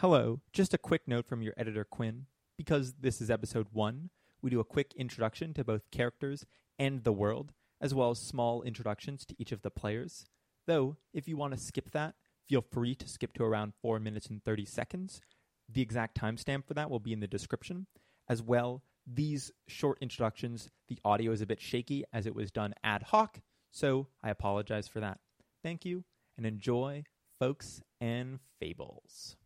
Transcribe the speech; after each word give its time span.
Hello, 0.00 0.42
just 0.52 0.74
a 0.74 0.78
quick 0.78 1.08
note 1.08 1.26
from 1.26 1.40
your 1.40 1.54
editor 1.56 1.82
Quinn. 1.82 2.26
Because 2.58 2.96
this 3.00 3.22
is 3.22 3.30
episode 3.30 3.68
1, 3.72 4.10
we 4.42 4.50
do 4.50 4.60
a 4.60 4.64
quick 4.64 4.92
introduction 4.94 5.54
to 5.54 5.64
both 5.64 5.90
characters 5.90 6.44
and 6.78 7.02
the 7.02 7.14
world, 7.14 7.54
as 7.80 7.94
well 7.94 8.10
as 8.10 8.18
small 8.18 8.60
introductions 8.60 9.24
to 9.24 9.34
each 9.38 9.52
of 9.52 9.62
the 9.62 9.70
players. 9.70 10.26
Though, 10.66 10.98
if 11.14 11.26
you 11.26 11.38
want 11.38 11.54
to 11.54 11.58
skip 11.58 11.92
that, 11.92 12.14
feel 12.46 12.60
free 12.60 12.94
to 12.94 13.08
skip 13.08 13.32
to 13.36 13.44
around 13.44 13.72
4 13.80 13.98
minutes 13.98 14.26
and 14.26 14.44
30 14.44 14.66
seconds. 14.66 15.22
The 15.66 15.80
exact 15.80 16.20
timestamp 16.20 16.66
for 16.66 16.74
that 16.74 16.90
will 16.90 17.00
be 17.00 17.14
in 17.14 17.20
the 17.20 17.26
description. 17.26 17.86
As 18.28 18.42
well, 18.42 18.82
these 19.06 19.50
short 19.66 19.96
introductions, 20.02 20.68
the 20.88 20.98
audio 21.06 21.32
is 21.32 21.40
a 21.40 21.46
bit 21.46 21.62
shaky 21.62 22.04
as 22.12 22.26
it 22.26 22.34
was 22.34 22.50
done 22.50 22.74
ad 22.84 23.04
hoc, 23.04 23.40
so 23.70 24.08
I 24.22 24.28
apologize 24.28 24.88
for 24.88 25.00
that. 25.00 25.20
Thank 25.62 25.86
you, 25.86 26.04
and 26.36 26.44
enjoy 26.44 27.04
Folks 27.40 27.80
and 27.98 28.40
Fables. 28.60 29.36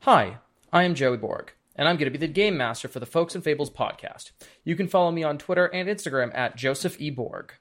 Hi, 0.00 0.38
I 0.72 0.84
am 0.84 0.94
Joey 0.94 1.16
Borg, 1.16 1.52
and 1.74 1.88
I'm 1.88 1.96
going 1.96 2.10
to 2.10 2.16
be 2.16 2.24
the 2.24 2.32
game 2.32 2.56
master 2.56 2.86
for 2.86 3.00
the 3.00 3.06
Folks 3.06 3.34
and 3.34 3.42
Fables 3.42 3.70
podcast. 3.70 4.30
You 4.62 4.76
can 4.76 4.86
follow 4.86 5.10
me 5.10 5.24
on 5.24 5.36
Twitter 5.36 5.66
and 5.66 5.88
Instagram 5.88 6.30
at 6.32 6.54
Joseph 6.54 7.00
E. 7.00 7.10
Borg. 7.10 7.54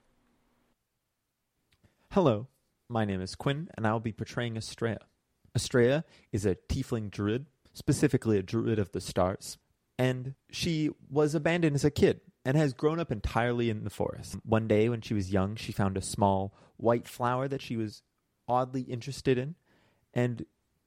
Hello, 2.12 2.48
my 2.88 3.04
name 3.04 3.20
is 3.20 3.34
Quinn, 3.34 3.70
and 3.76 3.88
I 3.88 3.94
will 3.94 4.00
be 4.00 4.12
portraying 4.12 4.58
Estrella. 4.58 5.00
Estrella 5.56 6.04
is 6.32 6.46
a 6.46 6.56
tiefling 6.70 7.10
druid, 7.10 7.48
specifically 7.74 8.38
a 8.38 8.44
druid 8.44 8.78
of 8.78 8.92
the 8.92 9.02
stars, 9.02 9.58
and 9.98 10.36
she 10.52 10.92
was 11.10 11.34
abandoned 11.34 11.76
as 11.76 11.84
a 11.84 11.90
kid 11.90 12.22
and 12.46 12.56
has 12.56 12.74
grown 12.74 13.00
up 13.00 13.12
entirely 13.12 13.72
in 13.72 13.84
the 13.84 13.90
forest. 13.90 14.36
One 14.44 14.68
day, 14.68 14.88
when 14.88 15.02
she 15.02 15.16
was 15.16 15.34
young, 15.34 15.56
she 15.56 15.72
found 15.72 15.98
a 15.98 16.02
small 16.02 16.54
white 16.78 17.08
flower 17.08 17.48
that 17.48 17.64
she 17.64 17.76
was 17.76 18.04
oddly 18.48 18.82
interested 18.82 19.40
in, 19.40 19.56
and 20.14 20.46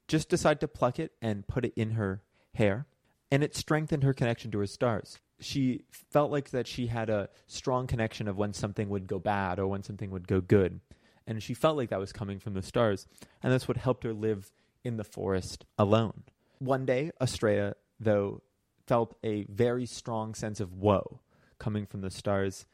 just 0.09 0.29
decided 0.29 0.61
to 0.61 0.69
pluck 0.69 0.99
it 0.99 1.13
and 1.23 1.47
put 1.47 1.65
it 1.65 1.75
in 1.77 1.93
her 1.93 2.23
hair, 2.55 2.87
and 3.31 3.45
it 3.45 3.55
strengthened 3.55 4.03
her 4.03 4.15
connection 4.15 4.51
to 4.51 4.59
her 4.59 4.67
stars. 4.67 5.19
She 5.39 5.85
felt 6.11 6.33
like 6.33 6.51
that 6.51 6.67
she 6.67 6.89
had 6.89 7.11
a 7.11 7.29
strong 7.47 7.87
connection 7.87 8.27
of 8.27 8.37
when 8.37 8.53
something 8.53 8.89
would 8.89 9.07
go 9.07 9.19
bad 9.19 9.59
or 9.59 9.69
when 9.69 9.83
something 9.83 10.11
would 10.11 10.27
go 10.27 10.41
good, 10.41 10.81
and 11.27 11.43
she 11.43 11.55
felt 11.55 11.77
like 11.77 11.91
that 11.91 12.01
was 12.01 12.13
coming 12.13 12.41
from 12.41 12.55
the 12.55 12.63
stars, 12.63 13.07
and 13.43 13.53
that's 13.53 13.69
what 13.69 13.77
helped 13.77 14.03
her 14.03 14.15
live 14.15 14.51
in 14.83 14.97
the 14.97 15.05
forest 15.05 15.65
alone. 15.79 16.25
One 16.59 16.87
day, 16.87 17.13
Estrella, 17.21 17.75
though, 18.01 18.43
felt 18.87 19.17
a 19.23 19.45
very 19.45 19.87
strong 19.87 20.35
sense 20.35 20.61
of 20.61 20.73
woe 20.73 21.21
coming 21.59 21.87
from 21.87 22.01
the 22.01 22.11
stars 22.11 22.65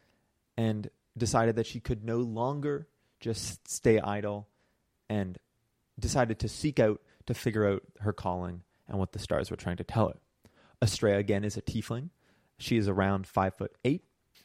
and 0.56 0.88
decided 1.16 1.56
that 1.56 1.66
she 1.66 1.80
could 1.80 2.04
no 2.04 2.18
longer 2.18 2.86
just 3.20 3.68
stay 3.68 3.98
idle 3.98 4.46
and 5.08 5.38
decided 5.98 6.38
to 6.38 6.48
seek 6.48 6.78
out 6.78 7.00
to 7.26 7.34
figure 7.34 7.66
out 7.68 7.82
her 8.00 8.12
calling 8.12 8.62
and 8.88 8.98
what 8.98 9.12
the 9.12 9.18
stars 9.18 9.50
were 9.50 9.56
trying 9.56 9.76
to 9.76 9.84
tell 9.84 10.08
her. 10.08 10.16
Estrella 10.82 11.18
again 11.18 11.44
is 11.44 11.56
a 11.56 11.62
tiefling. 11.62 12.10
She 12.58 12.76
is 12.76 12.88
around 12.88 13.26
five 13.26 13.54
foot 13.54 13.76
eight, 13.84 14.04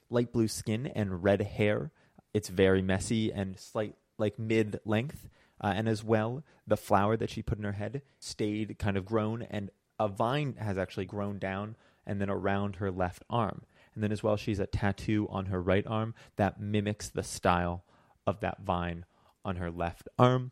light 0.09 0.31
blue 0.31 0.47
skin 0.47 0.88
and 0.88 1.23
red 1.23 1.41
hair. 1.41 1.91
It's 2.33 2.50
very 2.50 2.81
messy 2.81 3.31
and 3.31 3.59
slight 3.59 3.95
like 4.17 4.39
mid 4.39 4.80
length. 4.85 5.30
Uh, 5.61 5.73
and 5.75 5.89
as 5.89 6.03
well, 6.03 6.44
the 6.66 6.77
flower 6.77 7.17
that 7.17 7.30
she 7.30 7.41
put 7.41 7.57
in 7.57 7.66
her 7.66 7.73
head 7.73 8.02
stayed 8.19 8.80
kind 8.80 8.95
of 8.95 9.05
grown, 9.05 9.41
and 9.41 9.69
a 10.00 10.07
vine 10.07 10.55
has 10.57 10.77
actually 10.77 11.05
grown 11.05 11.38
down 11.38 11.75
and 12.05 12.22
then 12.22 12.30
around 12.30 12.77
her 12.77 12.89
left 12.89 13.23
arm. 13.30 13.63
And 13.94 14.03
then 14.03 14.11
as 14.11 14.23
well, 14.23 14.38
she's 14.38 14.59
a 14.59 14.66
tattoo 14.66 15.27
on 15.30 15.47
her 15.47 15.61
right 15.61 15.85
arm 15.85 16.16
that 16.38 16.61
mimics 16.61 17.09
the 17.09 17.23
style 17.23 17.83
of 18.25 18.39
that 18.39 18.61
vine 18.61 19.05
on 19.44 19.57
her 19.57 19.69
left 19.69 20.07
arm, 20.17 20.52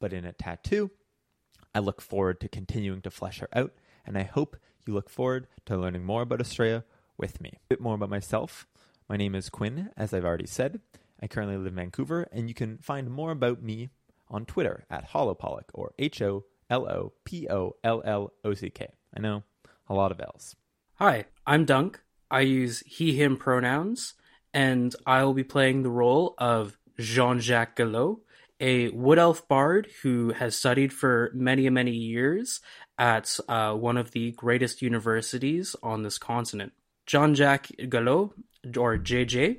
but 0.00 0.12
in 0.12 0.24
a 0.24 0.32
tattoo. 0.32 0.90
I 1.76 1.78
look 1.78 2.00
forward 2.00 2.40
to 2.40 2.48
continuing 2.48 3.02
to 3.02 3.10
flesh 3.10 3.40
her 3.40 3.50
out, 3.52 3.74
and 4.06 4.16
I 4.16 4.22
hope 4.22 4.56
you 4.86 4.94
look 4.94 5.10
forward 5.10 5.46
to 5.66 5.76
learning 5.76 6.06
more 6.06 6.22
about 6.22 6.40
Estrella 6.40 6.84
with 7.18 7.38
me. 7.38 7.50
A 7.54 7.68
bit 7.68 7.82
more 7.82 7.96
about 7.96 8.08
myself. 8.08 8.66
My 9.10 9.18
name 9.18 9.34
is 9.34 9.50
Quinn, 9.50 9.90
as 9.94 10.14
I've 10.14 10.24
already 10.24 10.46
said. 10.46 10.80
I 11.20 11.26
currently 11.26 11.58
live 11.58 11.66
in 11.66 11.74
Vancouver, 11.74 12.28
and 12.32 12.48
you 12.48 12.54
can 12.54 12.78
find 12.78 13.10
more 13.10 13.30
about 13.30 13.62
me 13.62 13.90
on 14.30 14.46
Twitter 14.46 14.86
at 14.88 15.10
Holopollock 15.10 15.64
or 15.74 15.92
H 15.98 16.22
O 16.22 16.44
L 16.70 16.88
O 16.88 17.12
P 17.26 17.46
O 17.50 17.76
L 17.84 18.00
L 18.06 18.32
O 18.42 18.54
C 18.54 18.70
K. 18.70 18.94
I 19.14 19.20
know, 19.20 19.42
a 19.86 19.92
lot 19.92 20.12
of 20.12 20.18
L's. 20.18 20.56
Hi, 20.94 21.26
I'm 21.46 21.66
Dunk. 21.66 22.00
I 22.30 22.40
use 22.40 22.82
he, 22.86 23.22
him 23.22 23.36
pronouns, 23.36 24.14
and 24.54 24.96
I 25.04 25.24
will 25.24 25.34
be 25.34 25.44
playing 25.44 25.82
the 25.82 25.90
role 25.90 26.36
of 26.38 26.78
Jean 26.98 27.38
Jacques 27.38 27.76
Galot, 27.76 28.20
a 28.60 28.88
wood 28.88 29.18
elf 29.18 29.46
bard 29.48 29.88
who 30.02 30.30
has 30.30 30.56
studied 30.56 30.92
for 30.92 31.30
many, 31.34 31.68
many 31.68 31.92
years 31.92 32.60
at 32.98 33.38
uh, 33.48 33.72
one 33.74 33.96
of 33.96 34.12
the 34.12 34.32
greatest 34.32 34.82
universities 34.82 35.76
on 35.82 36.02
this 36.02 36.18
continent. 36.18 36.72
Jean 37.06 37.34
Jacques 37.34 37.68
Galot, 37.78 38.32
or 38.76 38.98
JJ, 38.98 39.58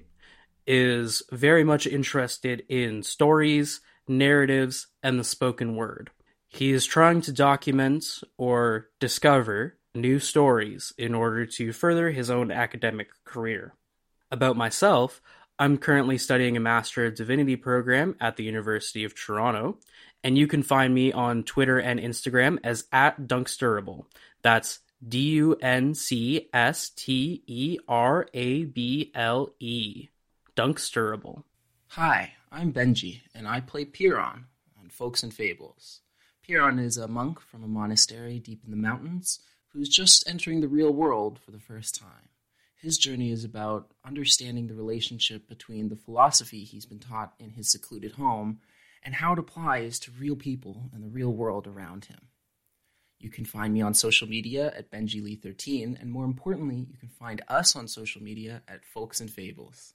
is 0.66 1.24
very 1.32 1.64
much 1.64 1.88
interested 1.88 2.64
in 2.68 3.04
stories, 3.04 3.80
narratives, 4.08 4.88
and 5.02 5.20
the 5.20 5.24
spoken 5.24 5.76
word. 5.76 6.10
He 6.50 6.72
is 6.72 6.86
trying 6.86 7.22
to 7.22 7.32
document 7.32 8.06
or 8.38 8.90
discover 9.00 9.78
new 9.94 10.20
stories 10.20 10.94
in 10.98 11.14
order 11.14 11.46
to 11.46 11.72
further 11.72 12.12
his 12.12 12.30
own 12.30 12.52
academic 12.52 13.10
career. 13.26 13.74
About 14.30 14.58
myself, 14.58 15.22
I'm 15.60 15.80
currently 15.80 16.20
studying 16.20 16.56
a 16.56 16.60
Master 16.60 17.06
of 17.06 17.16
Divinity 17.16 17.56
program 17.56 18.16
at 18.22 18.38
the 18.38 18.44
University 18.44 19.04
of 19.04 19.16
Toronto, 19.16 19.80
and 20.24 20.38
you 20.38 20.46
can 20.46 20.62
find 20.62 20.94
me 20.94 21.12
on 21.12 21.44
Twitter 21.44 21.80
and 21.80 22.00
Instagram 22.00 22.60
as 22.64 22.86
at 22.92 23.22
Duncsterable. 23.22 24.06
That's 24.44 24.80
D 25.06 25.30
U 25.30 25.56
N 25.56 25.96
C 25.96 26.48
S 26.54 26.90
T 26.90 27.44
E 27.48 27.80
R 27.88 28.28
A 28.36 28.66
B 28.66 29.12
L 29.16 29.50
E. 29.60 30.10
Duncsterable. 30.56 31.44
Hi, 31.88 32.34
I'm 32.52 32.72
Benji, 32.72 33.22
and 33.34 33.48
I 33.48 33.62
play 33.62 33.86
Piron 33.86 34.46
on 34.80 34.90
Folks 34.90 35.24
and 35.24 35.34
Fables. 35.34 36.02
Piron 36.48 36.78
is 36.78 36.98
a 36.98 37.08
monk 37.08 37.42
from 37.42 37.64
a 37.64 37.68
monastery 37.68 38.38
deep 38.40 38.62
in 38.64 38.70
the 38.70 38.78
mountains 38.78 39.40
who's 39.70 39.90
just 39.90 40.30
entering 40.30 40.62
the 40.62 40.68
real 40.68 40.94
world 40.94 41.40
for 41.40 41.50
the 41.50 41.60
first 41.60 41.96
time. 41.96 42.30
His 42.80 43.00
journey 43.00 43.32
is 43.32 43.44
about 43.44 43.92
understanding 44.06 44.68
the 44.68 44.76
relationship 44.76 45.48
between 45.48 45.90
the 45.90 45.96
philosophy 45.96 46.64
he's 46.64 46.86
been 46.86 47.00
taught 47.00 47.34
in 47.40 47.52
his 47.52 47.72
secluded 47.72 48.14
home 48.14 48.60
and 49.04 49.16
how 49.16 49.34
it 49.34 49.40
applies 49.40 49.98
to 50.00 50.12
real 50.12 50.36
people 50.36 50.92
and 50.94 51.04
the 51.04 51.10
real 51.10 51.32
world 51.32 51.66
around 51.66 52.06
him. 52.06 52.20
You 53.20 53.32
can 53.32 53.46
find 53.46 53.74
me 53.74 53.82
on 53.82 53.96
social 53.96 54.28
media 54.28 54.72
at 54.78 54.92
BenjiLee13, 54.92 56.00
and 56.00 56.12
more 56.12 56.26
importantly, 56.26 56.88
you 56.92 56.98
can 57.00 57.10
find 57.10 57.42
us 57.48 57.76
on 57.76 57.88
social 57.88 58.22
media 58.22 58.62
at 58.68 58.86
Folks 58.86 59.20
and 59.20 59.32
Fables. 59.32 59.94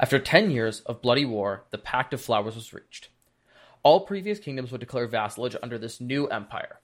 After 0.00 0.18
ten 0.18 0.50
years 0.50 0.80
of 0.80 1.02
bloody 1.02 1.26
war, 1.26 1.66
the 1.70 1.78
Pact 1.78 2.14
of 2.14 2.22
Flowers 2.22 2.54
was 2.54 2.72
reached. 2.72 3.10
All 3.82 4.06
previous 4.06 4.38
kingdoms 4.38 4.72
would 4.72 4.80
declare 4.80 5.06
vassalage 5.06 5.56
under 5.62 5.76
this 5.76 6.00
new 6.00 6.26
empire. 6.28 6.80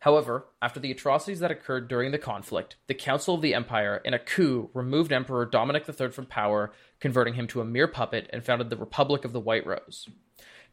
However, 0.00 0.46
after 0.62 0.78
the 0.78 0.92
atrocities 0.92 1.40
that 1.40 1.50
occurred 1.50 1.88
during 1.88 2.12
the 2.12 2.18
conflict, 2.18 2.76
the 2.86 2.94
Council 2.94 3.34
of 3.34 3.42
the 3.42 3.54
Empire, 3.54 4.00
in 4.04 4.14
a 4.14 4.18
coup, 4.18 4.70
removed 4.72 5.12
Emperor 5.12 5.44
Dominic 5.44 5.88
III 5.88 6.10
from 6.10 6.26
power, 6.26 6.72
converting 7.00 7.34
him 7.34 7.48
to 7.48 7.60
a 7.60 7.64
mere 7.64 7.88
puppet, 7.88 8.30
and 8.32 8.44
founded 8.44 8.70
the 8.70 8.76
Republic 8.76 9.24
of 9.24 9.32
the 9.32 9.40
White 9.40 9.66
Rose. 9.66 10.08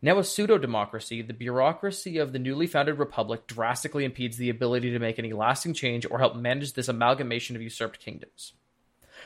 Now 0.01 0.19
a 0.19 0.23
pseudo 0.23 0.59
democracy, 0.59 1.23
the 1.23 1.33
bureaucracy 1.33 2.17
of 2.19 2.33
the 2.33 2.39
newly 2.39 2.67
founded 2.67 2.99
republic 2.99 3.47
drastically 3.47 4.05
impedes 4.05 4.37
the 4.37 4.51
ability 4.51 4.91
to 4.91 4.99
make 4.99 5.17
any 5.17 5.33
lasting 5.33 5.73
change 5.73 6.05
or 6.09 6.19
help 6.19 6.35
manage 6.35 6.73
this 6.73 6.87
amalgamation 6.87 7.55
of 7.55 7.61
usurped 7.63 7.99
kingdoms. 7.99 8.53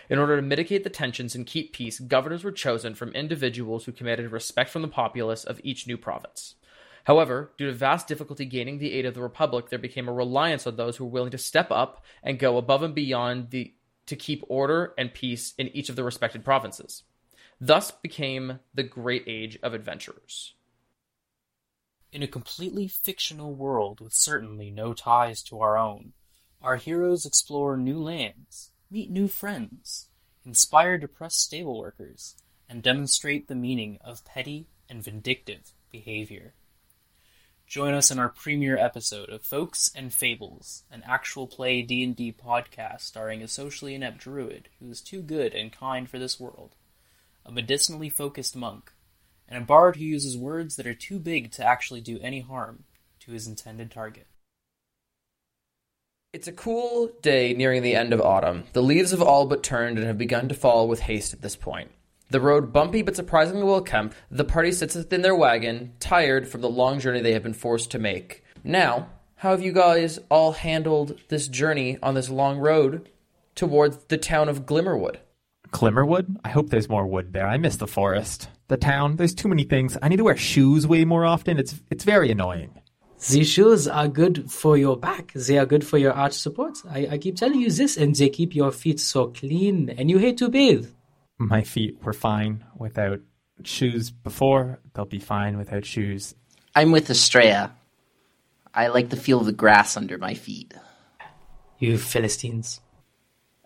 In 0.09 0.19
order 0.19 0.37
to 0.37 0.41
mitigate 0.41 0.83
the 0.83 0.89
tensions 0.89 1.35
and 1.35 1.45
keep 1.45 1.73
peace, 1.73 1.99
governors 1.99 2.43
were 2.43 2.51
chosen 2.51 2.95
from 2.95 3.09
individuals 3.11 3.85
who 3.85 3.91
commanded 3.91 4.31
respect 4.31 4.69
from 4.69 4.81
the 4.81 4.87
populace 4.87 5.43
of 5.43 5.59
each 5.63 5.87
new 5.87 5.97
province. 5.97 6.55
However, 7.05 7.51
due 7.57 7.67
to 7.67 7.73
vast 7.73 8.07
difficulty 8.07 8.45
gaining 8.45 8.77
the 8.77 8.93
aid 8.93 9.05
of 9.05 9.13
the 9.13 9.21
Republic, 9.21 9.69
there 9.69 9.79
became 9.79 10.07
a 10.07 10.13
reliance 10.13 10.67
on 10.67 10.75
those 10.75 10.97
who 10.97 11.05
were 11.05 11.11
willing 11.11 11.31
to 11.31 11.37
step 11.37 11.71
up 11.71 12.03
and 12.23 12.39
go 12.39 12.57
above 12.57 12.83
and 12.83 12.93
beyond 12.93 13.49
the, 13.51 13.73
to 14.05 14.15
keep 14.15 14.43
order 14.47 14.93
and 14.97 15.13
peace 15.13 15.53
in 15.57 15.67
each 15.69 15.89
of 15.89 15.95
the 15.95 16.03
respected 16.03 16.43
provinces. 16.43 17.03
Thus 17.61 17.91
became 17.91 18.59
the 18.73 18.83
Great 18.83 19.23
Age 19.27 19.57
of 19.61 19.73
Adventurers. 19.73 20.53
In 22.11 22.23
a 22.23 22.27
completely 22.27 22.87
fictional 22.87 23.53
world 23.53 24.01
with 24.01 24.13
certainly 24.13 24.71
no 24.71 24.93
ties 24.93 25.43
to 25.43 25.59
our 25.59 25.77
own, 25.77 26.13
our 26.61 26.77
heroes 26.77 27.25
explore 27.25 27.77
new 27.77 27.99
lands, 27.99 28.71
meet 28.89 29.11
new 29.11 29.27
friends, 29.27 30.09
inspire 30.43 30.97
depressed 30.97 31.39
stable 31.39 31.77
workers, 31.77 32.35
and 32.67 32.81
demonstrate 32.81 33.47
the 33.47 33.55
meaning 33.55 33.99
of 34.03 34.25
petty 34.25 34.67
and 34.89 35.03
vindictive 35.03 35.73
behavior. 35.91 36.53
Join 37.69 37.93
us 37.93 38.09
in 38.09 38.17
our 38.17 38.29
premiere 38.29 38.79
episode 38.79 39.29
of 39.29 39.43
Folks 39.43 39.91
and 39.93 40.11
Fables, 40.11 40.85
an 40.91 41.03
actual 41.05 41.45
play 41.45 41.83
D&D 41.83 42.33
podcast 42.43 43.01
starring 43.01 43.43
a 43.43 43.47
socially 43.47 43.93
inept 43.93 44.17
druid 44.17 44.69
who 44.79 44.89
is 44.89 45.01
too 45.01 45.21
good 45.21 45.53
and 45.53 45.71
kind 45.71 46.09
for 46.09 46.17
this 46.17 46.39
world, 46.39 46.73
a 47.45 47.51
medicinally 47.51 48.09
focused 48.09 48.55
monk, 48.55 48.91
and 49.47 49.61
a 49.61 49.65
bard 49.67 49.97
who 49.97 50.03
uses 50.03 50.35
words 50.35 50.77
that 50.77 50.87
are 50.87 50.95
too 50.95 51.19
big 51.19 51.51
to 51.51 51.63
actually 51.63 52.01
do 52.01 52.17
any 52.23 52.39
harm 52.39 52.85
to 53.19 53.33
his 53.33 53.45
intended 53.45 53.91
target. 53.91 54.25
It's 56.33 56.47
a 56.47 56.51
cool 56.51 57.11
day 57.21 57.53
nearing 57.53 57.83
the 57.83 57.93
end 57.93 58.13
of 58.13 58.21
autumn. 58.21 58.63
The 58.73 58.81
leaves 58.81 59.11
have 59.11 59.21
all 59.21 59.45
but 59.45 59.61
turned 59.61 59.99
and 59.99 60.07
have 60.07 60.17
begun 60.17 60.49
to 60.49 60.55
fall 60.55 60.87
with 60.87 61.01
haste 61.01 61.33
at 61.33 61.43
this 61.43 61.55
point. 61.55 61.91
The 62.31 62.39
road 62.39 62.71
bumpy 62.71 63.01
but 63.01 63.15
surprisingly 63.15 63.63
well 63.63 63.81
kept, 63.81 64.13
the 64.29 64.43
party 64.43 64.71
sits 64.71 64.93
within 64.95 65.23
their 65.23 65.35
wagon, 65.35 65.93
tired 65.99 66.47
from 66.47 66.61
the 66.61 66.69
long 66.69 66.99
journey 66.99 67.21
they 67.21 67.33
have 67.33 67.41
been 67.41 67.53
forced 67.53 67.89
to 67.91 67.99
make. 67.99 68.43
Now, 68.63 69.09
how 69.37 69.51
have 69.51 69.63
you 69.63 69.71
guys 69.71 70.19
all 70.29 70.51
handled 70.51 71.19
this 71.29 71.47
journey 71.47 71.97
on 72.03 72.13
this 72.13 72.29
long 72.29 72.59
road 72.59 73.09
towards 73.55 73.97
the 74.09 74.17
town 74.17 74.47
of 74.47 74.65
Glimmerwood? 74.67 75.17
Glimmerwood? 75.71 76.37
I 76.43 76.49
hope 76.49 76.69
there's 76.69 76.89
more 76.89 77.07
wood 77.07 77.33
there. 77.33 77.47
I 77.47 77.57
miss 77.57 77.77
the 77.77 77.87
forest. 77.87 78.47
The 78.67 78.77
town, 78.77 79.15
there's 79.15 79.33
too 79.33 79.47
many 79.47 79.63
things. 79.63 79.97
I 80.01 80.07
need 80.07 80.17
to 80.17 80.23
wear 80.23 80.37
shoes 80.37 80.85
way 80.85 81.05
more 81.05 81.25
often. 81.25 81.57
It's 81.57 81.75
it's 81.89 82.03
very 82.03 82.29
annoying. 82.29 82.79
The 83.29 83.43
shoes 83.43 83.87
are 83.87 84.07
good 84.07 84.51
for 84.51 84.77
your 84.77 84.97
back. 84.97 85.33
They 85.33 85.57
are 85.57 85.65
good 85.65 85.85
for 85.85 85.97
your 85.97 86.13
arch 86.13 86.33
support. 86.33 86.77
I, 86.89 87.07
I 87.11 87.17
keep 87.17 87.35
telling 87.35 87.59
you 87.59 87.71
this, 87.71 87.97
and 87.97 88.15
they 88.15 88.29
keep 88.29 88.55
your 88.55 88.71
feet 88.71 88.99
so 88.99 89.27
clean, 89.27 89.89
and 89.89 90.09
you 90.09 90.19
hate 90.19 90.37
to 90.37 90.49
bathe. 90.49 90.87
My 91.39 91.63
feet 91.63 92.03
were 92.03 92.13
fine 92.13 92.65
without 92.77 93.21
shoes 93.63 94.11
before. 94.11 94.79
They'll 94.93 95.05
be 95.05 95.19
fine 95.19 95.57
without 95.57 95.85
shoes. 95.85 96.35
I'm 96.75 96.91
with 96.91 97.09
Estrella. 97.09 97.73
I 98.73 98.87
like 98.87 99.09
the 99.09 99.15
feel 99.15 99.39
of 99.39 99.45
the 99.45 99.53
grass 99.53 99.95
under 99.97 100.17
my 100.17 100.33
feet. 100.33 100.73
You 101.79 101.97
Philistines. 101.97 102.81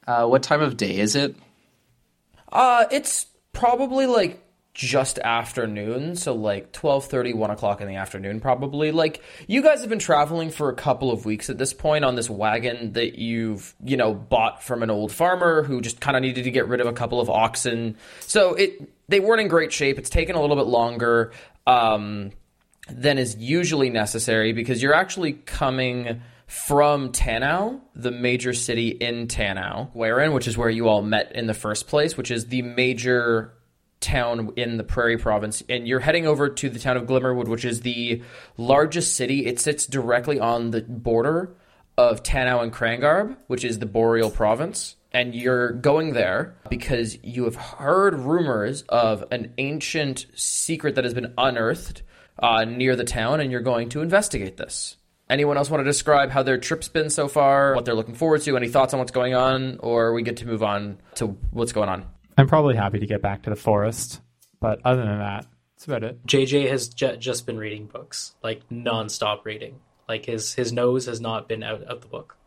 Uh, 0.06 0.28
what 0.28 0.44
time 0.44 0.62
of 0.62 0.78
day 0.78 1.00
is 1.00 1.16
it? 1.16 1.36
Uh, 2.52 2.86
it's 2.92 3.26
probably 3.54 4.06
like 4.06 4.43
just 4.74 5.20
afternoon, 5.20 6.16
so 6.16 6.34
like 6.34 6.72
12:30, 6.72 7.36
1 7.36 7.52
o'clock 7.52 7.80
in 7.80 7.88
the 7.88 7.96
afternoon, 7.96 8.40
probably. 8.40 8.92
Like 8.92 9.22
you 9.48 9.62
guys 9.62 9.82
have 9.82 9.90
been 9.90 10.00
traveling 10.00 10.50
for 10.50 10.70
a 10.70 10.76
couple 10.76 11.12
of 11.12 11.26
weeks 11.26 11.50
at 11.50 11.60
this 11.60 11.74
point 11.74 12.04
on 12.04 12.16
this 12.16 12.30
wagon 12.30 12.94
that 12.94 13.20
you've 13.20 13.76
you 13.84 13.98
know 13.98 14.14
bought 14.14 14.64
from 14.64 14.82
an 14.82 14.90
old 14.90 15.12
farmer 15.12 15.64
who 15.64 15.80
just 15.80 16.00
kind 16.00 16.18
of 16.18 16.24
needed 16.24 16.44
to 16.46 16.52
get 16.52 16.68
rid 16.68 16.82
of 16.82 16.88
a 16.88 16.94
couple 16.94 17.20
of 17.20 17.30
oxen. 17.30 17.98
So 18.22 18.56
it 18.56 18.90
they 19.08 19.20
weren't 19.20 19.42
in 19.42 19.48
great 19.48 19.72
shape. 19.72 20.00
It's 20.00 20.10
taken 20.10 20.36
a 20.36 20.42
little 20.42 20.56
bit 20.56 20.66
longer 20.66 21.34
um, 21.68 22.32
than 22.90 23.20
is 23.20 23.36
usually 23.36 23.92
necessary 23.92 24.54
because 24.54 24.82
you're 24.82 24.96
actually 24.96 25.34
coming 25.34 26.22
from 26.48 27.12
Tanau, 27.12 27.80
the 27.96 28.12
major 28.12 28.54
city 28.54 28.90
in 28.90 29.28
Tanau, 29.28 29.90
wherein, 29.94 30.34
which 30.34 30.48
is 30.48 30.58
where 30.58 30.70
you 30.70 30.88
all 30.88 31.02
met 31.02 31.32
in 31.34 31.48
the 31.48 31.54
first 31.54 31.88
place, 31.88 32.18
which 32.18 32.32
is 32.32 32.48
the 32.48 32.62
major 32.62 33.54
town 34.04 34.54
in 34.56 34.78
the 34.78 34.84
Prairie 34.84 35.18
Province, 35.18 35.64
and 35.68 35.88
you're 35.88 36.00
heading 36.00 36.28
over 36.28 36.50
to 36.50 36.70
the 36.70 36.78
town 36.78 36.98
of 36.98 37.08
Glimmerwood, 37.08 37.48
which 37.48 37.66
is 37.66 37.82
the 37.82 38.22
largest 38.58 39.16
city. 39.16 39.46
It 39.48 39.60
sits 39.60 39.88
directly 39.88 40.40
on 40.40 40.72
the 40.72 40.82
border 40.82 41.56
of 41.98 42.22
Tanau 42.22 42.62
and 42.62 42.72
Krangarb, 42.72 43.38
which 43.48 43.64
is 43.64 43.80
the 43.80 43.86
Boreal 43.86 44.30
Province. 44.30 44.96
And 45.12 45.36
you're 45.36 45.72
going 45.72 46.14
there 46.14 46.56
because 46.70 47.18
you 47.24 47.44
have 47.46 47.56
heard 47.56 48.16
rumors 48.16 48.82
of 48.90 49.24
an 49.32 49.54
ancient 49.58 50.26
secret 50.36 50.96
that 50.96 51.04
has 51.04 51.14
been 51.14 51.34
unearthed 51.38 52.02
uh, 52.40 52.66
near 52.66 52.96
the 52.96 53.04
town, 53.04 53.40
and 53.40 53.52
you're 53.52 53.62
going 53.62 53.90
to 53.90 54.02
investigate 54.02 54.58
this. 54.58 54.98
Anyone 55.30 55.58
else 55.58 55.70
want 55.70 55.82
to 55.82 55.86
describe 55.86 56.32
how 56.32 56.44
their 56.44 56.58
trip's 56.58 56.88
been 56.90 57.10
so 57.10 57.28
far, 57.28 57.76
what 57.76 57.86
they're 57.86 57.96
looking 57.96 58.16
forward 58.16 58.42
to, 58.42 58.58
any 58.58 58.68
thoughts 58.68 58.94
on 58.94 59.00
what's 59.00 59.12
going 59.12 59.36
on, 59.36 59.78
or 59.80 60.14
we 60.14 60.24
get 60.24 60.38
to 60.38 60.48
move 60.48 60.64
on 60.64 60.98
to 61.16 61.28
what's 61.52 61.72
going 61.72 61.90
on? 61.90 62.06
I'm 62.38 62.48
probably 62.48 62.76
happy 62.76 63.00
to 63.00 63.06
get 63.06 63.22
back 63.22 63.44
to 63.44 63.50
the 63.50 63.56
forest, 63.56 64.22
but 64.60 64.80
other 64.86 65.04
than 65.04 65.20
that, 65.20 65.46
that's 65.76 65.86
about 65.86 66.04
it. 66.04 66.26
JJ 66.26 66.70
has 66.70 66.88
ju- 66.90 67.18
just 67.18 67.46
been 67.46 67.58
reading 67.58 67.88
books, 67.88 68.36
like 68.42 68.68
nonstop 68.70 69.46
reading. 69.46 69.80
Like 70.08 70.26
his 70.26 70.54
his 70.54 70.72
nose 70.72 71.06
has 71.06 71.22
not 71.22 71.48
been 71.48 71.64
out 71.64 71.84
of 71.84 72.02
the 72.02 72.08
book. 72.08 72.38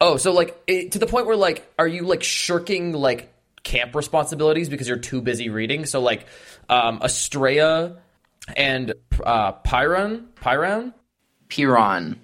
Oh, 0.00 0.16
so 0.16 0.32
like 0.32 0.60
it, 0.66 0.92
to 0.92 0.98
the 0.98 1.06
point 1.06 1.26
where 1.26 1.36
like, 1.36 1.70
are 1.78 1.88
you 1.88 2.02
like 2.02 2.22
shirking 2.22 2.92
like 2.92 3.32
camp 3.62 3.94
responsibilities 3.94 4.68
because 4.68 4.88
you're 4.88 4.98
too 4.98 5.20
busy 5.20 5.48
reading? 5.48 5.86
So 5.86 6.00
like, 6.00 6.26
um, 6.68 7.00
Estrella 7.02 7.98
and 8.56 8.94
uh, 9.24 9.52
Pyron, 9.52 10.26
Pyron, 10.36 10.94
Piron. 11.48 12.20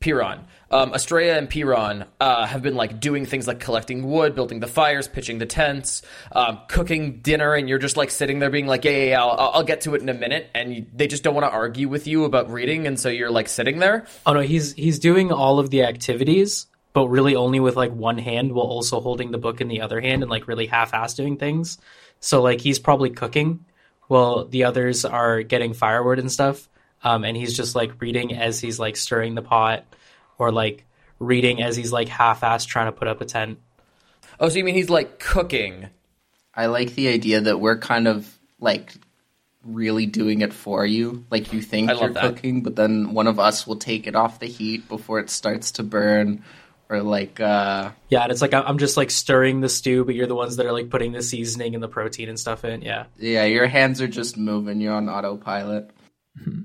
Piron. 0.00 0.40
Um, 0.68 0.92
and 0.92 1.48
Piron 1.48 2.06
uh, 2.20 2.44
have 2.44 2.60
been 2.60 2.74
like 2.74 2.98
doing 2.98 3.24
things 3.24 3.46
like 3.46 3.60
collecting 3.60 4.10
wood, 4.10 4.34
building 4.34 4.58
the 4.58 4.66
fires, 4.66 5.06
pitching 5.06 5.38
the 5.38 5.46
tents, 5.46 6.02
um, 6.32 6.58
cooking 6.68 7.20
dinner, 7.20 7.54
and 7.54 7.68
you're 7.68 7.78
just 7.78 7.96
like 7.96 8.10
sitting 8.10 8.40
there 8.40 8.50
being 8.50 8.66
like, 8.66 8.84
"Yeah, 8.84 8.90
yeah, 8.90 9.04
yeah 9.04 9.24
I'll, 9.24 9.50
I'll 9.54 9.62
get 9.62 9.82
to 9.82 9.94
it 9.94 10.02
in 10.02 10.08
a 10.08 10.14
minute," 10.14 10.50
and 10.54 10.74
you, 10.74 10.86
they 10.92 11.06
just 11.06 11.22
don't 11.22 11.34
want 11.34 11.46
to 11.46 11.52
argue 11.52 11.88
with 11.88 12.08
you 12.08 12.24
about 12.24 12.50
reading, 12.50 12.86
and 12.86 12.98
so 12.98 13.08
you're 13.08 13.30
like 13.30 13.48
sitting 13.48 13.78
there. 13.78 14.06
Oh 14.26 14.32
no, 14.32 14.40
he's 14.40 14.72
he's 14.72 14.98
doing 14.98 15.30
all 15.30 15.60
of 15.60 15.70
the 15.70 15.84
activities, 15.84 16.66
but 16.92 17.06
really 17.08 17.36
only 17.36 17.60
with 17.60 17.76
like 17.76 17.92
one 17.92 18.18
hand, 18.18 18.52
while 18.52 18.66
also 18.66 19.00
holding 19.00 19.30
the 19.30 19.38
book 19.38 19.60
in 19.60 19.68
the 19.68 19.82
other 19.82 20.00
hand, 20.00 20.22
and 20.22 20.30
like 20.30 20.48
really 20.48 20.66
half-ass 20.66 21.14
doing 21.14 21.36
things. 21.36 21.78
So 22.18 22.42
like 22.42 22.60
he's 22.60 22.80
probably 22.80 23.10
cooking, 23.10 23.64
while 24.08 24.46
the 24.46 24.64
others 24.64 25.04
are 25.04 25.42
getting 25.42 25.74
firewood 25.74 26.18
and 26.18 26.30
stuff. 26.30 26.68
Um, 27.04 27.24
and 27.24 27.36
he's 27.36 27.56
just 27.56 27.76
like 27.76 28.00
reading 28.00 28.34
as 28.34 28.58
he's 28.58 28.80
like 28.80 28.96
stirring 28.96 29.36
the 29.36 29.42
pot 29.42 29.84
or 30.38 30.52
like 30.52 30.84
reading 31.18 31.62
as 31.62 31.76
he's 31.76 31.92
like 31.92 32.08
half-assed 32.08 32.66
trying 32.66 32.86
to 32.86 32.92
put 32.92 33.08
up 33.08 33.20
a 33.20 33.24
tent. 33.24 33.58
Oh, 34.38 34.48
so 34.48 34.58
you 34.58 34.64
mean 34.64 34.74
he's 34.74 34.90
like 34.90 35.18
cooking? 35.18 35.88
I 36.54 36.66
like 36.66 36.94
the 36.94 37.08
idea 37.08 37.42
that 37.42 37.60
we're 37.60 37.78
kind 37.78 38.08
of 38.08 38.38
like 38.60 38.92
really 39.64 40.06
doing 40.06 40.40
it 40.40 40.52
for 40.52 40.86
you. 40.86 41.24
Like 41.30 41.52
you 41.52 41.60
think 41.60 41.90
you're 41.90 42.10
that. 42.10 42.22
cooking, 42.22 42.62
but 42.62 42.76
then 42.76 43.12
one 43.12 43.26
of 43.26 43.38
us 43.38 43.66
will 43.66 43.76
take 43.76 44.06
it 44.06 44.14
off 44.14 44.38
the 44.38 44.46
heat 44.46 44.88
before 44.88 45.18
it 45.18 45.30
starts 45.30 45.72
to 45.72 45.82
burn. 45.82 46.44
Or 46.88 47.02
like 47.02 47.40
uh 47.40 47.90
Yeah, 48.08 48.22
and 48.22 48.30
it's 48.30 48.40
like 48.40 48.54
I'm 48.54 48.78
just 48.78 48.96
like 48.96 49.10
stirring 49.10 49.60
the 49.60 49.68
stew, 49.68 50.04
but 50.04 50.14
you're 50.14 50.28
the 50.28 50.36
ones 50.36 50.56
that 50.56 50.66
are 50.66 50.72
like 50.72 50.88
putting 50.88 51.12
the 51.12 51.22
seasoning 51.22 51.74
and 51.74 51.82
the 51.82 51.88
protein 51.88 52.28
and 52.28 52.38
stuff 52.38 52.64
in. 52.64 52.82
Yeah. 52.82 53.06
yeah, 53.18 53.44
your 53.44 53.66
hands 53.66 54.00
are 54.00 54.08
just 54.08 54.36
moving, 54.36 54.80
you're 54.80 54.94
on 54.94 55.08
autopilot. 55.08 55.90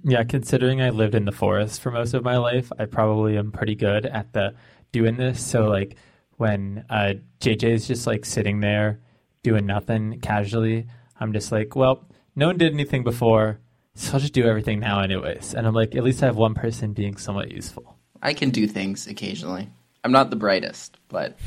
Yeah, 0.04 0.24
considering 0.24 0.82
I 0.82 0.90
lived 0.90 1.16
in 1.16 1.26
the 1.26 1.32
forest 1.32 1.82
for 1.82 1.92
most 1.92 2.14
of 2.14 2.24
my 2.24 2.38
life, 2.38 2.72
I 2.78 2.86
probably 2.86 3.38
am 3.38 3.52
pretty 3.52 3.76
good 3.76 4.06
at 4.06 4.34
the 4.34 4.54
doing 4.92 5.18
this. 5.18 5.44
So 5.44 5.68
like 5.68 5.96
when 6.38 6.86
uh, 6.90 7.14
JJ 7.40 7.64
is 7.64 7.88
just 7.88 8.08
like 8.08 8.26
sitting 8.26 8.60
there 8.60 9.00
doing 9.44 9.66
nothing 9.66 10.20
casually, 10.20 10.88
I'm 11.20 11.34
just 11.34 11.52
like, 11.52 11.76
well, 11.76 12.04
no 12.36 12.48
one 12.48 12.58
did 12.58 12.74
anything 12.74 13.04
before, 13.04 13.60
so 13.96 14.14
I'll 14.14 14.20
just 14.20 14.34
do 14.34 14.46
everything 14.46 14.80
now 14.80 15.02
anyways. 15.02 15.54
And 15.54 15.68
I'm 15.68 15.74
like, 15.74 15.96
at 15.96 16.04
least 16.04 16.24
I 16.24 16.26
have 16.28 16.38
one 16.38 16.54
person 16.54 16.94
being 16.94 17.18
somewhat 17.18 17.52
useful. 17.52 17.98
I 18.22 18.34
can 18.34 18.50
do 18.50 18.68
things 18.68 19.08
occasionally. 19.08 19.70
I'm 20.04 20.12
not 20.12 20.30
the 20.30 20.36
brightest, 20.36 20.98
but 21.10 21.38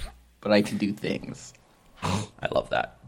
but 0.41 0.53
I 0.53 0.63
can 0.63 0.79
do 0.79 0.93
things. 0.93 1.55
I 2.03 2.49
love 2.53 2.71
that. 2.71 2.99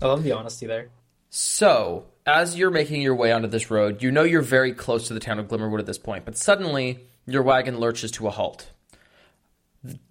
I 0.00 0.06
love 0.06 0.22
the 0.22 0.32
honesty 0.32 0.66
there. 0.66 0.88
So, 1.30 2.04
as 2.26 2.56
you're 2.56 2.70
making 2.70 3.02
your 3.02 3.14
way 3.14 3.32
onto 3.32 3.48
this 3.48 3.70
road, 3.70 4.02
you 4.02 4.10
know 4.10 4.22
you're 4.22 4.42
very 4.42 4.72
close 4.72 5.08
to 5.08 5.14
the 5.14 5.20
town 5.20 5.38
of 5.38 5.48
Glimmerwood 5.48 5.80
at 5.80 5.86
this 5.86 5.98
point, 5.98 6.24
but 6.24 6.36
suddenly 6.36 7.00
your 7.26 7.42
wagon 7.42 7.78
lurches 7.78 8.10
to 8.12 8.26
a 8.26 8.30
halt. 8.30 8.70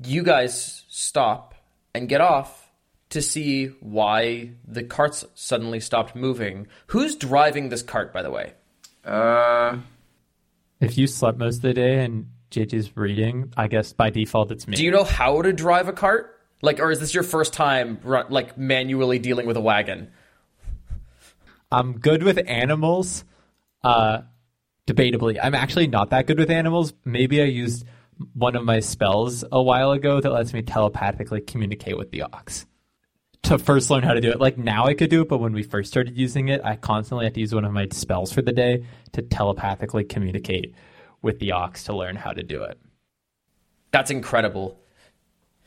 You 0.04 0.24
guys 0.24 0.84
stop 0.90 1.56
and 1.94 2.10
get 2.10 2.22
off 2.22 2.70
to 3.10 3.22
see 3.22 3.68
why 3.80 4.52
the 4.68 4.84
carts 4.84 5.26
suddenly 5.36 5.80
stopped 5.80 6.16
moving. 6.16 6.68
Who's 6.88 7.16
driving 7.16 7.70
this 7.70 7.84
cart, 7.84 8.14
by 8.14 8.22
the 8.22 8.32
way? 8.32 8.54
Uh 9.06 9.78
If 10.80 10.98
you 10.98 11.08
slept 11.08 11.38
most 11.38 11.58
of 11.58 11.62
the 11.64 11.74
day 11.74 12.04
and 12.04 12.28
JJ's 12.52 12.96
reading, 12.96 13.54
I 13.56 13.68
guess 13.68 13.94
by 13.94 14.10
default 14.10 14.52
it's 14.52 14.68
me. 14.68 14.76
Do 14.76 14.84
you 14.84 14.92
know 14.92 15.04
how 15.06 15.42
to 15.42 15.54
drive 15.54 15.88
a 15.88 15.94
cart? 15.94 16.38
Like, 16.62 16.80
or 16.80 16.92
is 16.92 17.00
this 17.00 17.14
your 17.14 17.24
first 17.24 17.54
time, 17.54 18.00
like, 18.04 18.56
manually 18.56 19.18
dealing 19.18 19.48
with 19.48 19.58
a 19.58 19.62
wagon? 19.62 20.12
I'm 21.72 22.00
good 22.00 22.24
with 22.24 22.40
animals. 22.48 23.24
Uh, 23.84 24.22
debatably, 24.88 25.40
I'm 25.42 25.56
actually 25.56 25.88
not 25.88 26.10
that 26.10 26.28
good 26.28 26.38
with 26.38 26.52
animals. 26.52 26.94
Maybe 27.06 27.42
I 27.42 27.46
used 27.46 27.86
one 28.34 28.56
of 28.56 28.64
my 28.64 28.80
spells 28.80 29.44
a 29.52 29.62
while 29.62 29.92
ago 29.92 30.20
that 30.20 30.32
lets 30.32 30.54
me 30.54 30.62
telepathically 30.62 31.42
communicate 31.42 31.98
with 31.98 32.12
the 32.12 32.24
ox. 32.24 32.66
To 33.44 33.58
first 33.58 33.90
learn 33.90 34.04
how 34.04 34.14
to 34.14 34.22
do 34.22 34.30
it. 34.30 34.40
Like 34.40 34.58
now 34.58 34.86
I 34.86 34.94
could 34.94 35.10
do 35.10 35.22
it, 35.22 35.30
but 35.30 35.40
when 35.40 35.54
we 35.54 35.64
first 35.64 35.90
started 35.90 36.16
using 36.16 36.50
it, 36.50 36.62
I 36.64 36.76
constantly 36.76 37.26
had 37.26 37.34
to 37.34 37.40
use 37.40 37.56
one 37.56 37.66
of 37.66 37.72
my 37.72 37.88
spells 37.92 38.32
for 38.32 38.44
the 38.44 38.52
day 38.52 38.86
to 39.14 39.24
telepathically 39.24 40.04
communicate 40.04 40.76
with 41.24 41.40
the 41.40 41.54
ox 41.54 41.86
to 41.86 41.96
learn 41.96 42.16
how 42.16 42.32
to 42.32 42.44
do 42.44 42.64
it. 42.64 42.80
That's 43.92 44.12
incredible. 44.12 44.80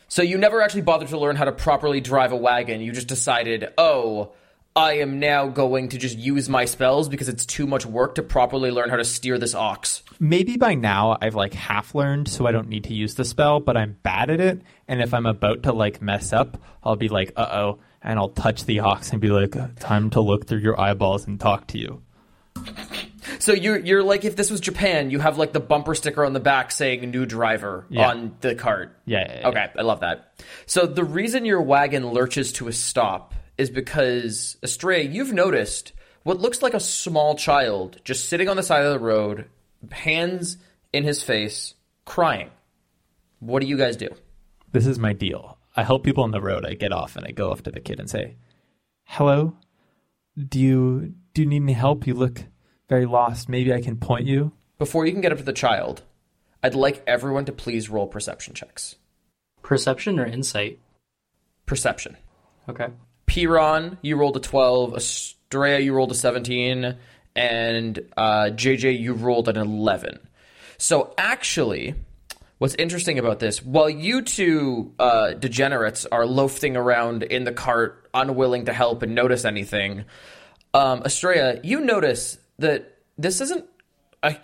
So 0.06 0.22
you 0.22 0.38
never 0.38 0.62
actually 0.62 0.82
bothered 0.82 1.08
to 1.08 1.18
learn 1.18 1.34
how 1.34 1.44
to 1.46 1.52
properly 1.52 2.00
drive 2.00 2.30
a 2.30 2.36
wagon. 2.36 2.80
You 2.80 2.92
just 2.92 3.08
decided, 3.08 3.72
oh, 3.76 4.32
I 4.76 4.94
am 4.94 5.20
now 5.20 5.46
going 5.46 5.90
to 5.90 5.98
just 5.98 6.18
use 6.18 6.48
my 6.48 6.64
spells 6.64 7.08
because 7.08 7.28
it's 7.28 7.46
too 7.46 7.64
much 7.64 7.86
work 7.86 8.16
to 8.16 8.24
properly 8.24 8.72
learn 8.72 8.90
how 8.90 8.96
to 8.96 9.04
steer 9.04 9.38
this 9.38 9.54
ox. 9.54 10.02
Maybe 10.18 10.56
by 10.56 10.74
now 10.74 11.16
I've 11.22 11.36
like 11.36 11.54
half 11.54 11.94
learned, 11.94 12.26
so 12.26 12.44
I 12.48 12.50
don't 12.50 12.68
need 12.68 12.82
to 12.84 12.92
use 12.92 13.14
the 13.14 13.24
spell, 13.24 13.60
but 13.60 13.76
I'm 13.76 13.96
bad 14.02 14.30
at 14.30 14.40
it. 14.40 14.62
And 14.88 15.00
if 15.00 15.14
I'm 15.14 15.26
about 15.26 15.62
to 15.62 15.72
like 15.72 16.02
mess 16.02 16.32
up, 16.32 16.60
I'll 16.82 16.96
be 16.96 17.08
like, 17.08 17.32
uh 17.36 17.46
oh, 17.52 17.78
and 18.02 18.18
I'll 18.18 18.30
touch 18.30 18.64
the 18.64 18.80
ox 18.80 19.12
and 19.12 19.20
be 19.20 19.28
like, 19.28 19.54
time 19.78 20.10
to 20.10 20.20
look 20.20 20.48
through 20.48 20.58
your 20.58 20.78
eyeballs 20.80 21.24
and 21.24 21.38
talk 21.38 21.68
to 21.68 21.78
you. 21.78 22.02
So 23.38 23.52
you're 23.52 23.78
you're 23.78 24.02
like 24.02 24.24
if 24.24 24.34
this 24.34 24.50
was 24.50 24.58
Japan, 24.60 25.08
you 25.08 25.20
have 25.20 25.38
like 25.38 25.52
the 25.52 25.60
bumper 25.60 25.94
sticker 25.94 26.24
on 26.24 26.32
the 26.32 26.40
back 26.40 26.72
saying 26.72 27.08
"new 27.12 27.26
driver" 27.26 27.86
Yeah. 27.90 28.10
on 28.10 28.34
the 28.40 28.56
cart. 28.56 28.98
Yeah, 29.06 29.20
yeah, 29.20 29.40
yeah. 29.40 29.48
Okay, 29.50 29.66
I 29.78 29.82
love 29.82 30.00
that. 30.00 30.34
So 30.66 30.84
the 30.86 31.04
reason 31.04 31.44
your 31.44 31.62
wagon 31.62 32.08
lurches 32.08 32.52
to 32.54 32.66
a 32.66 32.72
stop 32.72 33.34
is 33.58 33.70
because 33.70 34.56
Estrella, 34.62 35.04
you've 35.04 35.32
noticed 35.32 35.92
what 36.22 36.40
looks 36.40 36.62
like 36.62 36.74
a 36.74 36.80
small 36.80 37.34
child 37.36 38.00
just 38.04 38.28
sitting 38.28 38.48
on 38.48 38.56
the 38.56 38.62
side 38.62 38.84
of 38.84 38.92
the 38.92 38.98
road, 38.98 39.46
hands 39.90 40.56
in 40.92 41.04
his 41.04 41.22
face, 41.22 41.74
crying. 42.04 42.50
What 43.40 43.60
do 43.60 43.66
you 43.66 43.76
guys 43.76 43.96
do? 43.96 44.08
This 44.72 44.86
is 44.86 44.98
my 44.98 45.12
deal. 45.12 45.58
I 45.76 45.82
help 45.82 46.04
people 46.04 46.24
on 46.24 46.30
the 46.30 46.40
road. 46.40 46.64
I 46.64 46.74
get 46.74 46.92
off 46.92 47.16
and 47.16 47.26
I 47.26 47.32
go 47.32 47.50
up 47.50 47.62
to 47.62 47.70
the 47.70 47.80
kid 47.80 48.00
and 48.00 48.08
say, 48.08 48.36
"Hello, 49.04 49.56
do 50.36 50.58
you 50.58 51.14
do 51.32 51.42
you 51.42 51.48
need 51.48 51.62
any 51.62 51.72
help? 51.72 52.06
You 52.06 52.14
look 52.14 52.44
very 52.88 53.06
lost. 53.06 53.48
Maybe 53.48 53.72
I 53.72 53.80
can 53.80 53.96
point 53.96 54.26
you." 54.26 54.52
Before 54.78 55.04
you 55.06 55.12
can 55.12 55.20
get 55.20 55.32
up 55.32 55.38
to 55.38 55.44
the 55.44 55.52
child, 55.52 56.02
I'd 56.62 56.74
like 56.74 57.02
everyone 57.06 57.44
to 57.44 57.52
please 57.52 57.90
roll 57.90 58.06
perception 58.06 58.54
checks. 58.54 58.96
Perception 59.62 60.18
or 60.18 60.26
insight? 60.26 60.78
Perception. 61.66 62.16
Okay. 62.68 62.88
Piron, 63.34 63.98
you 64.00 64.14
rolled 64.14 64.36
a 64.36 64.40
12. 64.40 64.94
Estrella, 64.96 65.80
you 65.80 65.92
rolled 65.92 66.12
a 66.12 66.14
17. 66.14 66.96
And 67.34 67.98
uh, 68.16 68.50
JJ, 68.52 69.00
you 69.00 69.12
rolled 69.14 69.48
an 69.48 69.56
11. 69.56 70.20
So 70.78 71.12
actually, 71.18 71.96
what's 72.58 72.76
interesting 72.76 73.18
about 73.18 73.40
this, 73.40 73.60
while 73.60 73.90
you 73.90 74.22
two 74.22 74.94
uh, 75.00 75.32
degenerates 75.32 76.06
are 76.06 76.24
loafing 76.24 76.76
around 76.76 77.24
in 77.24 77.42
the 77.42 77.50
cart, 77.50 78.08
unwilling 78.14 78.66
to 78.66 78.72
help 78.72 79.02
and 79.02 79.16
notice 79.16 79.44
anything, 79.44 80.04
um, 80.72 81.02
Estrella, 81.04 81.58
you 81.64 81.80
notice 81.80 82.38
that 82.60 82.98
this 83.18 83.40
isn't 83.40 83.64
a 84.22 84.36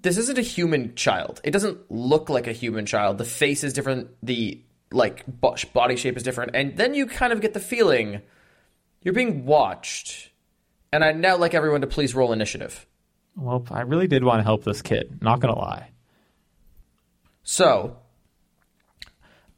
this 0.00 0.16
isn't 0.16 0.38
a 0.38 0.42
human 0.42 0.94
child. 0.94 1.42
It 1.44 1.50
doesn't 1.50 1.90
look 1.90 2.30
like 2.30 2.46
a 2.46 2.52
human 2.52 2.86
child. 2.86 3.18
The 3.18 3.26
face 3.26 3.62
is 3.62 3.74
different. 3.74 4.08
The 4.22 4.62
like 4.92 5.24
body 5.72 5.96
shape 5.96 6.16
is 6.16 6.22
different, 6.22 6.52
and 6.54 6.76
then 6.76 6.94
you 6.94 7.06
kind 7.06 7.32
of 7.32 7.40
get 7.40 7.54
the 7.54 7.60
feeling 7.60 8.22
you're 9.02 9.14
being 9.14 9.46
watched. 9.46 10.30
And 10.92 11.04
I'd 11.04 11.18
now 11.18 11.36
like 11.36 11.54
everyone 11.54 11.82
to 11.82 11.86
please 11.86 12.14
roll 12.14 12.32
initiative. 12.32 12.84
Well, 13.36 13.64
I 13.70 13.82
really 13.82 14.08
did 14.08 14.24
want 14.24 14.40
to 14.40 14.42
help 14.44 14.64
this 14.64 14.82
kid. 14.82 15.22
Not 15.22 15.38
gonna 15.40 15.56
lie. 15.58 15.90
So, 17.42 17.96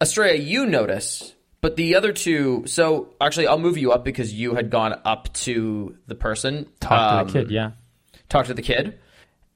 Estrella, 0.00 0.34
you 0.36 0.66
notice, 0.66 1.34
but 1.60 1.76
the 1.76 1.94
other 1.94 2.12
two. 2.12 2.64
So 2.66 3.08
actually, 3.20 3.46
I'll 3.46 3.58
move 3.58 3.78
you 3.78 3.92
up 3.92 4.04
because 4.04 4.32
you 4.32 4.54
had 4.54 4.70
gone 4.70 4.98
up 5.04 5.32
to 5.34 5.96
the 6.06 6.14
person. 6.14 6.66
Talk 6.80 6.92
Um, 7.20 7.26
to 7.26 7.32
the 7.32 7.38
kid. 7.44 7.50
Yeah. 7.50 7.70
talk 8.28 8.46
to 8.46 8.54
the 8.54 8.62
kid 8.62 8.98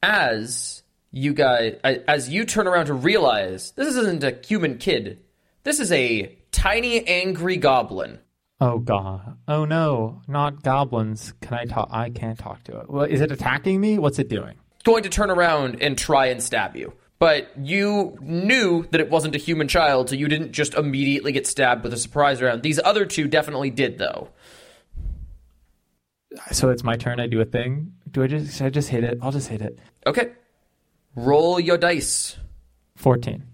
as 0.03 0.83
you 1.11 1.33
guys 1.33 1.79
as 1.83 2.29
you 2.29 2.45
turn 2.45 2.67
around 2.67 2.87
to 2.87 2.95
realize 2.95 3.71
this 3.73 3.97
isn't 3.97 4.23
a 4.23 4.39
human 4.47 4.77
kid 4.79 5.19
this 5.67 5.81
is 5.81 5.93
a 5.93 6.39
tiny 6.53 7.07
angry 7.07 7.57
goblin 7.59 8.21
Oh 8.59 8.79
god. 8.79 9.37
Oh 9.47 9.67
no, 9.67 10.23
not 10.27 10.63
goblins. 10.63 11.35
Can 11.43 11.53
I 11.53 11.67
talk? 11.67 11.91
I 11.93 12.09
can't 12.09 12.39
talk 12.39 12.65
to 12.65 12.81
it. 12.81 12.89
Well, 12.89 13.05
is 13.05 13.21
it 13.21 13.31
attacking 13.31 13.79
me? 13.79 13.99
What's 13.99 14.19
it 14.19 14.31
doing? 14.31 14.55
It's 14.77 14.85
going 14.85 15.03
to 15.03 15.11
turn 15.11 15.31
around 15.31 15.83
and 15.83 15.99
try 15.99 16.27
and 16.29 16.43
stab 16.43 16.75
you 16.75 16.95
but 17.19 17.51
you 17.59 18.17
knew 18.21 18.87
that 18.91 19.01
it 19.01 19.11
wasn't 19.11 19.35
a 19.35 19.39
human 19.39 19.69
child 19.69 20.09
so 20.09 20.15
you 20.15 20.29
didn't 20.29 20.53
just 20.53 20.75
immediately 20.75 21.33
get 21.33 21.47
stabbed 21.47 21.83
with 21.83 21.93
a 21.93 21.97
surprise 21.97 22.43
round 22.43 22.63
these 22.63 22.81
other 22.85 23.05
two 23.07 23.27
definitely 23.29 23.71
did 23.71 23.99
though 23.99 24.29
So 26.53 26.71
it's 26.71 26.85
my 26.85 26.97
turn. 26.97 27.21
I 27.21 27.27
do 27.27 27.41
a 27.41 27.45
thing. 27.45 27.93
Do 28.11 28.23
I 28.23 28.27
just? 28.27 28.57
Should 28.57 28.67
I 28.67 28.71
just 28.71 28.89
hit 28.89 29.05
it? 29.05 29.19
I'll 29.23 29.33
just 29.33 29.49
hit 29.49 29.61
it. 29.63 29.79
okay 30.07 30.33
roll 31.15 31.59
your 31.61 31.79
dice 31.79 32.37
Fourteen. 32.97 33.45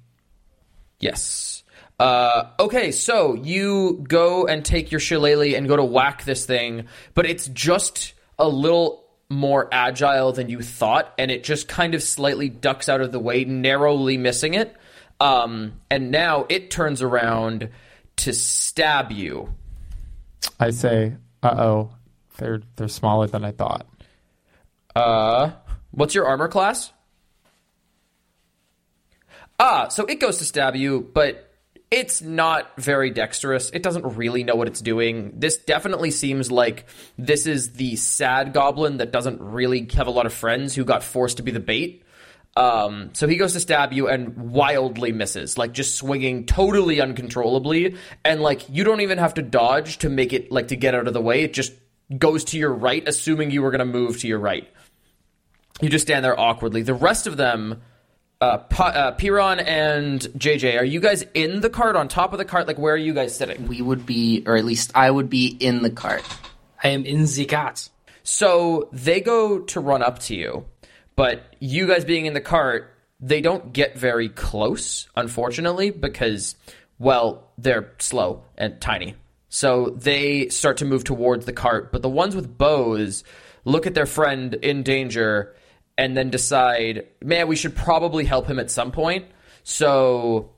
Yes. 1.01 1.62
Uh, 2.03 2.51
okay, 2.59 2.91
so 2.91 3.35
you 3.35 4.05
go 4.09 4.45
and 4.45 4.65
take 4.65 4.91
your 4.91 4.99
shillelagh 4.99 5.55
and 5.55 5.69
go 5.69 5.77
to 5.77 5.85
whack 5.85 6.25
this 6.25 6.45
thing, 6.45 6.89
but 7.15 7.27
it's 7.27 7.47
just 7.47 8.15
a 8.41 8.49
little 8.49 9.05
more 9.31 9.69
agile 9.71 10.33
than 10.33 10.49
you 10.49 10.63
thought, 10.63 11.15
and 11.17 11.31
it 11.31 11.45
just 11.45 11.69
kind 11.69 11.95
of 11.95 12.03
slightly 12.03 12.49
ducks 12.49 12.89
out 12.89 13.01
of 13.01 13.13
the 13.13 13.21
way, 13.21 13.45
narrowly 13.45 14.17
missing 14.17 14.55
it. 14.55 14.75
Um, 15.21 15.75
and 15.93 16.11
now 16.11 16.45
it 16.49 16.73
turns 16.73 17.03
around 17.03 17.69
to 18.17 18.33
stab 18.33 19.13
you. 19.13 19.55
I 20.59 20.71
say, 20.71 21.15
"Uh 21.41 21.55
oh, 21.57 21.91
they're 22.37 22.63
they're 22.75 22.89
smaller 22.89 23.29
than 23.29 23.45
I 23.45 23.53
thought." 23.53 23.87
Uh, 24.97 25.53
what's 25.93 26.17
your 26.17 26.27
armor 26.27 26.49
class? 26.49 26.93
Ah, 29.61 29.87
so 29.87 30.05
it 30.07 30.19
goes 30.19 30.39
to 30.39 30.45
stab 30.45 30.75
you, 30.75 31.09
but 31.15 31.51
it's 31.93 32.23
not 32.23 32.75
very 32.79 33.11
dexterous. 33.11 33.69
It 33.69 33.83
doesn't 33.83 34.17
really 34.17 34.45
know 34.45 34.55
what 34.57 34.67
it's 34.67 34.81
doing. 34.81 35.35
This 35.37 35.59
definitely 35.59 36.11
seems 36.11 36.51
like 36.51 36.87
this 37.19 37.47
is 37.47 37.75
the 37.75 37.97
sad 37.97 38.55
goblin 38.55 38.97
that 38.97 39.13
doesn't 39.13 39.43
really 39.43 39.87
have 39.95 40.07
a 40.07 40.11
lot 40.11 40.25
of 40.25 40.33
friends 40.33 40.75
who 40.75 40.87
got 40.87 41.03
forced 41.03 41.37
to 41.37 41.43
be 41.43 41.51
the 41.51 41.61
bait. 41.61 42.03
Um, 42.57 43.11
so 43.13 43.29
he 43.29 43.37
goes 43.37 43.53
to 43.53 43.61
stab 43.61 43.93
you 43.93 44.09
and 44.09 44.51
wildly 44.53 45.13
misses, 45.13 45.59
like 45.59 45.73
just 45.73 45.97
swinging 45.97 46.47
totally 46.47 46.99
uncontrollably, 46.99 47.97
and 48.25 48.41
like 48.41 48.71
you 48.71 48.85
don't 48.85 49.03
even 49.03 49.19
have 49.19 49.35
to 49.35 49.43
dodge 49.43 49.99
to 49.99 50.09
make 50.09 50.33
it 50.33 50.51
like 50.51 50.69
to 50.69 50.77
get 50.77 50.95
out 50.95 51.07
of 51.07 51.13
the 51.13 51.21
way. 51.21 51.43
It 51.43 51.53
just 51.53 51.75
goes 52.17 52.45
to 52.45 52.59
your 52.59 52.73
right, 52.73 53.07
assuming 53.07 53.51
you 53.51 53.61
were 53.61 53.71
going 53.71 53.81
to 53.81 53.85
move 53.85 54.19
to 54.21 54.29
your 54.29 54.39
right. 54.39 54.67
You 55.83 55.91
just 55.91 56.07
stand 56.07 56.25
there 56.25 56.39
awkwardly. 56.39 56.83
The 56.83 56.95
rest 56.95 57.27
of 57.27 57.37
them, 57.37 57.83
uh, 58.43 58.57
P- 58.59 58.83
uh, 58.83 59.13
Piron 59.13 59.61
and 59.61 60.21
JJ, 60.37 60.77
are 60.77 60.85
you 60.85 60.99
guys 60.99 61.25
in 61.33 61.61
the 61.61 61.71
cart, 61.71 61.95
on 61.95 62.09
top 62.09 62.33
of 62.33 62.39
the 62.39 62.45
cart? 62.45 62.67
Like, 62.67 62.77
where 62.77 62.95
are 62.95 62.99
you 62.99 63.15
guys 63.15 63.37
sitting? 63.37 63.69
We 63.69 63.81
would 63.81 64.05
be, 64.05 64.43
or 64.47 64.57
at 64.57 64.65
least 64.65 64.91
I 64.97 65.09
would 65.09 65.31
be 65.31 65.47
in 65.47 65.83
the 65.83 65.91
cart. 65.91 66.25
I 66.83 66.89
am 66.89 67.07
in 67.07 67.25
the 67.25 67.45
cat. 67.45 67.89
So 68.25 68.89
they 68.93 69.21
go 69.21 69.61
to 69.61 69.79
run 69.81 70.03
up 70.03 70.19
to 70.21 70.35
you, 70.35 70.67
but 71.15 71.55
you 71.61 71.87
guys 71.87 72.05
being 72.05 72.27
in 72.27 72.35
the 72.35 72.41
cart, 72.41 72.93
they 73.21 73.41
don't 73.41 73.73
get 73.73 73.97
very 73.97 74.29
close, 74.29 75.09
unfortunately, 75.15 75.93
because, 75.93 76.57
well, 76.99 77.53
they're 77.59 77.93
slow 77.99 78.43
and 78.59 78.81
tiny. 78.81 79.15
So 79.51 79.91
they 79.91 80.49
start 80.49 80.79
to 80.79 80.85
move 80.85 81.05
towards 81.05 81.47
the 81.47 81.53
cart, 81.53 81.93
but 81.93 82.03
the 82.03 82.09
ones 82.09 82.35
with 82.35 82.59
bows 82.59 83.23
look 83.65 83.87
at 83.87 83.95
their 83.95 84.07
friend 84.07 84.55
in 84.55 84.83
danger 84.83 85.55
and 85.97 86.17
then 86.17 86.31
decide, 86.31 87.07
man, 87.23 87.49
we 87.49 87.57
should 87.57 87.75
probably 87.77 88.25
help 88.25 88.47
him 88.47 88.59
at 88.59 88.71
some 88.71 88.93
point. 88.93 89.27
So 89.63 90.51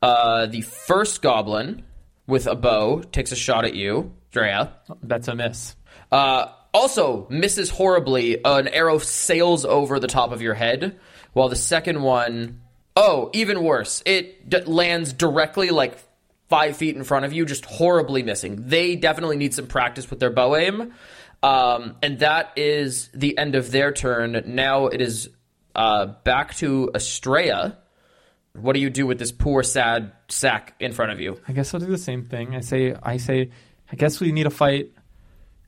uh, 0.00 0.46
the 0.46 0.62
first 0.62 1.22
goblin 1.22 1.84
with 2.26 2.46
a 2.46 2.54
bow 2.54 3.00
takes 3.00 3.32
a 3.32 3.36
shot 3.36 3.64
at 3.64 3.74
you, 3.74 4.12
Drea. 4.30 4.72
That's 5.02 5.28
a 5.28 5.34
miss. 5.34 5.74
Uh, 6.10 6.46
also 6.72 7.26
misses 7.30 7.70
horribly. 7.70 8.42
An 8.44 8.68
arrow 8.68 8.98
sails 8.98 9.64
over 9.64 9.98
the 9.98 10.06
top 10.06 10.32
of 10.32 10.42
your 10.42 10.54
head, 10.54 10.98
while 11.32 11.48
the 11.48 11.56
second 11.56 12.02
one, 12.02 12.60
oh, 12.96 13.30
even 13.32 13.64
worse. 13.64 14.02
It 14.06 14.48
d- 14.48 14.60
lands 14.62 15.12
directly 15.12 15.70
like 15.70 15.98
five 16.48 16.76
feet 16.76 16.96
in 16.96 17.04
front 17.04 17.24
of 17.24 17.32
you, 17.32 17.44
just 17.44 17.64
horribly 17.64 18.22
missing. 18.22 18.68
They 18.68 18.96
definitely 18.96 19.36
need 19.36 19.54
some 19.54 19.66
practice 19.66 20.08
with 20.08 20.20
their 20.20 20.30
bow 20.30 20.56
aim. 20.56 20.94
Um, 21.42 21.96
and 22.02 22.18
that 22.18 22.52
is 22.56 23.10
the 23.14 23.38
end 23.38 23.54
of 23.54 23.70
their 23.70 23.92
turn. 23.92 24.42
Now 24.46 24.86
it 24.86 25.00
is 25.00 25.30
uh, 25.74 26.06
back 26.24 26.54
to 26.56 26.90
Estrella. 26.94 27.78
What 28.54 28.72
do 28.72 28.80
you 28.80 28.90
do 28.90 29.06
with 29.06 29.20
this 29.20 29.30
poor, 29.30 29.62
sad 29.62 30.12
sack 30.28 30.74
in 30.80 30.92
front 30.92 31.12
of 31.12 31.20
you? 31.20 31.40
I 31.46 31.52
guess 31.52 31.72
I'll 31.72 31.80
do 31.80 31.86
the 31.86 31.96
same 31.98 32.24
thing. 32.24 32.56
I 32.56 32.60
say, 32.60 32.94
I 33.00 33.18
say, 33.18 33.50
I 33.92 33.96
guess 33.96 34.18
we 34.18 34.32
need 34.32 34.46
a 34.46 34.50
fight, 34.50 34.92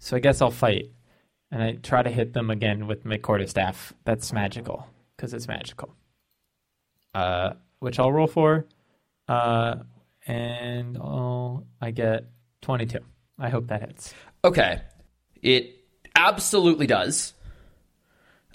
so 0.00 0.16
I 0.16 0.20
guess 0.20 0.42
I'll 0.42 0.50
fight, 0.50 0.90
and 1.52 1.62
I 1.62 1.72
try 1.74 2.02
to 2.02 2.10
hit 2.10 2.32
them 2.32 2.50
again 2.50 2.88
with 2.88 3.04
my 3.04 3.18
quarterstaff. 3.18 3.92
That's 4.04 4.32
magical 4.32 4.88
because 5.16 5.34
it's 5.34 5.46
magical. 5.46 5.94
Uh, 7.14 7.54
which 7.78 7.98
I'll 7.98 8.12
roll 8.12 8.26
for, 8.26 8.66
uh, 9.28 9.76
and 10.26 10.98
I'll, 10.98 11.66
I 11.80 11.92
get 11.92 12.24
twenty-two. 12.60 13.00
I 13.38 13.50
hope 13.50 13.68
that 13.68 13.82
hits. 13.82 14.14
Okay, 14.44 14.80
it 15.42 15.85
absolutely 16.14 16.87
does. 16.87 17.35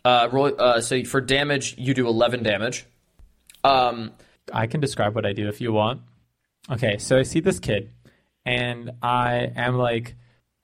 Uh, 0.03 0.29
roll. 0.31 0.51
Uh, 0.57 0.81
so 0.81 1.03
for 1.03 1.21
damage, 1.21 1.75
you 1.77 1.93
do 1.93 2.07
eleven 2.07 2.43
damage. 2.43 2.85
Um, 3.63 4.11
I 4.53 4.67
can 4.67 4.79
describe 4.79 5.15
what 5.15 5.25
I 5.25 5.33
do 5.33 5.47
if 5.47 5.61
you 5.61 5.73
want. 5.73 6.01
Okay, 6.69 6.97
so 6.97 7.17
I 7.17 7.23
see 7.23 7.39
this 7.39 7.59
kid, 7.59 7.91
and 8.45 8.91
I 9.01 9.51
am 9.55 9.77
like, 9.77 10.15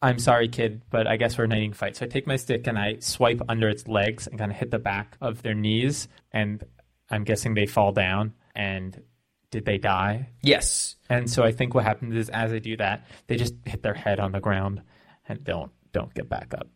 I'm 0.01 0.19
sorry, 0.19 0.47
kid, 0.47 0.81
but 0.91 1.07
I 1.07 1.17
guess 1.17 1.37
we're 1.37 1.45
in 1.45 1.51
a 1.51 1.55
needing 1.55 1.73
fight. 1.73 1.95
So 1.95 2.05
I 2.05 2.09
take 2.09 2.27
my 2.27 2.35
stick 2.35 2.67
and 2.67 2.77
I 2.77 2.97
swipe 2.99 3.41
under 3.49 3.69
its 3.69 3.87
legs 3.87 4.27
and 4.27 4.37
kind 4.37 4.51
of 4.51 4.57
hit 4.57 4.71
the 4.71 4.79
back 4.79 5.17
of 5.21 5.41
their 5.41 5.55
knees, 5.55 6.07
and 6.31 6.63
I'm 7.09 7.23
guessing 7.23 7.53
they 7.55 7.65
fall 7.65 7.91
down. 7.91 8.33
And 8.55 9.01
did 9.49 9.65
they 9.65 9.77
die? 9.77 10.29
yes. 10.41 10.95
And 11.09 11.29
so 11.29 11.43
I 11.43 11.51
think 11.51 11.73
what 11.73 11.83
happens 11.83 12.15
is 12.15 12.29
as 12.29 12.53
I 12.53 12.59
do 12.59 12.77
that, 12.77 13.05
they 13.27 13.35
just 13.35 13.53
hit 13.65 13.83
their 13.83 13.93
head 13.93 14.19
on 14.19 14.31
the 14.31 14.39
ground 14.39 14.81
and 15.27 15.43
don't 15.43 15.71
don't 15.93 16.13
get 16.13 16.29
back 16.29 16.53
up. 16.53 16.67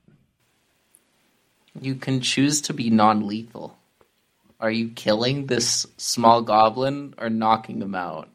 You 1.79 1.95
can 1.95 2.21
choose 2.21 2.61
to 2.61 2.73
be 2.73 2.89
non 2.89 3.27
lethal. 3.27 3.77
Are 4.59 4.71
you 4.71 4.89
killing 4.89 5.47
this 5.47 5.85
small 5.97 6.41
goblin 6.41 7.13
or 7.17 7.29
knocking 7.29 7.81
him 7.81 7.95
out? 7.95 8.29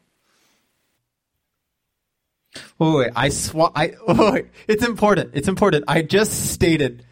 Wait, 2.77 2.95
wait, 2.95 3.11
I 3.15 3.29
swa- 3.29 3.71
I 3.75 3.93
oh, 4.07 4.33
wait, 4.33 4.47
it's 4.67 4.85
important. 4.85 5.31
It's 5.33 5.47
important. 5.47 5.85
I 5.87 6.01
just 6.01 6.51
stated 6.51 7.05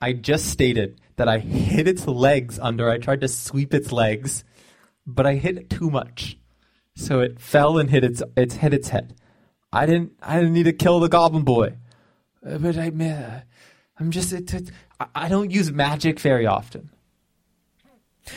I 0.00 0.12
just 0.12 0.46
stated 0.46 1.00
that 1.16 1.28
I 1.28 1.38
hit 1.38 1.86
its 1.86 2.06
legs 2.06 2.58
under. 2.58 2.90
I 2.90 2.98
tried 2.98 3.20
to 3.20 3.28
sweep 3.28 3.72
its 3.72 3.92
legs, 3.92 4.44
but 5.06 5.26
I 5.26 5.34
hit 5.34 5.56
it 5.56 5.70
too 5.70 5.90
much. 5.90 6.38
So 6.94 7.20
it 7.20 7.40
fell 7.40 7.78
and 7.78 7.90
hit 7.90 8.04
its 8.04 8.22
its 8.36 8.56
hit 8.56 8.74
its 8.74 8.88
head. 8.88 9.14
I 9.72 9.86
didn't 9.86 10.12
I 10.22 10.36
didn't 10.36 10.52
need 10.52 10.64
to 10.64 10.72
kill 10.72 11.00
the 11.00 11.08
goblin 11.08 11.44
boy. 11.44 11.76
Uh, 12.46 12.58
But 12.58 12.76
I 12.76 12.90
I'm 13.98 14.10
just 14.10 14.32
it, 14.32 14.52
it, 14.54 14.70
I- 15.00 15.06
I 15.14 15.28
don't 15.28 15.50
use 15.50 15.70
magic 15.70 16.20
very 16.20 16.46
often. 16.46 16.90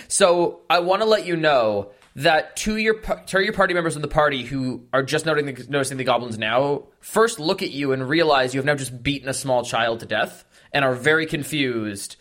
So 0.07 0.61
I 0.69 0.79
want 0.79 1.01
to 1.01 1.07
let 1.07 1.25
you 1.25 1.35
know 1.35 1.91
that 2.15 2.55
to 2.57 2.77
your 2.77 2.95
to 2.95 3.43
your 3.43 3.53
party 3.53 3.73
members 3.73 3.95
in 3.95 4.01
the 4.01 4.07
party 4.07 4.43
who 4.43 4.87
are 4.93 5.03
just 5.03 5.25
noting 5.25 5.45
the, 5.45 5.65
noticing 5.69 5.97
the 5.97 6.03
goblins 6.03 6.37
now, 6.37 6.87
first 7.01 7.39
look 7.39 7.61
at 7.61 7.71
you 7.71 7.91
and 7.91 8.07
realize 8.07 8.53
you 8.53 8.59
have 8.59 8.65
now 8.65 8.75
just 8.75 9.03
beaten 9.03 9.29
a 9.29 9.33
small 9.33 9.63
child 9.63 9.99
to 9.99 10.05
death 10.05 10.43
and 10.71 10.83
are 10.85 10.95
very 10.95 11.25
confused 11.25 12.15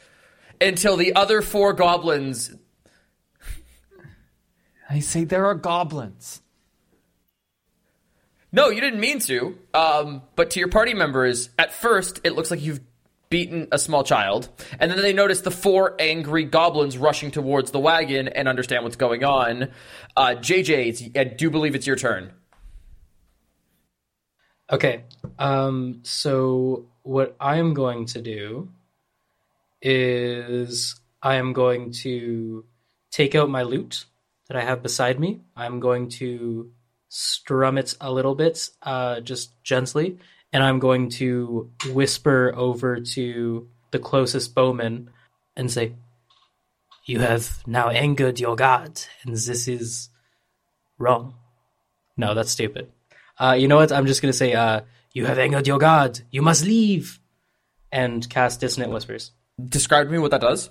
until 0.60 0.96
the 0.96 1.14
other 1.14 1.40
four 1.42 1.72
goblins. 1.72 2.54
I 4.90 5.00
say 5.00 5.24
there 5.24 5.46
are 5.46 5.54
goblins. 5.54 6.42
No, 8.54 8.68
you 8.68 8.80
didn't 8.80 9.00
mean 9.00 9.18
to. 9.18 9.58
Um, 9.74 10.22
but 10.36 10.50
to 10.50 10.60
your 10.60 10.68
party 10.68 10.94
members, 10.94 11.50
at 11.58 11.74
first 11.74 12.20
it 12.22 12.36
looks 12.36 12.52
like 12.52 12.62
you've 12.62 12.78
beaten 13.28 13.66
a 13.72 13.80
small 13.80 14.04
child, 14.04 14.48
and 14.78 14.92
then 14.92 15.02
they 15.02 15.12
notice 15.12 15.40
the 15.40 15.50
four 15.50 15.96
angry 15.98 16.44
goblins 16.44 16.96
rushing 16.96 17.32
towards 17.32 17.72
the 17.72 17.80
wagon 17.80 18.28
and 18.28 18.46
understand 18.46 18.84
what's 18.84 18.94
going 18.94 19.24
on. 19.24 19.72
Uh, 20.16 20.36
JJ, 20.38 21.18
I 21.18 21.24
do 21.24 21.50
believe 21.50 21.74
it's 21.74 21.84
your 21.84 21.96
turn. 21.96 22.30
Okay. 24.70 25.02
Um, 25.36 26.02
so 26.04 26.86
what 27.02 27.34
I 27.40 27.56
am 27.56 27.74
going 27.74 28.06
to 28.06 28.22
do 28.22 28.68
is 29.82 30.94
I 31.20 31.34
am 31.36 31.54
going 31.54 31.90
to 32.02 32.64
take 33.10 33.34
out 33.34 33.50
my 33.50 33.64
lute 33.64 34.04
that 34.46 34.56
I 34.56 34.60
have 34.60 34.80
beside 34.80 35.18
me. 35.18 35.40
I'm 35.56 35.80
going 35.80 36.08
to 36.10 36.70
strum 37.16 37.78
it 37.78 37.96
a 38.00 38.12
little 38.12 38.34
bit, 38.34 38.70
uh, 38.82 39.20
just 39.20 39.62
gently, 39.62 40.18
and 40.52 40.64
I'm 40.64 40.80
going 40.80 41.10
to 41.10 41.70
whisper 41.92 42.52
over 42.56 42.98
to 43.00 43.68
the 43.92 44.00
closest 44.00 44.52
bowman 44.52 45.10
and 45.56 45.70
say, 45.70 45.94
"You 47.06 47.20
have 47.20 47.62
now 47.68 47.88
angered 47.88 48.40
your 48.40 48.56
god, 48.56 49.00
and 49.22 49.32
this 49.36 49.68
is 49.68 50.08
wrong." 50.98 51.34
No, 52.16 52.34
that's 52.34 52.50
stupid. 52.50 52.90
Uh, 53.38 53.54
you 53.56 53.68
know 53.68 53.76
what? 53.76 53.92
I'm 53.92 54.06
just 54.06 54.20
gonna 54.20 54.32
say, 54.32 54.52
uh, 54.52 54.80
"You 55.12 55.26
have 55.26 55.38
angered 55.38 55.68
your 55.68 55.78
god. 55.78 56.20
You 56.32 56.42
must 56.42 56.64
leave," 56.64 57.20
and 57.92 58.28
cast 58.28 58.58
dissonant 58.58 58.92
whispers. 58.92 59.30
Describe 59.64 60.08
to 60.08 60.12
me 60.12 60.18
what 60.18 60.32
that 60.32 60.40
does. 60.40 60.68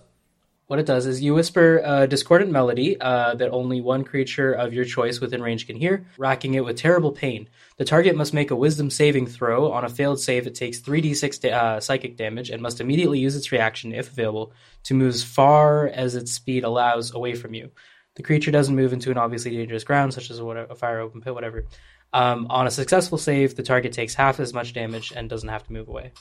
What 0.67 0.79
it 0.79 0.85
does 0.85 1.05
is 1.05 1.21
you 1.21 1.33
whisper 1.33 1.81
a 1.83 2.07
discordant 2.07 2.49
melody 2.49 2.99
uh, 2.99 3.35
that 3.35 3.51
only 3.51 3.81
one 3.81 4.03
creature 4.03 4.53
of 4.53 4.73
your 4.73 4.85
choice 4.85 5.19
within 5.19 5.41
range 5.41 5.67
can 5.67 5.75
hear, 5.75 6.05
racking 6.17 6.53
it 6.53 6.63
with 6.63 6.77
terrible 6.77 7.11
pain. 7.11 7.49
The 7.77 7.85
target 7.85 8.15
must 8.15 8.33
make 8.33 8.49
a 8.49 8.55
wisdom 8.55 8.89
saving 8.89 9.27
throw. 9.27 9.71
On 9.73 9.83
a 9.83 9.89
failed 9.89 10.21
save, 10.21 10.47
it 10.47 10.55
takes 10.55 10.79
3d6 10.79 11.41
da- 11.41 11.51
uh, 11.51 11.79
psychic 11.81 12.15
damage 12.15 12.49
and 12.49 12.61
must 12.61 12.79
immediately 12.79 13.19
use 13.19 13.35
its 13.35 13.51
reaction, 13.51 13.93
if 13.93 14.09
available, 14.09 14.53
to 14.83 14.93
move 14.93 15.13
as 15.13 15.23
far 15.23 15.87
as 15.87 16.15
its 16.15 16.31
speed 16.31 16.63
allows 16.63 17.13
away 17.13 17.35
from 17.35 17.53
you. 17.53 17.69
The 18.15 18.23
creature 18.23 18.51
doesn't 18.51 18.75
move 18.75 18.93
into 18.93 19.11
an 19.11 19.17
obviously 19.17 19.51
dangerous 19.51 19.83
ground, 19.83 20.13
such 20.13 20.31
as 20.31 20.39
a, 20.39 20.45
a 20.45 20.75
fire, 20.75 20.99
open 20.99 21.21
pit, 21.21 21.33
whatever. 21.33 21.65
Um, 22.13 22.47
on 22.49 22.67
a 22.67 22.71
successful 22.71 23.17
save, 23.17 23.55
the 23.55 23.63
target 23.63 23.91
takes 23.91 24.13
half 24.13 24.39
as 24.39 24.53
much 24.53 24.73
damage 24.73 25.11
and 25.15 25.29
doesn't 25.29 25.49
have 25.49 25.65
to 25.65 25.73
move 25.73 25.89
away. 25.89 26.13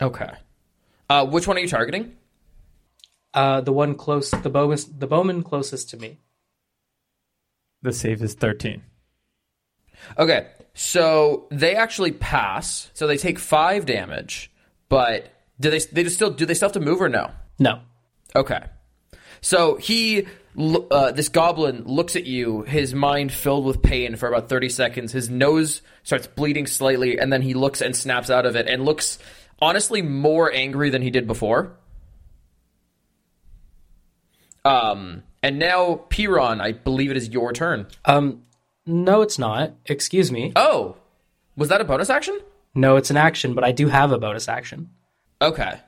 Okay. 0.00 0.32
Uh, 1.08 1.26
which 1.26 1.46
one 1.46 1.56
are 1.56 1.60
you 1.60 1.68
targeting? 1.68 2.16
Uh, 3.36 3.60
the 3.60 3.72
one 3.72 3.94
close, 3.94 4.30
the 4.30 4.48
bowman, 4.48 4.78
the 4.96 5.06
bowman 5.06 5.42
closest 5.42 5.90
to 5.90 5.98
me. 5.98 6.16
The 7.82 7.92
save 7.92 8.22
is 8.22 8.32
13. 8.32 8.82
Okay, 10.18 10.46
so 10.72 11.46
they 11.50 11.74
actually 11.74 12.12
pass, 12.12 12.90
so 12.94 13.06
they 13.06 13.18
take 13.18 13.38
five 13.38 13.84
damage, 13.84 14.50
but 14.88 15.28
do 15.60 15.68
they 15.68 15.80
they 15.80 16.04
just 16.04 16.16
still 16.16 16.30
do 16.30 16.46
they 16.46 16.54
still 16.54 16.68
have 16.68 16.74
to 16.74 16.80
move 16.80 17.02
or 17.02 17.10
no? 17.10 17.30
No. 17.58 17.80
Okay, 18.34 18.60
so 19.42 19.76
he 19.76 20.26
uh, 20.90 21.12
this 21.12 21.28
goblin 21.28 21.84
looks 21.84 22.16
at 22.16 22.24
you, 22.24 22.62
his 22.62 22.94
mind 22.94 23.32
filled 23.32 23.66
with 23.66 23.82
pain 23.82 24.16
for 24.16 24.28
about 24.28 24.48
thirty 24.48 24.70
seconds. 24.70 25.12
His 25.12 25.28
nose 25.28 25.82
starts 26.04 26.26
bleeding 26.26 26.66
slightly, 26.66 27.18
and 27.18 27.30
then 27.30 27.42
he 27.42 27.52
looks 27.52 27.82
and 27.82 27.94
snaps 27.94 28.30
out 28.30 28.46
of 28.46 28.56
it, 28.56 28.66
and 28.66 28.84
looks 28.84 29.18
honestly 29.60 30.00
more 30.00 30.50
angry 30.50 30.88
than 30.88 31.02
he 31.02 31.10
did 31.10 31.26
before. 31.26 31.76
Um, 34.66 35.22
and 35.42 35.58
now 35.58 36.00
Piron, 36.08 36.60
I 36.60 36.72
believe 36.72 37.10
it 37.10 37.16
is 37.16 37.28
your 37.28 37.52
turn. 37.52 37.86
Um, 38.04 38.42
no, 38.84 39.22
it's 39.22 39.38
not. 39.38 39.74
Excuse 39.86 40.32
me. 40.32 40.52
Oh, 40.56 40.96
was 41.56 41.68
that 41.68 41.80
a 41.80 41.84
bonus 41.84 42.10
action? 42.10 42.38
No, 42.74 42.96
it's 42.96 43.10
an 43.10 43.16
action, 43.16 43.54
but 43.54 43.64
I 43.64 43.72
do 43.72 43.88
have 43.88 44.12
a 44.12 44.18
bonus 44.18 44.48
action. 44.48 44.90
Okay. 45.40 45.78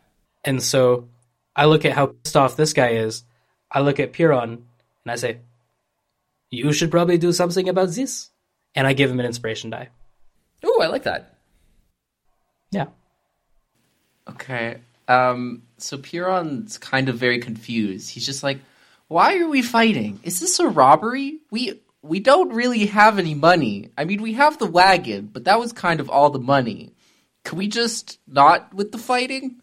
And 0.45 0.63
so 0.63 1.09
I 1.57 1.67
look 1.67 1.85
at 1.85 1.93
how 1.93 2.07
pissed 2.07 2.37
off 2.37 2.57
this 2.57 2.73
guy 2.73 2.91
is. 2.91 3.25
I 3.71 3.81
look 3.81 3.99
at 3.99 4.13
Piron 4.13 4.51
and 4.53 5.13
I 5.13 5.17
say, 5.17 5.39
You 6.51 6.73
should 6.73 6.91
probably 6.91 7.19
do 7.19 7.33
something 7.33 7.69
about 7.69 7.91
this. 7.91 8.31
And 8.75 8.87
I 8.87 8.93
give 8.93 9.11
him 9.11 9.19
an 9.19 9.27
inspiration 9.27 9.71
die. 9.71 9.89
Ooh, 10.65 10.79
I 10.81 10.87
like 10.87 11.03
that. 11.03 11.39
Yeah. 12.71 12.87
Okay. 14.29 14.79
Um, 15.09 15.63
so 15.79 15.99
Piron's 15.99 16.79
kind 16.79 17.09
of 17.09 17.17
very 17.17 17.39
confused. 17.39 18.11
He's 18.11 18.27
just 18.27 18.43
like, 18.43 18.59
"Why 19.09 19.39
are 19.39 19.49
we 19.49 19.63
fighting? 19.63 20.21
Is 20.23 20.41
this 20.41 20.61
a 20.61 20.69
robbery? 20.69 21.39
We 21.51 21.81
we 22.03 22.21
don't 22.21 22.53
really 22.53 22.87
have 22.87 23.19
any 23.19 23.35
money. 23.35 23.91
I 23.99 24.05
mean, 24.05 24.23
we 24.23 24.35
have 24.35 24.59
the 24.59 24.67
wagon, 24.67 25.31
but 25.33 25.45
that 25.45 25.59
was 25.59 25.73
kind 25.73 25.99
of 26.01 26.09
all 26.09 26.31
the 26.31 26.39
money. 26.39 26.93
Can 27.45 27.59
we 27.59 27.69
just 27.69 28.19
not 28.27 28.73
with 28.75 28.93
the 28.93 28.99
fighting?" 28.99 29.61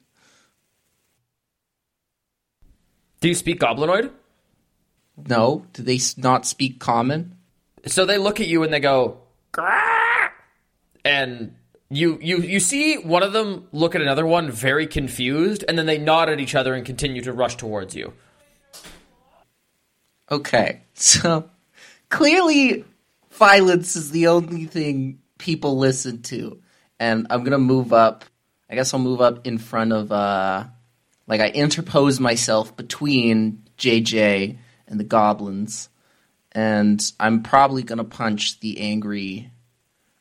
Do 3.21 3.29
you 3.29 3.35
speak 3.35 3.59
Goblinoid? 3.59 4.11
No. 5.17 5.65
Do 5.73 5.81
they 5.81 5.99
not 6.17 6.45
speak 6.45 6.79
common? 6.79 7.37
So 7.85 8.05
they 8.05 8.17
look 8.17 8.39
at 8.39 8.47
you 8.47 8.63
and 8.63 8.73
they 8.73 8.79
go, 8.79 9.19
"Grah!" 9.51 10.29
and 11.03 11.55
you 11.89 12.17
you 12.21 12.39
you 12.39 12.59
see 12.59 12.97
one 12.97 13.23
of 13.23 13.31
them 13.33 13.67
look 13.71 13.95
at 13.95 14.01
another 14.01 14.25
one 14.25 14.51
very 14.51 14.87
confused, 14.87 15.63
and 15.67 15.77
then 15.77 15.85
they 15.85 15.97
nod 15.97 16.29
at 16.29 16.39
each 16.39 16.55
other 16.55 16.73
and 16.73 16.85
continue 16.85 17.21
to 17.21 17.31
rush 17.31 17.55
towards 17.55 17.95
you. 17.95 18.13
Okay. 20.31 20.81
So 20.93 21.49
clearly 22.09 22.85
violence 23.31 23.95
is 23.95 24.11
the 24.11 24.27
only 24.27 24.65
thing 24.65 25.19
people 25.37 25.77
listen 25.77 26.21
to. 26.23 26.61
And 26.99 27.27
I'm 27.29 27.39
going 27.41 27.51
to 27.51 27.57
move 27.57 27.91
up. 27.93 28.25
I 28.69 28.75
guess 28.75 28.93
I'll 28.93 28.99
move 28.99 29.21
up 29.21 29.45
in 29.45 29.57
front 29.57 29.91
of 29.93 30.11
uh 30.11 30.65
like 31.27 31.41
I 31.41 31.49
interpose 31.49 32.19
myself 32.19 32.75
between 32.75 33.63
JJ 33.77 34.57
and 34.87 34.99
the 34.99 35.03
goblins. 35.03 35.89
And 36.51 37.03
I'm 37.19 37.43
probably 37.43 37.83
going 37.83 37.97
to 37.97 38.03
punch 38.05 38.59
the 38.61 38.79
angry 38.79 39.51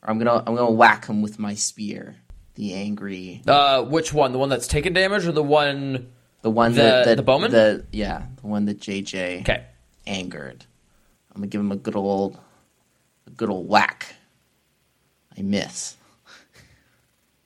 or 0.02 0.10
I'm 0.10 0.18
going 0.18 0.26
to 0.26 0.48
I'm 0.48 0.56
to 0.56 0.66
whack 0.66 1.06
him 1.06 1.22
with 1.22 1.38
my 1.38 1.54
spear. 1.54 2.16
The 2.56 2.74
angry 2.74 3.42
Uh, 3.46 3.82
which 3.82 4.12
one? 4.12 4.32
The 4.32 4.38
one 4.38 4.48
that's 4.48 4.66
taken 4.68 4.92
damage, 4.92 5.26
or 5.26 5.32
the 5.32 5.42
one? 5.42 6.12
the 6.42 6.50
one 6.50 6.72
The- 6.72 6.82
that, 6.82 7.04
that 7.06 7.16
the 7.16 7.22
bowman? 7.22 7.50
the 7.50 7.84
yeah, 7.90 8.26
the 8.40 8.46
one 8.46 8.64
that 8.66 8.78
JJ 8.80 9.40
Okay. 9.40 9.64
Angered. 10.06 10.64
I'm 11.30 11.40
gonna 11.40 11.48
give 11.48 11.60
him 11.60 11.72
a 11.72 11.76
good 11.76 11.96
old, 11.96 12.38
a 13.26 13.30
good 13.30 13.50
old 13.50 13.68
whack. 13.68 14.14
I 15.36 15.42
miss, 15.42 15.96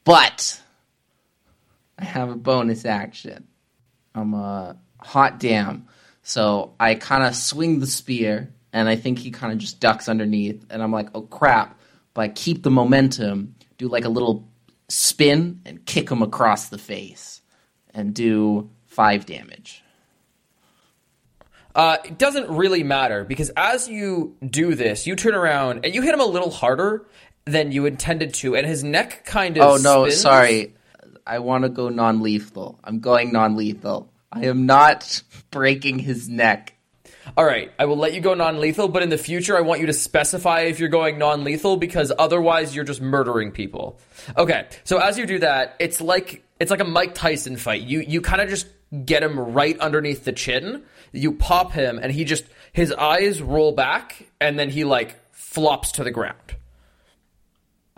but 0.05 0.61
I 1.99 2.05
have 2.05 2.29
a 2.29 2.37
bonus 2.37 2.85
action. 2.85 3.47
I'm 4.15 4.35
a 4.35 4.77
hot 5.01 5.41
damn, 5.41 5.89
so 6.23 6.75
I 6.79 6.95
kind 6.95 7.23
of 7.23 7.35
swing 7.35 7.81
the 7.81 7.87
spear, 7.87 8.53
and 8.73 8.89
I 8.89 8.97
think 8.97 9.19
he 9.19 9.31
kind 9.31 9.53
of 9.53 9.59
just 9.59 9.81
ducks 9.81 10.09
underneath, 10.09 10.65
and 10.71 10.83
I'm 10.83 10.93
like, 10.93 11.09
oh 11.15 11.23
crap! 11.23 11.81
But 12.13 12.23
I 12.23 12.29
keep 12.29 12.63
the 12.63 12.71
momentum, 12.71 13.55
do 13.79 13.89
like 13.89 14.05
a 14.05 14.11
little 14.11 14.47
spin, 14.89 15.61
and 15.65 15.85
kick 15.87 16.11
him 16.11 16.21
across 16.21 16.69
the 16.69 16.79
face, 16.79 17.41
and 17.95 18.13
do 18.15 18.69
five 18.87 19.25
damage. 19.25 19.83
Uh, 21.79 21.97
it 22.05 22.19
doesn't 22.19 22.51
really 22.51 22.83
matter 22.83 23.23
because 23.23 23.51
as 23.57 23.89
you 23.89 24.37
do 24.45 24.75
this, 24.75 25.07
you 25.07 25.15
turn 25.15 25.33
around 25.33 25.85
and 25.85 25.95
you 25.95 26.03
hit 26.03 26.13
him 26.13 26.21
a 26.21 26.27
little 26.27 26.51
harder 26.51 27.07
than 27.45 27.71
you 27.71 27.87
intended 27.87 28.35
to, 28.35 28.57
and 28.57 28.67
his 28.67 28.83
neck 28.83 29.25
kind 29.25 29.57
of. 29.57 29.63
Oh 29.63 29.77
no, 29.77 30.05
spins. 30.07 30.21
sorry. 30.21 30.75
I 31.25 31.39
want 31.39 31.63
to 31.63 31.69
go 31.69 31.89
non 31.89 32.21
lethal. 32.21 32.81
I'm 32.83 32.99
going 32.99 33.33
non 33.33 33.57
lethal. 33.57 34.11
I 34.33 34.47
am 34.47 34.67
not 34.67 35.23
breaking 35.53 36.01
his 36.01 36.29
neck. 36.29 36.75
All 37.37 37.45
right, 37.45 37.71
I 37.79 37.85
will 37.85 37.97
let 37.97 38.15
you 38.15 38.21
go 38.21 38.35
non-lethal, 38.35 38.89
but 38.89 39.03
in 39.03 39.11
the 39.11 39.19
future, 39.19 39.57
I 39.57 39.61
want 39.61 39.81
you 39.81 39.87
to 39.87 39.93
specify 39.93 40.63
if 40.63 40.81
you're 40.81 40.89
going 40.89 41.19
non-lethal 41.19 41.77
because 41.77 42.11
otherwise, 42.19 42.75
you're 42.75 42.87
just 42.87 43.03
murdering 43.03 43.53
people. 43.53 44.01
Okay, 44.37 44.67
so 44.85 44.99
as 44.99 45.19
you 45.19 45.27
do 45.27 45.39
that, 45.41 45.77
it's 45.79 46.01
like 46.01 46.43
it's 46.59 46.71
like 46.71 46.81
a 46.81 46.85
Mike 46.85 47.15
Tyson 47.15 47.57
fight. 47.57 47.83
You 47.83 48.01
you 48.01 48.21
kind 48.21 48.41
of 48.41 48.49
just 48.49 48.67
get 49.05 49.23
him 49.23 49.39
right 49.39 49.79
underneath 49.79 50.25
the 50.25 50.33
chin. 50.33 50.85
You 51.13 51.33
pop 51.33 51.73
him, 51.73 51.99
and 52.03 52.13
he 52.13 52.25
just 52.25 52.45
his 52.73 52.93
eyes 52.93 53.41
roll 53.43 53.73
back, 53.73 54.27
and 54.41 54.59
then 54.59 54.71
he 54.71 54.85
like 54.85 55.17
flops 55.33 55.93
to 55.93 56.05
the 56.05 56.11
ground. 56.11 56.57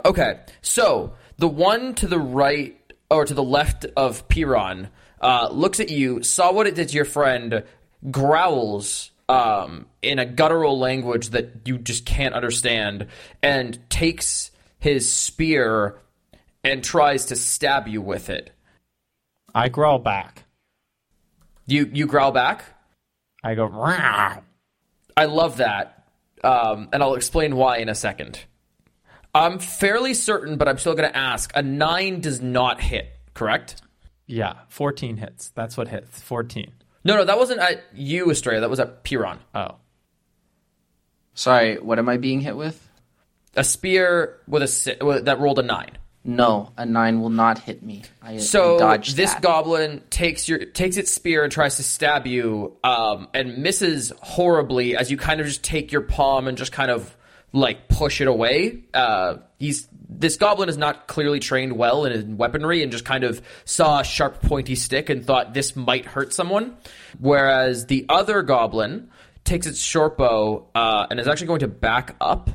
Okay, 0.05 0.40
so 0.62 1.14
the 1.37 1.49
one 1.49 1.94
to 1.96 2.07
the 2.07 2.18
right 2.18 2.77
or 3.11 3.25
to 3.25 3.35
the 3.35 3.42
left 3.42 3.87
of 3.96 4.29
Piran 4.29 4.88
uh, 5.20 5.49
looks 5.51 5.81
at 5.81 5.90
you, 5.90 6.23
saw 6.23 6.53
what 6.53 6.66
it 6.66 6.75
did 6.75 6.88
to 6.88 6.94
your 6.94 7.05
friend, 7.05 7.64
growls 8.11 9.11
um, 9.29 9.87
in 10.01 10.18
a 10.18 10.25
guttural 10.25 10.79
language 10.79 11.31
that 11.31 11.51
you 11.64 11.79
just 11.79 12.07
can't 12.07 12.35
understand, 12.35 13.07
and 13.42 13.79
takes 13.90 14.51
his 14.79 15.11
spear 15.11 15.99
and 16.64 16.83
tries 16.83 17.27
to 17.27 17.37
stab 17.37 17.88
you 17.88 18.01
with 18.01 18.31
it. 18.31 18.51
I 19.55 19.68
growl 19.68 19.99
back. 19.99 20.44
You 21.66 21.90
you 21.92 22.07
growl 22.07 22.33
back. 22.33 22.64
I 23.42 23.55
go, 23.55 23.64
Rah! 23.66 24.38
I 25.16 25.24
love 25.26 25.59
that, 25.59 26.05
um, 26.44 26.88
and 26.92 27.03
I'll 27.03 27.14
explain 27.14 27.57
why 27.57 27.79
in 27.79 27.88
a 27.88 27.94
second. 27.94 28.40
I'm 29.35 29.59
fairly 29.59 30.14
certain, 30.14 30.57
but 30.57 30.68
I'm 30.68 30.79
still 30.79 30.94
going 30.94 31.09
to 31.11 31.16
ask. 31.16 31.53
A 31.55 31.62
nine 31.62 32.20
does 32.20 32.40
not 32.40 32.81
hit, 32.81 33.11
correct? 33.35 33.81
yeah, 34.26 34.55
14 34.68 35.16
hits. 35.16 35.50
That's 35.50 35.76
what 35.76 35.88
hits. 35.88 36.20
14. 36.22 36.70
No, 37.05 37.16
no, 37.16 37.24
that 37.24 37.37
wasn't 37.38 37.61
at 37.61 37.83
you, 37.94 38.31
Estrella. 38.31 38.61
That 38.61 38.70
was 38.70 38.79
at 38.79 39.03
Piran. 39.03 39.40
Oh. 39.55 39.76
Sorry, 41.35 41.79
what 41.79 41.98
am 41.98 42.09
I 42.09 42.16
being 42.16 42.40
hit 42.40 42.57
with? 42.57 42.88
A 43.57 43.64
spear 43.64 44.38
with 44.46 44.62
a 44.62 44.68
si- 44.68 44.94
that 45.00 45.40
rolled 45.40 45.59
a 45.59 45.62
nine. 45.62 45.98
No, 46.23 46.71
a 46.77 46.85
nine 46.85 47.21
will 47.21 47.31
not 47.31 47.59
hit 47.59 47.83
me. 47.83 48.03
I, 48.21 48.37
So 48.37 48.87
I 48.87 48.99
this 48.99 49.33
that. 49.33 49.41
goblin 49.41 50.03
takes 50.11 50.49
your 50.49 50.59
takes 50.67 50.99
its 50.99 51.11
spear 51.11 51.45
and 51.45 51.51
tries 51.51 51.77
to 51.77 51.83
stab 51.83 52.27
you, 52.27 52.77
um, 52.85 53.29
and 53.33 53.59
misses 53.59 54.13
horribly 54.21 54.97
as 54.97 55.11
you 55.11 55.17
kind 55.17 55.41
of 55.41 55.47
just 55.47 55.65
take 55.65 55.93
your 55.93 56.03
palm 56.03 56.47
and 56.47 56.59
just 56.59 56.73
kind 56.73 56.91
of 56.91 57.17
like 57.53 57.89
push 57.89 58.21
it 58.21 58.29
away. 58.29 58.85
Uh, 58.93 59.37
he's 59.59 59.89
this 60.11 60.37
goblin 60.37 60.69
is 60.69 60.77
not 60.77 61.07
clearly 61.07 61.41
trained 61.41 61.73
well 61.73 62.05
in 62.05 62.37
weaponry 62.37 62.83
and 62.83 62.93
just 62.93 63.05
kind 63.05 63.25
of 63.25 63.41
saw 63.65 64.01
a 64.01 64.05
sharp 64.05 64.43
pointy 64.43 64.75
stick 64.75 65.09
and 65.09 65.25
thought 65.25 65.55
this 65.55 65.75
might 65.75 66.05
hurt 66.05 66.35
someone. 66.35 66.77
Whereas 67.19 67.87
the 67.87 68.05
other 68.09 68.43
goblin 68.43 69.09
takes 69.45 69.67
its 69.67 69.81
short 69.81 70.19
bow 70.19 70.69
uh, 70.75 71.07
and 71.11 71.19
is 71.19 71.27
actually 71.27 71.47
going 71.47 71.61
to 71.61 71.69
back 71.69 72.15
up 72.21 72.51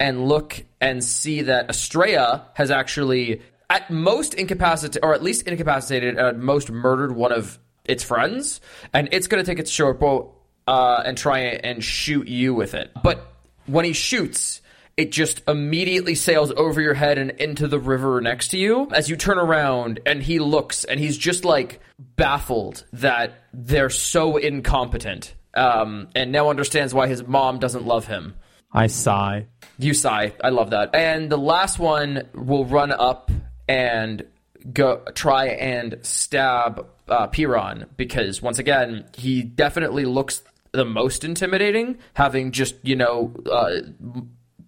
and 0.00 0.28
look 0.28 0.64
and 0.80 1.02
see 1.02 1.42
that 1.42 1.68
Estrella 1.70 2.48
has 2.54 2.70
actually, 2.70 3.42
at 3.68 3.90
most 3.90 4.34
incapacitated, 4.34 5.04
or 5.04 5.14
at 5.14 5.22
least 5.22 5.46
incapacitated, 5.46 6.18
at 6.18 6.38
most 6.38 6.70
murdered 6.70 7.12
one 7.12 7.32
of 7.32 7.58
its 7.84 8.04
friends, 8.04 8.60
and 8.92 9.08
it's 9.12 9.26
going 9.26 9.42
to 9.42 9.50
take 9.50 9.58
its 9.58 9.70
short 9.70 9.98
bow 9.98 10.34
uh, 10.66 11.02
and 11.04 11.16
try 11.16 11.40
and 11.40 11.82
shoot 11.82 12.28
you 12.28 12.54
with 12.54 12.74
it. 12.74 12.90
But 13.02 13.26
when 13.66 13.84
he 13.84 13.92
shoots, 13.92 14.60
it 14.96 15.10
just 15.12 15.42
immediately 15.48 16.14
sails 16.14 16.52
over 16.52 16.80
your 16.80 16.94
head 16.94 17.18
and 17.18 17.30
into 17.32 17.68
the 17.68 17.78
river 17.78 18.20
next 18.20 18.48
to 18.48 18.58
you 18.58 18.88
as 18.92 19.08
you 19.08 19.16
turn 19.16 19.38
around 19.38 20.00
and 20.04 20.22
he 20.22 20.40
looks 20.40 20.84
and 20.84 20.98
he's 20.98 21.16
just 21.16 21.44
like 21.44 21.80
baffled 22.16 22.84
that 22.92 23.44
they're 23.54 23.90
so 23.90 24.38
incompetent 24.38 25.34
um, 25.54 26.08
and 26.16 26.32
now 26.32 26.50
understands 26.50 26.92
why 26.92 27.06
his 27.06 27.24
mom 27.24 27.60
doesn't 27.60 27.86
love 27.86 28.08
him 28.08 28.34
I 28.72 28.88
sigh. 28.88 29.46
You 29.78 29.94
sigh. 29.94 30.32
I 30.42 30.50
love 30.50 30.70
that. 30.70 30.94
And 30.94 31.30
the 31.30 31.38
last 31.38 31.78
one 31.78 32.28
will 32.34 32.64
run 32.64 32.92
up 32.92 33.30
and 33.68 34.24
go 34.72 35.02
try 35.14 35.46
and 35.46 35.98
stab 36.02 36.86
uh, 37.08 37.28
Piran 37.28 37.86
because 37.96 38.42
once 38.42 38.58
again 38.58 39.06
he 39.16 39.42
definitely 39.42 40.04
looks 40.04 40.42
the 40.72 40.84
most 40.84 41.24
intimidating, 41.24 41.98
having 42.14 42.52
just 42.52 42.74
you 42.82 42.96
know 42.96 43.32
uh, 43.50 43.80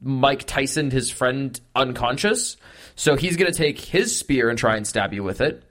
Mike 0.00 0.44
Tyson 0.44 0.90
his 0.90 1.10
friend 1.10 1.60
unconscious. 1.74 2.56
So 2.94 3.16
he's 3.16 3.36
gonna 3.36 3.52
take 3.52 3.80
his 3.80 4.16
spear 4.16 4.48
and 4.48 4.58
try 4.58 4.76
and 4.76 4.86
stab 4.86 5.12
you 5.12 5.22
with 5.22 5.40
it. 5.40 5.62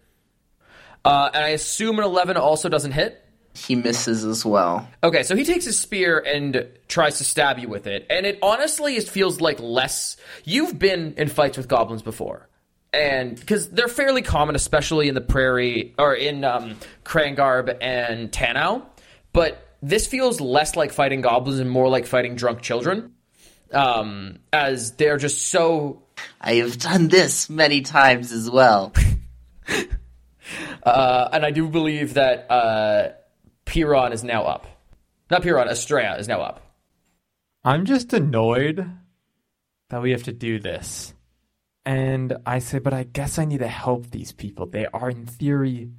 Uh, 1.06 1.30
and 1.34 1.44
I 1.44 1.50
assume 1.50 1.98
an 1.98 2.06
eleven 2.06 2.38
also 2.38 2.70
doesn't 2.70 2.92
hit. 2.92 3.26
He 3.68 3.76
misses 3.76 4.24
as 4.24 4.46
well. 4.46 4.88
Okay, 5.04 5.24
so 5.24 5.36
he 5.36 5.44
takes 5.44 5.66
his 5.66 5.80
spear 5.80 6.20
and 6.20 6.68
tries 6.88 7.18
to 7.18 7.24
stab 7.24 7.60
you 7.60 7.68
with 7.68 7.88
it, 7.88 8.06
and 8.10 8.26
it 8.26 8.40
honestly 8.42 8.96
it 8.96 9.08
feels 9.08 9.42
like 9.42 9.60
less. 9.60 10.18
You've 10.44 10.80
been 10.80 11.14
in 11.18 11.28
fights 11.28 11.58
with 11.58 11.68
goblins 11.68 12.02
before, 12.02 12.48
and 12.94 13.40
because 13.40 13.70
they're 13.70 13.88
fairly 13.88 14.22
common, 14.22 14.56
especially 14.56 15.10
in 15.10 15.16
the 15.16 15.22
prairie 15.22 15.94
or 15.98 16.14
in 16.14 16.44
um, 16.44 16.78
Krangarb 17.04 17.78
and 17.82 18.32
Tanau, 18.32 18.84
but 19.34 19.68
this 19.82 20.08
feels 20.08 20.40
less 20.42 20.76
like 20.76 20.92
fighting 20.92 21.22
goblins 21.22 21.60
and 21.60 21.70
more 21.70 21.90
like 21.90 22.06
fighting 22.06 22.36
drunk 22.36 22.62
children, 22.62 23.14
um, 23.74 24.40
as 24.54 24.94
they're 24.94 25.18
just 25.18 25.48
so 25.48 26.04
I 26.42 26.56
have 26.56 26.78
done 26.80 27.08
this 27.08 27.50
many 27.50 27.82
times 27.82 28.32
as 28.32 28.50
well. 28.50 28.94
Uh, 30.82 31.30
and 31.34 31.46
I 31.46 31.52
do 31.52 31.68
believe 31.68 32.16
that 32.16 32.50
uh, 32.50 33.10
Piran 33.70 34.14
is 34.14 34.24
now 34.24 34.46
up. 34.46 34.66
Not 35.30 35.44
Piran, 35.44 35.70
Estrella 35.70 36.18
is 36.18 36.28
now 36.28 36.42
up. 36.42 36.60
I'm 37.64 37.86
just 37.86 38.14
annoyed 38.14 38.90
that 39.90 40.02
we 40.02 40.10
have 40.10 40.24
to 40.24 40.34
do 40.34 40.60
this. 40.60 41.14
And 41.86 42.36
I 42.48 42.60
say, 42.60 42.80
but 42.80 42.96
I 42.96 43.04
guess 43.04 43.38
I 43.38 43.46
need 43.46 43.60
to 43.60 43.68
help 43.68 44.10
these 44.10 44.32
people. 44.32 44.66
They 44.66 44.88
are, 44.88 45.12
in 45.12 45.28
theory, 45.28 45.92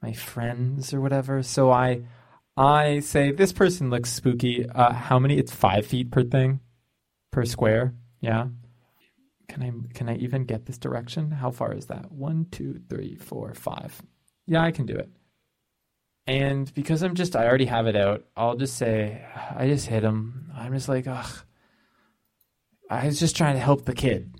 my 0.00 0.12
friends 0.12 0.94
or 0.94 1.00
whatever. 1.00 1.42
So 1.42 1.72
I, 1.72 2.02
I 2.56 3.00
say, 3.00 3.32
this 3.32 3.52
person 3.52 3.90
looks 3.90 4.12
spooky. 4.12 4.68
Uh, 4.68 4.92
how 4.92 5.18
many? 5.18 5.38
It's 5.38 5.52
five 5.52 5.84
feet 5.84 6.12
per 6.12 6.22
thing, 6.22 6.60
per 7.32 7.44
square. 7.44 7.94
Yeah. 8.20 8.46
Can 9.48 9.62
I 9.64 9.72
can 9.92 10.08
I 10.08 10.14
even 10.16 10.44
get 10.44 10.66
this 10.66 10.78
direction? 10.78 11.32
How 11.32 11.50
far 11.50 11.74
is 11.74 11.86
that? 11.86 12.12
One, 12.12 12.46
two, 12.52 12.80
three, 12.88 13.16
four, 13.16 13.54
five. 13.54 14.00
Yeah, 14.46 14.62
I 14.62 14.70
can 14.70 14.86
do 14.86 14.94
it. 14.94 15.10
And 16.26 16.72
because 16.74 17.02
I'm 17.02 17.14
just, 17.14 17.34
I 17.34 17.46
already 17.46 17.64
have 17.66 17.86
it 17.86 17.96
out. 17.96 18.24
I'll 18.36 18.56
just 18.56 18.76
say, 18.76 19.24
I 19.56 19.66
just 19.66 19.86
hit 19.86 20.04
him. 20.04 20.50
I'm 20.54 20.72
just 20.72 20.88
like, 20.88 21.06
ugh. 21.06 21.44
I 22.92 23.06
was 23.06 23.18
just 23.18 23.36
trying 23.36 23.54
to 23.54 23.60
help 23.60 23.86
the 23.86 23.94
kid, 23.94 24.34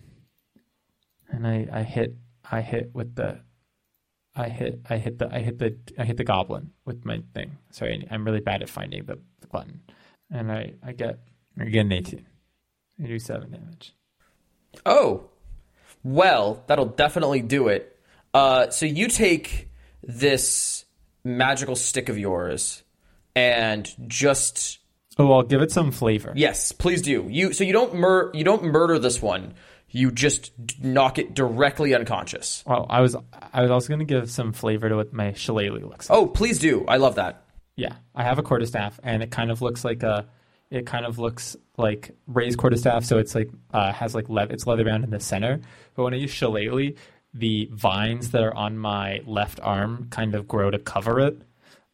and 1.31 1.47
I, 1.47 1.66
I 1.73 1.83
hit, 1.85 2.16
I 2.51 2.61
hit 2.61 2.90
with 2.92 3.14
the, 3.14 3.40
I 4.37 4.51
hit, 4.51 4.83
I 4.90 4.99
hit 4.99 5.18
the, 5.18 5.35
I 5.35 5.38
hit 5.38 5.59
the, 5.59 5.79
I 5.99 6.05
hit 6.05 6.18
the 6.18 6.25
goblin 6.25 6.73
with 6.85 7.03
my 7.07 7.23
thing. 7.33 7.57
Sorry, 7.71 8.07
I'm 8.11 8.27
really 8.27 8.40
bad 8.40 8.61
at 8.61 8.68
finding 8.68 9.07
the, 9.07 9.18
the 9.40 9.47
button, 9.47 9.81
and 10.31 10.53
I, 10.53 10.75
I 10.85 10.92
get, 10.92 11.21
I 11.59 11.64
get 11.64 11.81
an 11.81 11.92
18. 11.92 12.27
I 13.03 13.07
do 13.07 13.18
seven 13.18 13.53
damage. 13.53 13.95
Oh, 14.85 15.31
well, 16.05 16.62
that'll 16.66 16.85
definitely 16.85 17.40
do 17.40 17.68
it. 17.68 17.99
Uh, 18.35 18.68
so 18.68 18.85
you 18.85 19.09
take 19.09 19.71
this 20.03 20.85
magical 21.25 21.77
stick 21.77 22.09
of 22.09 22.19
yours 22.19 22.83
and 23.35 23.91
just 24.09 24.79
Oh, 25.19 25.31
I'll 25.33 25.43
give 25.43 25.61
it 25.61 25.71
some 25.71 25.91
flavor. 25.93 26.33
yes, 26.35 26.73
please 26.73 27.03
do. 27.03 27.27
You 27.29 27.53
so 27.53 27.65
you 27.65 27.73
don't 27.73 27.95
mur- 27.95 28.31
you 28.35 28.45
don't 28.45 28.65
murder 28.65 28.99
this 28.99 29.21
one. 29.21 29.55
You 29.89 30.11
just 30.11 30.53
knock 30.83 31.19
it 31.19 31.35
directly 31.35 31.95
unconscious. 31.95 32.65
Well, 32.67 32.87
I 32.89 33.03
was, 33.03 33.15
I 33.53 33.61
was 33.61 33.71
also 33.71 33.89
gonna 33.91 34.05
give 34.07 34.31
some 34.31 34.55
flavor 34.55 34.89
to 34.89 34.97
what 34.97 35.13
my 35.13 35.35
shillelagh 35.35 35.71
looks 35.87 36.09
like. 36.09 36.19
Oh, 36.19 36.27
please 36.27 36.59
do. 36.59 36.87
I 36.89 36.97
love 36.97 37.17
that. 37.17 37.45
Yeah, 37.77 37.97
I 38.15 38.25
have 38.25 38.39
a 38.39 38.43
quarterstaff, 38.43 38.99
and 39.03 39.23
it 39.23 39.31
kind 39.31 39.51
of 39.51 39.61
looks 39.63 39.85
like 39.85 40.03
a. 40.03 40.27
It 40.71 40.87
kind 40.87 41.05
of 41.05 41.19
looks 41.19 41.55
like 41.77 42.13
raised 42.27 42.57
quarterstaff, 42.57 43.05
so 43.05 43.19
it's 43.19 43.35
like 43.35 43.51
uh, 43.75 43.93
has 43.93 44.15
like 44.15 44.31
le- 44.31 44.47
it's 44.49 44.67
leather 44.67 44.85
bound 44.87 45.05
in 45.05 45.11
the 45.11 45.21
center. 45.21 45.61
But 45.95 46.05
when 46.05 46.15
I 46.15 46.17
use 46.17 46.31
shillelagh, 46.31 46.95
the 47.35 47.68
vines 47.73 48.31
that 48.31 48.42
are 48.42 48.55
on 48.55 48.77
my 48.79 49.21
left 49.27 49.61
arm 49.62 50.09
kind 50.11 50.35
of 50.35 50.47
grow 50.47 50.71
to 50.71 50.79
cover 50.79 51.21
it, 51.21 51.40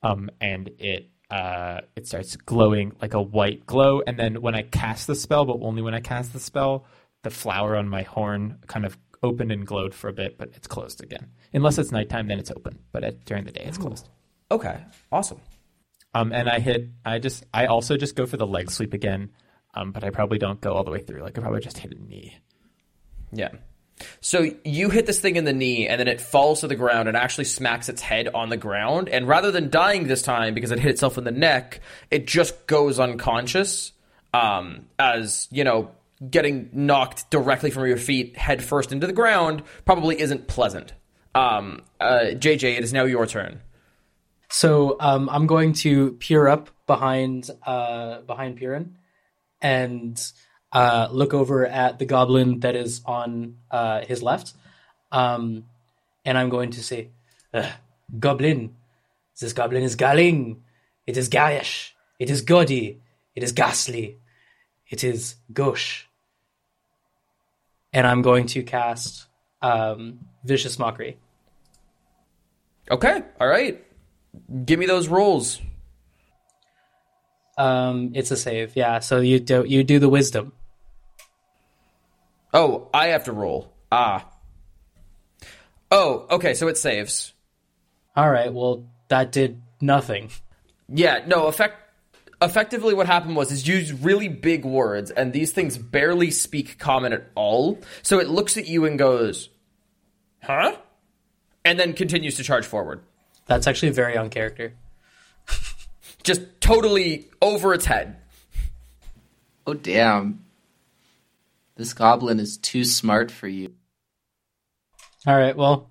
um, 0.03 0.31
and 0.41 0.71
it 0.79 1.11
uh, 1.31 1.81
it 1.95 2.07
starts 2.07 2.37
glowing 2.37 2.93
like 3.01 3.15
a 3.15 3.23
white 3.23 3.67
glow. 3.67 4.03
And 4.07 4.19
then 4.19 4.41
when 4.41 4.55
I 4.55 4.63
cast 4.63 5.07
the 5.07 5.15
spell, 5.15 5.45
but 5.45 5.59
only 5.61 5.83
when 5.83 5.95
I 5.95 6.01
cast 6.01 6.33
the 6.33 6.41
spell, 6.41 6.87
the 7.23 7.31
flower 7.31 7.77
on 7.77 7.89
my 7.89 8.03
horn 8.03 8.59
kind 8.67 8.87
of 8.87 8.97
opened 9.23 9.53
and 9.53 9.67
glowed 9.67 9.95
for 9.95 10.09
a 10.09 10.13
bit, 10.13 10.39
but 10.39 10.51
it's 10.55 10.67
closed 10.67 11.03
again. 11.03 11.29
Unless 11.53 11.79
it's 11.79 11.93
nighttime, 11.93 12.29
then 12.29 12.39
it's 12.39 12.51
open. 12.51 12.79
But 12.93 13.05
at, 13.05 13.25
during 13.25 13.45
the 13.45 13.53
day, 13.53 13.65
it's 13.65 13.79
closed. 13.79 14.09
Okay, 14.51 14.81
awesome. 15.13 15.41
Um, 16.15 16.33
and 16.33 16.49
I 16.49 16.61
hit. 16.61 16.89
I 17.05 17.19
just. 17.19 17.45
I 17.53 17.67
also 17.67 17.97
just 17.97 18.17
go 18.17 18.27
for 18.27 18.39
the 18.39 18.47
leg 18.47 18.71
sweep 18.71 18.95
again. 18.95 19.31
Um, 19.75 19.93
but 19.93 20.03
I 20.03 20.11
probably 20.11 20.39
don't 20.39 20.61
go 20.61 20.73
all 20.73 20.85
the 20.85 20.91
way 20.91 21.01
through. 21.01 21.23
Like 21.23 21.39
I 21.39 21.43
probably 21.43 21.61
just 21.61 21.79
hit 21.79 21.93
a 21.93 22.03
knee. 22.03 22.39
Yeah. 23.33 23.51
So 24.21 24.51
you 24.65 24.91
hit 24.91 25.07
this 25.07 25.21
thing 25.21 25.37
in 25.37 25.45
the 25.45 25.53
knee, 25.53 25.89
and 25.89 25.99
then 25.99 26.09
it 26.09 26.21
falls 26.21 26.61
to 26.61 26.69
the 26.69 26.75
ground 26.75 27.09
and 27.09 27.17
actually 27.17 27.45
smacks 27.45 27.89
its 27.89 28.03
head 28.03 28.29
on 28.29 28.49
the 28.49 28.57
ground. 28.57 29.09
And 29.09 29.29
rather 29.29 29.51
than 29.51 29.71
dying 29.71 30.07
this 30.07 30.23
time 30.23 30.55
because 30.55 30.71
it 30.71 30.79
hit 30.79 30.91
itself 30.91 31.19
in 31.19 31.25
the 31.25 31.31
neck, 31.31 31.81
it 32.11 32.27
just 32.27 32.67
goes 32.67 32.99
unconscious. 32.99 33.93
Um, 34.35 34.87
as 34.99 35.49
you 35.51 35.65
know, 35.65 35.91
getting 36.31 36.71
knocked 36.73 37.31
directly 37.31 37.71
from 37.71 37.87
your 37.87 37.97
feet 37.97 38.37
head 38.37 38.63
first 38.63 38.93
into 38.93 39.07
the 39.07 39.13
ground 39.13 39.63
probably 39.85 40.21
isn't 40.21 40.49
pleasant. 40.49 40.93
Um, 41.35 41.83
uh, 42.01 42.27
JJ, 42.33 42.79
it 42.79 42.85
is 42.85 42.93
now 42.93 43.05
your 43.05 43.27
turn. 43.27 43.61
So 44.51 44.97
um, 44.99 45.29
I'm 45.29 45.47
going 45.47 45.75
to 45.75 46.13
peer 46.13 46.49
up 46.49 46.71
behind 46.87 47.51
uh, 47.67 48.23
behind 48.23 48.57
Piran 48.57 48.97
and 49.61 50.21
uh, 50.73 51.09
look 51.11 51.33
over 51.35 51.67
at 51.67 51.99
the 51.99 52.05
goblin 52.05 52.61
that 52.61 52.77
is 52.77 53.01
on 53.05 53.57
uh, 53.71 54.05
his 54.05 54.23
left, 54.23 54.53
um, 55.13 55.65
and 56.25 56.37
I'm 56.37 56.51
going 56.51 56.71
to 56.73 56.83
say, 56.83 57.09
"Uh, 57.55 57.71
"Goblin, 58.19 58.75
this 59.41 59.53
goblin 59.53 59.83
is 59.83 59.97
galling. 59.97 60.63
It 61.07 61.17
is 61.17 61.29
garish. 61.29 61.95
It 62.19 62.31
is 62.31 62.43
gaudy. 62.43 63.01
It 63.35 63.43
is 63.43 63.53
ghastly. 63.53 64.19
It 64.89 65.05
is 65.05 65.37
gauche." 65.53 66.05
And 67.93 68.07
I'm 68.07 68.21
going 68.21 68.47
to 68.49 68.63
cast 68.63 69.27
um, 69.63 70.19
vicious 70.45 70.79
mockery. 70.79 71.17
Okay, 72.91 73.23
all 73.41 73.49
right. 73.49 73.85
Give 74.65 74.79
me 74.79 74.87
those 74.87 75.09
rolls. 75.09 75.61
Um, 77.57 78.13
it's 78.15 78.31
a 78.31 78.37
save, 78.37 78.77
yeah. 78.77 79.01
So 79.01 79.21
you 79.21 79.41
do 79.41 79.65
you 79.67 79.83
do 79.83 79.99
the 79.99 80.09
wisdom. 80.09 80.53
Oh, 82.53 82.89
I 82.95 83.09
have 83.09 83.25
to 83.25 83.33
roll. 83.33 83.73
Ah. 83.93 84.29
Oh, 85.91 86.27
okay, 86.31 86.55
so 86.55 86.69
it 86.69 86.77
saves. 86.77 87.33
All 88.17 88.31
right. 88.31 88.53
Well, 88.53 88.87
that 89.09 89.33
did 89.33 89.63
nothing. 89.81 90.31
Yeah, 90.89 91.25
no, 91.27 91.47
effect 91.47 91.77
effectively 92.41 92.95
what 92.95 93.07
happened 93.07 93.35
was 93.35 93.51
is 93.51 93.67
use 93.67 93.93
really 93.93 94.29
big 94.29 94.65
words 94.65 95.11
and 95.11 95.33
these 95.33 95.51
things 95.51 95.77
barely 95.77 96.31
speak 96.31 96.79
common 96.79 97.13
at 97.13 97.31
all. 97.35 97.79
So 98.03 98.21
it 98.21 98.29
looks 98.29 98.57
at 98.57 98.67
you 98.67 98.85
and 98.87 98.99
goes, 98.99 99.51
"Huh?" 100.43 100.77
and 101.65 101.79
then 101.79 101.93
continues 101.93 102.37
to 102.37 102.45
charge 102.45 102.65
forward. 102.65 103.03
That's 103.47 103.67
actually 103.67 103.91
very 103.91 104.17
on 104.17 104.31
character. 104.31 104.75
Just 106.23 106.43
totally 106.61 107.29
over 107.41 107.75
its 107.75 107.87
head. 107.87 108.17
Oh 109.67 109.75
damn. 109.75 110.45
This 111.79 111.95
goblin 111.95 112.41
is 112.41 112.59
too 112.59 112.85
smart 112.85 113.31
for 113.31 113.47
you. 113.49 113.73
All 115.27 115.37
right. 115.39 115.57
Well, 115.57 115.89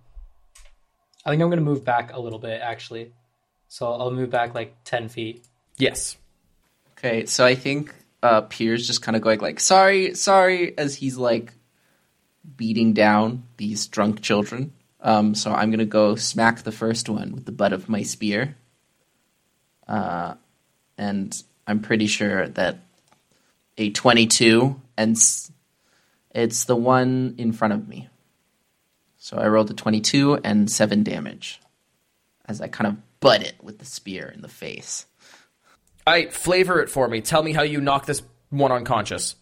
I 1.26 1.30
think 1.32 1.42
I'm 1.42 1.48
going 1.50 1.60
to 1.60 1.66
move 1.66 1.86
back 1.86 2.14
a 2.14 2.20
little 2.20 2.40
bit 2.40 2.62
actually. 2.62 3.14
So 3.70 3.92
I'll 3.92 4.12
move 4.12 4.30
back 4.30 4.54
like 4.54 4.76
ten 4.84 5.08
feet. 5.10 5.46
Yes. 5.78 6.18
Okay, 6.98 7.26
so 7.26 7.46
I 7.46 7.56
think 7.56 7.94
uh 8.24 8.42
Pier's 8.42 8.86
just 8.88 9.02
kind 9.02 9.16
of 9.16 9.22
going 9.22 9.40
like, 9.40 9.60
"Sorry, 9.60 10.14
sorry," 10.16 10.78
as 10.78 10.96
he's 10.96 11.18
like 11.18 11.54
beating 12.56 12.94
down 12.94 13.44
these 13.58 13.88
drunk 13.88 14.22
children. 14.22 14.74
Um, 15.02 15.36
so 15.36 15.52
I'm 15.52 15.70
gonna 15.70 15.86
go 15.86 16.16
smack 16.16 16.64
the 16.64 16.72
first 16.72 17.10
one 17.10 17.34
with 17.34 17.46
the 17.46 17.52
butt 17.52 17.74
of 17.74 17.88
my 17.90 18.04
spear. 18.04 18.56
Uh, 19.88 20.36
and 20.98 21.44
I'm 21.68 21.82
pretty 21.82 22.08
sure 22.08 22.48
that 22.48 22.80
a 23.78 23.92
22, 23.92 24.82
and 24.98 25.16
s- 25.16 25.52
it's 26.32 26.66
the 26.66 26.76
one 26.76 27.36
in 27.38 27.52
front 27.52 27.74
of 27.74 27.88
me. 27.88 28.10
So 29.18 29.38
I 29.38 29.48
rolled 29.48 29.70
a 29.70 29.74
22 29.74 30.40
and 30.44 30.72
seven 30.72 31.04
damage 31.04 31.60
as 32.46 32.62
I 32.62 32.68
kind 32.68 32.88
of 32.88 33.20
butt 33.20 33.44
it 33.44 33.56
with 33.62 33.80
the 33.80 33.86
spear 33.86 34.32
in 34.34 34.42
the 34.42 34.48
face. 34.48 35.06
All 36.06 36.14
right, 36.14 36.32
flavor 36.32 36.80
it 36.80 36.90
for 36.90 37.08
me. 37.08 37.22
Tell 37.22 37.44
me 37.44 37.52
how 37.52 37.64
you 37.64 37.82
knock 37.82 38.06
this 38.06 38.22
one 38.50 38.72
unconscious. 38.72 39.36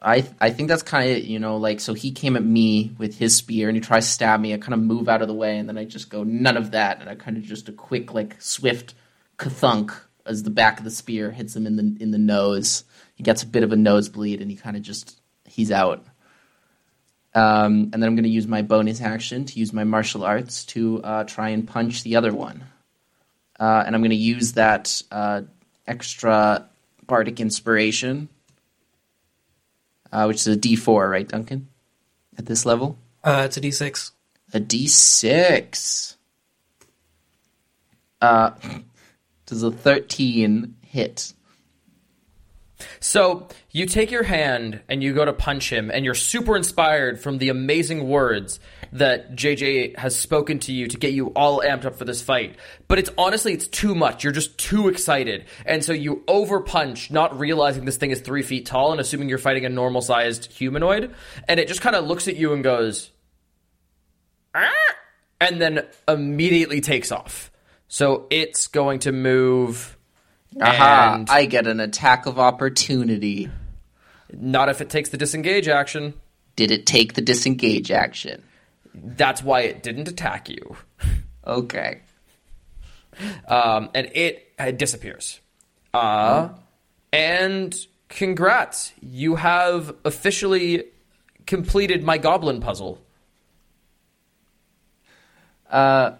I 0.00 0.26
I 0.40 0.50
think 0.50 0.68
that's 0.68 0.82
kind 0.82 1.10
of 1.10 1.24
you 1.24 1.38
know 1.38 1.56
like 1.56 1.80
so 1.80 1.94
he 1.94 2.12
came 2.12 2.36
at 2.36 2.44
me 2.44 2.94
with 2.98 3.18
his 3.18 3.34
spear 3.34 3.68
and 3.68 3.76
he 3.76 3.80
tries 3.80 4.06
to 4.06 4.12
stab 4.12 4.40
me. 4.40 4.54
I 4.54 4.58
kind 4.58 4.74
of 4.74 4.80
move 4.80 5.08
out 5.08 5.22
of 5.22 5.28
the 5.28 5.34
way 5.34 5.58
and 5.58 5.68
then 5.68 5.78
I 5.78 5.84
just 5.84 6.10
go 6.10 6.22
none 6.22 6.56
of 6.56 6.72
that 6.72 7.00
and 7.00 7.08
I 7.08 7.14
kind 7.14 7.36
of 7.36 7.42
just 7.42 7.68
a 7.68 7.72
quick 7.72 8.12
like 8.12 8.40
swift 8.40 8.94
kathunk 9.38 9.96
as 10.26 10.42
the 10.42 10.50
back 10.50 10.78
of 10.78 10.84
the 10.84 10.90
spear 10.90 11.30
hits 11.30 11.56
him 11.56 11.66
in 11.66 11.76
the 11.76 11.96
in 12.00 12.10
the 12.10 12.18
nose. 12.18 12.84
He 13.14 13.22
gets 13.22 13.42
a 13.42 13.46
bit 13.46 13.62
of 13.62 13.72
a 13.72 13.76
nosebleed 13.76 14.42
and 14.42 14.50
he 14.50 14.56
kind 14.56 14.76
of 14.76 14.82
just 14.82 15.20
he's 15.46 15.72
out. 15.72 16.04
Um, 17.36 17.90
and 17.92 18.02
then 18.02 18.04
I'm 18.04 18.16
going 18.16 18.24
to 18.24 18.30
use 18.30 18.46
my 18.46 18.62
bonus 18.62 19.00
action 19.00 19.44
to 19.44 19.58
use 19.58 19.72
my 19.72 19.84
martial 19.84 20.24
arts 20.24 20.64
to 20.66 21.02
uh, 21.02 21.24
try 21.24 21.50
and 21.50 21.68
punch 21.68 22.02
the 22.02 22.16
other 22.16 22.32
one. 22.32 22.64
Uh, 23.60 23.84
and 23.86 23.94
I'm 23.94 24.00
going 24.00 24.10
to 24.10 24.16
use 24.16 24.54
that 24.54 25.02
uh, 25.12 25.42
extra 25.86 26.66
bardic 27.06 27.38
inspiration 27.38 28.28
uh, 30.12 30.24
which 30.24 30.38
is 30.38 30.46
a 30.48 30.56
D4, 30.56 31.10
right, 31.10 31.28
Duncan? 31.28 31.68
At 32.38 32.46
this 32.46 32.64
level, 32.64 32.98
Uh, 33.24 33.42
it's 33.46 33.56
a 33.56 33.60
d6. 33.60 34.12
a 34.54 34.60
D6. 34.60 36.16
Uh, 38.20 38.50
does 39.46 39.62
a 39.62 39.70
13 39.70 40.76
hit? 40.82 41.32
So 43.00 43.48
you 43.70 43.86
take 43.86 44.10
your 44.10 44.22
hand 44.22 44.80
and 44.88 45.02
you 45.02 45.14
go 45.14 45.24
to 45.24 45.32
punch 45.32 45.72
him, 45.72 45.90
and 45.90 46.04
you're 46.04 46.14
super 46.14 46.56
inspired 46.56 47.20
from 47.20 47.38
the 47.38 47.48
amazing 47.48 48.08
words 48.08 48.60
that 48.92 49.34
JJ 49.34 49.96
has 49.96 50.14
spoken 50.16 50.58
to 50.60 50.72
you 50.72 50.86
to 50.86 50.96
get 50.96 51.12
you 51.12 51.28
all 51.28 51.60
amped 51.60 51.84
up 51.84 51.96
for 51.96 52.04
this 52.04 52.22
fight. 52.22 52.56
But 52.88 52.98
it's 52.98 53.10
honestly, 53.18 53.52
it's 53.52 53.66
too 53.66 53.94
much. 53.94 54.24
You're 54.24 54.32
just 54.32 54.58
too 54.58 54.88
excited, 54.88 55.46
and 55.64 55.84
so 55.84 55.92
you 55.92 56.22
over 56.28 56.60
punch, 56.60 57.10
not 57.10 57.38
realizing 57.38 57.84
this 57.84 57.96
thing 57.96 58.10
is 58.10 58.20
three 58.20 58.42
feet 58.42 58.66
tall 58.66 58.92
and 58.92 59.00
assuming 59.00 59.28
you're 59.28 59.38
fighting 59.38 59.64
a 59.64 59.70
normal 59.70 60.02
sized 60.02 60.52
humanoid, 60.52 61.14
and 61.48 61.58
it 61.58 61.68
just 61.68 61.80
kind 61.80 61.96
of 61.96 62.06
looks 62.06 62.28
at 62.28 62.36
you 62.36 62.52
and 62.52 62.62
goes, 62.62 63.10
"Ah," 64.54 64.70
and 65.40 65.60
then 65.60 65.86
immediately 66.06 66.80
takes 66.80 67.10
off. 67.10 67.50
So 67.88 68.26
it's 68.30 68.66
going 68.66 69.00
to 69.00 69.12
move. 69.12 69.95
Aha! 70.60 71.14
and- 71.16 71.30
I 71.30 71.44
get 71.46 71.66
an 71.66 71.80
attack 71.80 72.26
of 72.26 72.38
opportunity. 72.38 73.50
Not 74.32 74.68
if 74.68 74.80
it 74.80 74.90
takes 74.90 75.10
the 75.10 75.16
disengage 75.16 75.68
action. 75.68 76.14
Did 76.56 76.70
it 76.70 76.86
take 76.86 77.14
the 77.14 77.20
disengage 77.20 77.90
action? 77.90 78.42
That's 78.94 79.42
why 79.42 79.62
it 79.62 79.82
didn't 79.82 80.08
attack 80.08 80.48
you. 80.48 80.76
Okay. 81.46 82.00
Um, 83.46 83.90
and 83.94 84.10
it 84.14 84.52
uh, 84.58 84.70
disappears. 84.72 85.40
Uh, 85.94 86.48
and 87.12 87.76
congrats, 88.08 88.92
you 89.00 89.36
have 89.36 89.94
officially 90.04 90.84
completed 91.46 92.02
my 92.02 92.18
goblin 92.18 92.60
puzzle. 92.60 92.98
Uh, 95.70 96.12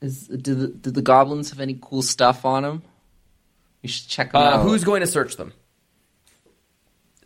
Is, 0.00 0.28
do, 0.28 0.54
the, 0.54 0.68
do 0.68 0.90
the 0.90 1.02
goblins 1.02 1.50
have 1.50 1.60
any 1.60 1.78
cool 1.80 2.02
stuff 2.02 2.44
on 2.44 2.62
them? 2.62 2.82
We 3.82 3.88
should 3.88 4.08
check 4.08 4.32
them 4.32 4.40
Uh, 4.40 4.44
out. 4.44 4.62
who's 4.62 4.84
going 4.84 5.00
to 5.00 5.06
search 5.06 5.36
them? 5.36 5.52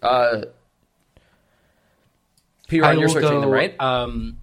Uh, 0.02 0.42
Piran, 2.68 2.98
you're 2.98 3.08
searching 3.08 3.30
go, 3.30 3.40
them, 3.42 3.50
right? 3.50 3.78
Um, 3.80 4.38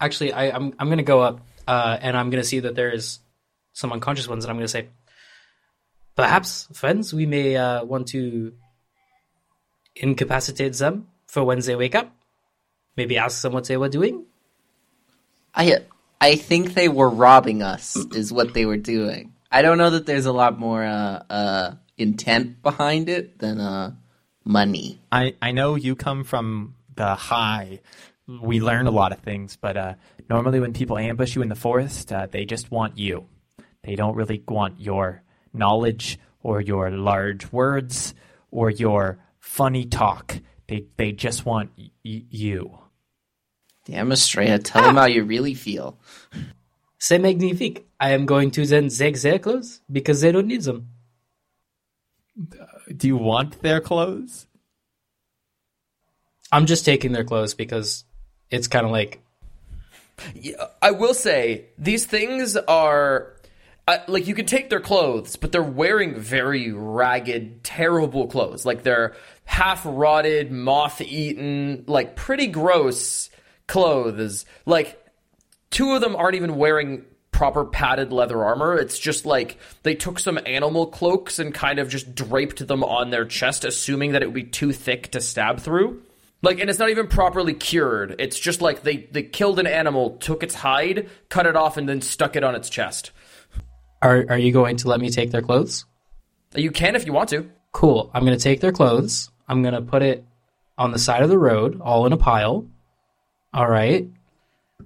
actually, 0.00 0.32
I, 0.32 0.50
I'm 0.50 0.74
I'm 0.78 0.88
going 0.88 0.98
to 0.98 1.04
go 1.04 1.20
up 1.20 1.40
uh, 1.66 1.96
and 2.00 2.16
I'm 2.16 2.30
going 2.30 2.42
to 2.42 2.48
see 2.48 2.60
that 2.60 2.74
there's 2.74 3.20
some 3.72 3.92
unconscious 3.92 4.28
ones, 4.28 4.44
and 4.44 4.50
I'm 4.50 4.56
going 4.56 4.64
to 4.66 4.68
say, 4.72 4.88
perhaps, 6.16 6.68
friends, 6.74 7.14
we 7.14 7.26
may 7.26 7.56
uh, 7.56 7.84
want 7.84 8.08
to 8.08 8.52
incapacitate 9.96 10.74
them 10.74 11.08
for 11.26 11.44
when 11.44 11.60
they 11.60 11.76
wake 11.76 11.94
up. 11.94 12.14
Maybe 12.96 13.16
ask 13.16 13.40
them 13.42 13.52
what 13.52 13.64
they 13.66 13.76
were 13.76 13.88
doing. 13.88 14.26
I 15.54 15.78
I 16.20 16.36
think 16.36 16.74
they 16.74 16.88
were 16.88 17.08
robbing 17.08 17.62
us, 17.62 17.96
is 18.14 18.32
what 18.32 18.52
they 18.52 18.66
were 18.66 18.76
doing. 18.76 19.32
I 19.50 19.62
don't 19.62 19.78
know 19.78 19.90
that 19.90 20.06
there's 20.06 20.26
a 20.26 20.32
lot 20.32 20.58
more 20.58 20.84
uh, 20.84 21.22
uh, 21.28 21.74
intent 21.98 22.62
behind 22.62 23.08
it 23.08 23.38
than 23.38 23.60
uh, 23.60 23.94
money. 24.44 25.00
I, 25.10 25.34
I 25.42 25.52
know 25.52 25.74
you 25.74 25.96
come 25.96 26.24
from 26.24 26.76
the 26.94 27.14
high. 27.14 27.80
We 28.26 28.60
learn 28.60 28.86
a 28.86 28.92
lot 28.92 29.12
of 29.12 29.18
things, 29.18 29.56
but 29.60 29.76
uh, 29.76 29.94
normally 30.28 30.60
when 30.60 30.72
people 30.72 30.96
ambush 30.98 31.34
you 31.34 31.42
in 31.42 31.48
the 31.48 31.56
forest, 31.56 32.12
uh, 32.12 32.26
they 32.30 32.44
just 32.44 32.70
want 32.70 32.96
you. 32.96 33.26
They 33.82 33.96
don't 33.96 34.14
really 34.14 34.42
want 34.46 34.80
your 34.80 35.22
knowledge 35.52 36.18
or 36.42 36.60
your 36.60 36.90
large 36.90 37.50
words 37.50 38.14
or 38.50 38.70
your 38.70 39.18
funny 39.40 39.84
talk. 39.84 40.38
They 40.68 40.84
they 40.96 41.12
just 41.12 41.44
want 41.44 41.70
y- 41.76 41.90
you. 42.04 42.78
Damn, 43.86 44.12
Estrella, 44.12 44.58
tell 44.58 44.82
them 44.82 44.96
how 44.96 45.06
you 45.06 45.24
really 45.24 45.54
feel. 45.54 45.98
C'est 47.00 47.18
magnifique. 47.18 47.86
I 47.98 48.10
am 48.10 48.26
going 48.26 48.50
to 48.52 48.66
then 48.66 48.88
take 48.88 49.20
their 49.22 49.38
clothes 49.38 49.80
because 49.90 50.20
they 50.20 50.30
don't 50.30 50.46
need 50.46 50.62
them. 50.62 50.88
Do 52.94 53.06
you 53.08 53.16
want 53.16 53.62
their 53.62 53.80
clothes? 53.80 54.46
I'm 56.52 56.66
just 56.66 56.84
taking 56.84 57.12
their 57.12 57.24
clothes 57.24 57.54
because 57.54 58.04
it's 58.50 58.68
kind 58.68 58.84
of 58.84 58.92
like 58.92 59.22
Yeah, 60.34 60.66
I 60.82 60.90
will 60.90 61.14
say 61.14 61.66
these 61.78 62.04
things 62.04 62.56
are 62.56 63.34
uh, 63.88 63.98
like 64.06 64.26
you 64.26 64.34
can 64.34 64.46
take 64.46 64.68
their 64.68 64.80
clothes, 64.80 65.36
but 65.36 65.52
they're 65.52 65.62
wearing 65.62 66.18
very 66.18 66.70
ragged, 66.70 67.64
terrible 67.64 68.26
clothes. 68.26 68.66
Like 68.66 68.82
they're 68.82 69.14
half 69.46 69.82
rotted, 69.84 70.52
moth 70.52 71.00
eaten, 71.00 71.84
like 71.86 72.14
pretty 72.14 72.46
gross 72.46 73.30
clothes. 73.66 74.44
Like 74.66 74.98
two 75.70 75.92
of 75.92 76.00
them 76.00 76.16
aren't 76.16 76.36
even 76.36 76.56
wearing 76.56 77.04
proper 77.30 77.64
padded 77.64 78.12
leather 78.12 78.44
armor. 78.44 78.76
It's 78.76 78.98
just 78.98 79.24
like 79.24 79.56
they 79.82 79.94
took 79.94 80.18
some 80.18 80.38
animal 80.44 80.86
cloaks 80.86 81.38
and 81.38 81.54
kind 81.54 81.78
of 81.78 81.88
just 81.88 82.14
draped 82.14 82.66
them 82.66 82.84
on 82.84 83.10
their 83.10 83.24
chest, 83.24 83.64
assuming 83.64 84.12
that 84.12 84.22
it 84.22 84.26
would 84.26 84.34
be 84.34 84.44
too 84.44 84.72
thick 84.72 85.10
to 85.12 85.20
stab 85.20 85.60
through. 85.60 86.02
Like, 86.42 86.58
and 86.58 86.70
it's 86.70 86.78
not 86.78 86.90
even 86.90 87.06
properly 87.06 87.52
cured. 87.52 88.16
It's 88.18 88.38
just 88.38 88.60
like 88.62 88.82
they, 88.82 89.08
they 89.12 89.22
killed 89.22 89.58
an 89.58 89.66
animal, 89.66 90.16
took 90.18 90.42
its 90.42 90.54
hide, 90.54 91.08
cut 91.28 91.46
it 91.46 91.56
off, 91.56 91.76
and 91.76 91.88
then 91.88 92.00
stuck 92.00 92.36
it 92.36 92.44
on 92.44 92.54
its 92.54 92.70
chest. 92.70 93.10
Are 94.02 94.24
are 94.30 94.38
you 94.38 94.52
going 94.52 94.76
to 94.78 94.88
let 94.88 95.00
me 95.00 95.10
take 95.10 95.30
their 95.30 95.42
clothes? 95.42 95.84
You 96.54 96.70
can 96.70 96.96
if 96.96 97.06
you 97.06 97.12
want 97.12 97.28
to. 97.30 97.50
Cool. 97.72 98.10
I'm 98.12 98.24
going 98.24 98.36
to 98.36 98.42
take 98.42 98.60
their 98.60 98.72
clothes. 98.72 99.30
I'm 99.46 99.62
going 99.62 99.74
to 99.74 99.82
put 99.82 100.02
it 100.02 100.24
on 100.78 100.92
the 100.92 100.98
side 100.98 101.22
of 101.22 101.28
the 101.28 101.38
road, 101.38 101.80
all 101.80 102.06
in 102.06 102.12
a 102.12 102.16
pile. 102.16 102.66
All 103.52 103.68
right. 103.68 104.08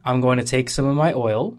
I'm 0.04 0.20
going 0.20 0.38
to 0.38 0.44
take 0.44 0.68
some 0.70 0.84
of 0.84 0.96
my 0.96 1.12
oil 1.12 1.56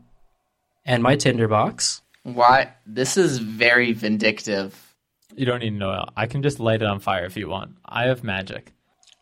and 0.86 1.02
my 1.02 1.16
tinderbox. 1.16 2.02
Why? 2.24 2.74
This 2.86 3.18
is 3.18 3.40
very 3.40 3.92
vindictive. 3.94 4.94
You 5.36 5.46
don't 5.46 5.60
need 5.60 5.74
an 5.74 5.84
oil. 5.84 6.10
I 6.16 6.28
can 6.28 6.44
just 6.44 6.60
light 6.60 6.82
it 6.82 6.88
on 6.88 7.00
fire 7.00 7.26
if 7.26 7.36
you 7.38 7.50
want. 7.50 7.76
I 7.86 8.06
have 8.06 8.24
magic. 8.24 8.72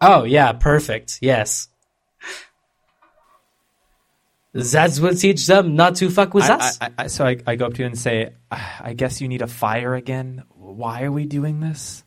Oh, 0.01 0.23
yeah, 0.25 0.51
perfect. 0.53 1.19
Yes. 1.21 1.69
That 4.53 4.99
will 4.99 5.15
teach 5.15 5.47
them 5.47 5.75
not 5.75 5.95
to 5.95 6.09
fuck 6.11 6.33
with 6.33 6.43
I, 6.43 6.53
us. 6.55 6.77
I, 6.79 6.89
I, 6.97 7.07
so 7.07 7.25
I, 7.25 7.37
I 7.47 7.55
go 7.55 7.65
up 7.65 7.73
to 7.73 7.79
you 7.79 7.87
and 7.87 7.97
say, 7.97 8.33
"Ah, 8.51 8.81
I 8.81 8.93
guess 8.93 9.19
you 9.19 9.27
need 9.27 9.41
a 9.41 9.47
fire 9.47 9.95
again. 9.95 10.43
Why 10.49 11.03
are 11.03 11.11
we 11.11 11.25
doing 11.25 11.59
this? 11.59 12.03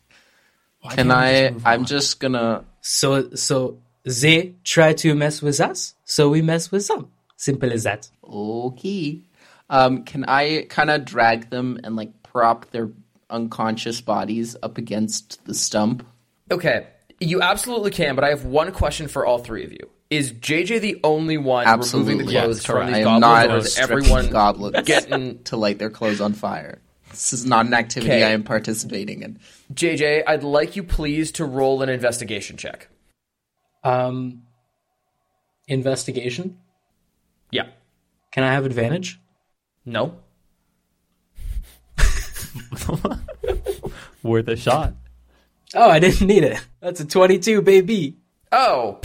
Why 0.79 0.95
Can 0.95 1.11
I? 1.11 1.49
just 1.49 1.67
I'm 1.67 1.79
on?" 1.81 1.85
just 1.85 2.19
gonna. 2.21 2.63
so, 2.79 3.31
so 3.31 3.79
they 4.07 4.55
try 4.63 4.93
to 4.93 5.13
mess 5.15 5.41
with 5.41 5.59
us, 5.59 5.95
so 6.05 6.29
we 6.29 6.41
mess 6.41 6.71
with 6.71 6.87
them. 6.87 7.09
Simple 7.35 7.71
as 7.71 7.83
that. 7.83 8.09
Okay. 8.23 9.21
Um, 9.69 10.03
can 10.03 10.25
I 10.27 10.65
kind 10.69 10.89
of 10.89 11.05
drag 11.05 11.49
them 11.49 11.79
and 11.83 11.95
like 11.95 12.23
prop 12.23 12.71
their 12.71 12.89
unconscious 13.29 14.01
bodies 14.01 14.55
up 14.63 14.77
against 14.77 15.43
the 15.45 15.53
stump? 15.53 16.05
Okay, 16.49 16.87
you 17.19 17.41
absolutely 17.41 17.91
can, 17.91 18.15
but 18.15 18.23
I 18.23 18.29
have 18.29 18.45
one 18.45 18.71
question 18.71 19.07
for 19.07 19.25
all 19.25 19.39
three 19.39 19.65
of 19.65 19.71
you. 19.71 19.89
Is 20.09 20.31
JJ 20.31 20.79
the 20.79 20.99
only 21.03 21.37
one 21.37 21.67
Absolutely. 21.67 22.13
removing 22.13 22.27
the 22.27 22.33
Yes, 22.33 22.45
clothes 22.45 22.65
from 22.65 22.75
correct. 22.75 22.87
these 22.87 22.95
I 22.95 22.99
am 22.99 23.19
goblins, 23.21 23.47
not 23.49 23.49
or 23.55 23.57
is 23.57 23.77
everyone 23.77 24.29
goblins 24.29 24.87
getting 24.87 25.43
to 25.43 25.57
light 25.57 25.79
their 25.79 25.89
clothes 25.89 26.21
on 26.21 26.31
fire. 26.31 26.79
This 27.11 27.33
is 27.33 27.45
not 27.45 27.65
an 27.65 27.73
activity 27.73 28.11
Okay. 28.13 28.23
I 28.23 28.29
am 28.29 28.43
participating 28.43 29.21
in. 29.21 29.39
JJ, 29.73 30.23
I'd 30.25 30.43
like 30.43 30.77
you 30.77 30.83
please 30.83 31.33
to 31.33 31.43
roll 31.45 31.81
an 31.81 31.89
investigation 31.89 32.55
check. 32.55 32.87
Um, 33.87 34.43
investigation. 35.67 36.57
Yeah. 37.51 37.67
Can 38.31 38.43
I 38.43 38.53
have 38.53 38.65
advantage? 38.65 39.19
No. 39.85 40.19
Worth 44.23 44.47
a 44.47 44.57
shot. 44.57 44.93
Oh, 45.73 45.89
I 45.89 45.99
didn't 45.99 46.27
need 46.27 46.43
it. 46.43 46.59
That's 46.81 46.99
a 46.99 47.05
22, 47.05 47.61
baby. 47.61 48.17
Oh, 48.51 48.99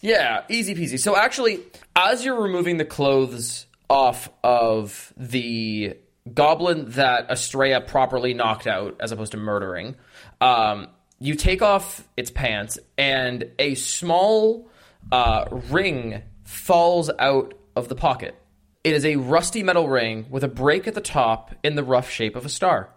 yeah, 0.00 0.44
easy 0.48 0.74
peasy. 0.74 0.98
So 0.98 1.16
actually, 1.16 1.60
as 1.96 2.24
you're 2.24 2.40
removing 2.40 2.76
the 2.78 2.84
clothes 2.84 3.66
off 3.88 4.30
of 4.42 5.12
the 5.16 5.96
goblin 6.32 6.90
that 6.90 7.30
Estrella 7.30 7.80
properly 7.80 8.32
knocked 8.32 8.66
out, 8.66 8.96
as 9.00 9.12
opposed 9.12 9.32
to 9.32 9.38
murdering, 9.38 9.96
um, 10.40 10.88
you 11.18 11.34
take 11.34 11.62
off 11.62 12.06
its 12.16 12.30
pants, 12.30 12.78
and 12.98 13.50
a 13.58 13.74
small 13.74 14.68
uh, 15.10 15.46
ring 15.70 16.22
falls 16.44 17.10
out 17.18 17.54
of 17.76 17.88
the 17.88 17.94
pocket. 17.94 18.34
It 18.82 18.92
is 18.92 19.04
a 19.04 19.16
rusty 19.16 19.62
metal 19.62 19.88
ring 19.88 20.26
with 20.28 20.44
a 20.44 20.48
break 20.48 20.86
at 20.86 20.94
the 20.94 21.00
top 21.00 21.54
in 21.62 21.74
the 21.74 21.82
rough 21.82 22.10
shape 22.10 22.36
of 22.36 22.44
a 22.44 22.50
star. 22.50 22.90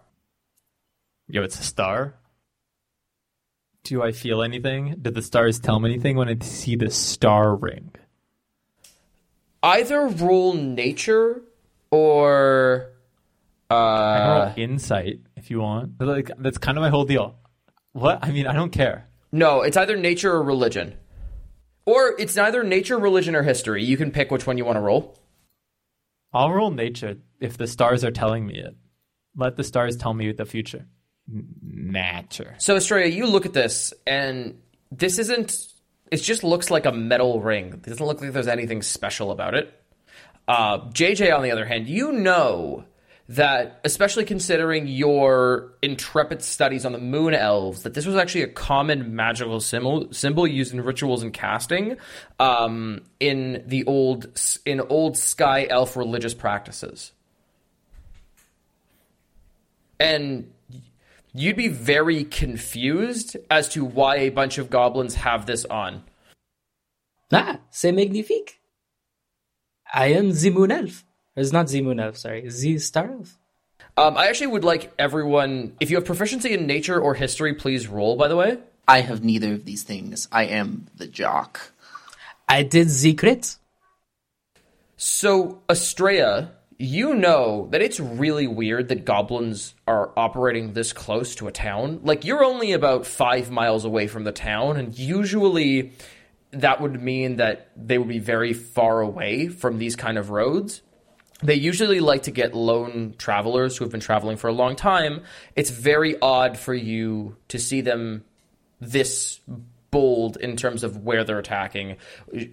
Yo, 1.30 1.44
it's 1.44 1.60
a 1.60 1.64
star. 1.64 2.16
Do 3.84 4.04
I 4.04 4.12
feel 4.12 4.42
anything? 4.42 4.98
Did 5.02 5.14
the 5.14 5.22
stars 5.22 5.60
tell 5.60 5.80
me 5.80 5.94
anything 5.94 6.18
when 6.18 6.28
I 6.28 6.38
see 6.42 6.76
the 6.76 6.92
star 6.92 7.56
ring? 7.56 7.92
Either 9.64 10.08
roll 10.08 10.54
nature 10.54 11.42
or 11.90 12.90
I 13.70 14.18
can 14.18 14.28
roll 14.28 14.42
uh, 14.42 14.54
insight 14.58 15.22
if 15.36 15.50
you 15.50 15.60
want. 15.62 16.02
Like 16.02 16.32
that's 16.38 16.58
kind 16.58 16.78
of 16.78 16.82
my 16.82 16.90
whole 16.90 17.06
deal. 17.06 17.37
What? 17.98 18.20
I 18.22 18.32
mean, 18.32 18.46
I 18.46 18.54
don't 18.54 18.72
care. 18.72 19.08
no, 19.32 19.62
it's 19.62 19.76
either 19.76 19.98
nature 19.98 20.32
or 20.32 20.44
religion. 20.44 20.96
Or 21.86 22.14
it's 22.20 22.36
neither 22.36 22.64
nature, 22.64 23.00
religion, 23.00 23.36
or 23.36 23.42
history. 23.44 23.84
You 23.84 23.98
can 23.98 24.12
pick 24.12 24.30
which 24.30 24.46
one 24.46 24.58
you 24.58 24.66
want 24.66 24.76
to 24.76 24.82
roll. 24.82 25.18
I'll 26.34 26.52
roll 26.52 26.70
nature 26.70 27.18
if 27.40 27.58
the 27.58 27.66
stars 27.66 28.04
are 28.04 28.12
telling 28.12 28.46
me 28.46 28.56
it. 28.60 28.76
Let 29.36 29.56
the 29.56 29.64
stars 29.64 29.96
tell 29.96 30.14
me 30.14 30.32
the 30.32 30.46
future. 30.46 30.86
Nature. 31.28 32.56
So, 32.60 32.76
Estrella, 32.76 33.08
you 33.08 33.26
look 33.26 33.46
at 33.46 33.54
this, 33.54 33.94
and 34.06 34.60
this 34.92 35.18
isn't. 35.18 35.68
It 36.12 36.18
just 36.18 36.44
looks 36.44 36.70
like 36.70 36.86
a 36.86 36.92
metal 36.92 37.42
ring. 37.42 37.68
It 37.74 37.82
doesn't 37.84 38.06
look 38.06 38.22
like 38.22 38.32
there's 38.32 38.48
anything 38.48 38.82
special 38.82 39.32
about 39.32 39.56
it. 39.56 39.74
Uh, 40.48 40.80
JJ, 40.90 41.36
on 41.36 41.42
the 41.42 41.52
other 41.52 41.66
hand, 41.66 41.88
you 41.88 42.12
know 42.12 42.86
that, 43.30 43.82
especially 43.84 44.24
considering 44.24 44.88
your 44.88 45.74
intrepid 45.82 46.42
studies 46.42 46.86
on 46.86 46.94
the 46.94 46.98
moon 46.98 47.34
elves, 47.34 47.84
that 47.84 47.94
this 47.94 48.06
was 48.06 48.16
actually 48.16 48.44
a 48.44 48.48
common 48.48 49.16
magical 49.16 49.60
symbol, 49.60 50.12
symbol 50.14 50.48
used 50.48 50.74
in 50.74 50.82
rituals 50.82 51.24
and 51.24 51.34
casting 51.34 51.98
um, 52.40 53.02
in 53.20 53.64
the 53.68 53.84
old 53.86 54.28
in 54.66 54.80
old 54.82 55.18
sky 55.18 55.68
elf 55.70 55.98
religious 55.98 56.34
practices. 56.34 57.12
And 60.00 60.54
you'd 61.34 61.58
be 61.58 61.68
very 61.68 62.24
confused 62.24 63.36
as 63.52 63.68
to 63.70 63.84
why 63.84 64.18
a 64.18 64.30
bunch 64.30 64.58
of 64.58 64.70
goblins 64.70 65.16
have 65.16 65.46
this 65.46 65.66
on. 65.66 66.04
Ah, 67.32 67.60
c'est 67.72 67.92
magnifique. 67.92 68.62
I 69.94 70.08
am 70.08 70.32
the 70.32 70.50
moon 70.50 70.72
elf. 70.72 71.04
It's 71.38 71.54
not 71.54 71.68
the 71.68 71.82
moon 71.82 72.14
sorry. 72.16 72.42
The 72.50 72.80
star 72.80 73.12
elf. 73.12 73.38
Um, 73.96 74.18
I 74.18 74.28
actually 74.28 74.48
would 74.48 74.64
like 74.64 74.92
everyone, 75.00 75.76
if 75.80 75.90
you 75.90 75.98
have 75.98 76.06
proficiency 76.06 76.54
in 76.54 76.68
nature 76.68 77.00
or 77.00 77.14
history, 77.14 77.54
please 77.54 77.88
roll, 77.88 78.16
by 78.16 78.28
the 78.28 78.36
way. 78.36 78.58
I 78.88 79.02
have 79.02 79.24
neither 79.24 79.54
of 79.54 79.66
these 79.66 79.84
things. 79.84 80.28
I 80.32 80.46
am 80.46 80.88
the 80.96 81.08
jock. 81.08 81.74
I 82.50 82.64
did 82.64 82.90
the 82.90 83.14
crit. 83.14 83.58
So, 84.98 85.62
Estrella, 85.70 86.52
you 86.80 87.14
know 87.14 87.68
that 87.72 87.82
it's 87.82 88.00
really 88.00 88.48
weird 88.48 88.88
that 88.90 89.06
goblins 89.06 89.76
are 89.88 90.12
operating 90.18 90.74
this 90.74 90.94
close 90.94 91.36
to 91.36 91.48
a 91.48 91.52
town. 91.52 92.00
Like, 92.04 92.26
you're 92.26 92.44
only 92.44 92.72
about 92.72 93.06
five 93.06 93.52
miles 93.52 93.86
away 93.86 94.08
from 94.08 94.24
the 94.24 94.32
town, 94.32 94.78
and 94.78 94.98
usually 94.98 95.94
that 96.52 96.82
would 96.82 97.02
mean 97.02 97.36
that 97.38 97.70
they 97.76 97.98
would 97.98 98.08
be 98.08 98.20
very 98.20 98.54
far 98.54 99.02
away 99.02 99.50
from 99.50 99.78
these 99.78 99.96
kind 99.96 100.18
of 100.18 100.30
roads. 100.30 100.82
They 101.44 101.56
usually 101.56 102.00
like 102.00 102.24
to 102.24 102.32
get 102.32 102.56
lone 102.56 103.14
travelers 103.18 103.78
who 103.78 103.86
have 103.86 103.92
been 103.92 104.02
traveling 104.02 104.38
for 104.38 104.48
a 104.48 104.54
long 104.54 104.76
time. 104.76 105.22
It's 105.56 105.70
very 105.70 106.20
odd 106.20 106.58
for 106.58 106.74
you 106.74 107.38
to 107.50 107.60
see 107.60 107.82
them 107.82 108.24
this 108.80 109.40
bold 109.92 110.38
in 110.38 110.56
terms 110.56 110.84
of 110.84 111.04
where 111.04 111.24
they're 111.24 111.40
attacking. 111.40 111.98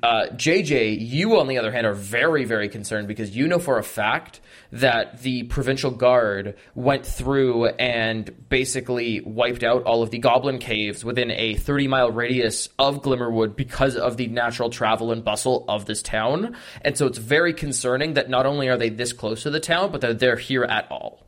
Uh, 0.02 0.26
JJ, 0.32 0.98
you 1.00 1.38
on 1.38 1.48
the 1.48 1.58
other 1.58 1.72
hand 1.72 1.86
are 1.86 1.94
very, 1.94 2.44
very 2.44 2.68
concerned 2.68 3.08
because 3.08 3.36
you 3.36 3.48
know 3.48 3.58
for 3.58 3.78
a 3.78 3.82
fact 3.82 4.40
that 4.72 5.22
the 5.22 5.44
provincial 5.44 5.90
guard 5.90 6.56
went 6.74 7.04
through 7.04 7.66
and 7.66 8.48
basically 8.48 9.20
wiped 9.20 9.62
out 9.62 9.82
all 9.84 10.02
of 10.02 10.10
the 10.10 10.18
goblin 10.18 10.58
caves 10.58 11.04
within 11.04 11.30
a 11.30 11.54
30 11.54 11.88
mile 11.88 12.10
radius 12.10 12.68
of 12.78 13.02
Glimmerwood 13.02 13.56
because 13.56 13.96
of 13.96 14.16
the 14.16 14.26
natural 14.28 14.70
travel 14.70 15.12
and 15.12 15.24
bustle 15.24 15.64
of 15.68 15.86
this 15.86 16.02
town. 16.02 16.56
And 16.82 16.96
so 16.96 17.06
it's 17.06 17.18
very 17.18 17.52
concerning 17.52 18.14
that 18.14 18.28
not 18.28 18.46
only 18.46 18.68
are 18.68 18.76
they 18.76 18.90
this 18.90 19.12
close 19.12 19.42
to 19.42 19.50
the 19.50 19.60
town, 19.60 19.90
but 19.90 20.00
that 20.02 20.18
they're 20.18 20.36
here 20.36 20.64
at 20.64 20.90
all. 20.90 21.26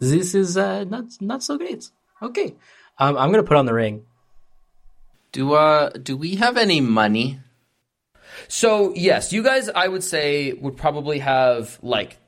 This 0.00 0.34
is 0.34 0.56
uh, 0.56 0.84
not 0.84 1.04
not 1.20 1.42
so 1.42 1.58
great. 1.58 1.90
Okay. 2.22 2.54
Um, 2.98 3.16
I'm 3.16 3.30
going 3.30 3.42
to 3.42 3.48
put 3.48 3.56
on 3.56 3.66
the 3.66 3.74
ring. 3.74 4.04
Do 5.32 5.54
uh 5.54 5.90
do 5.90 6.16
we 6.16 6.36
have 6.36 6.56
any 6.56 6.80
money? 6.80 7.40
So 8.48 8.94
yes, 8.94 9.32
you 9.32 9.42
guys, 9.42 9.68
I 9.68 9.88
would 9.88 10.04
say, 10.04 10.52
would 10.52 10.76
probably 10.76 11.18
have 11.18 11.78
like 11.82 12.18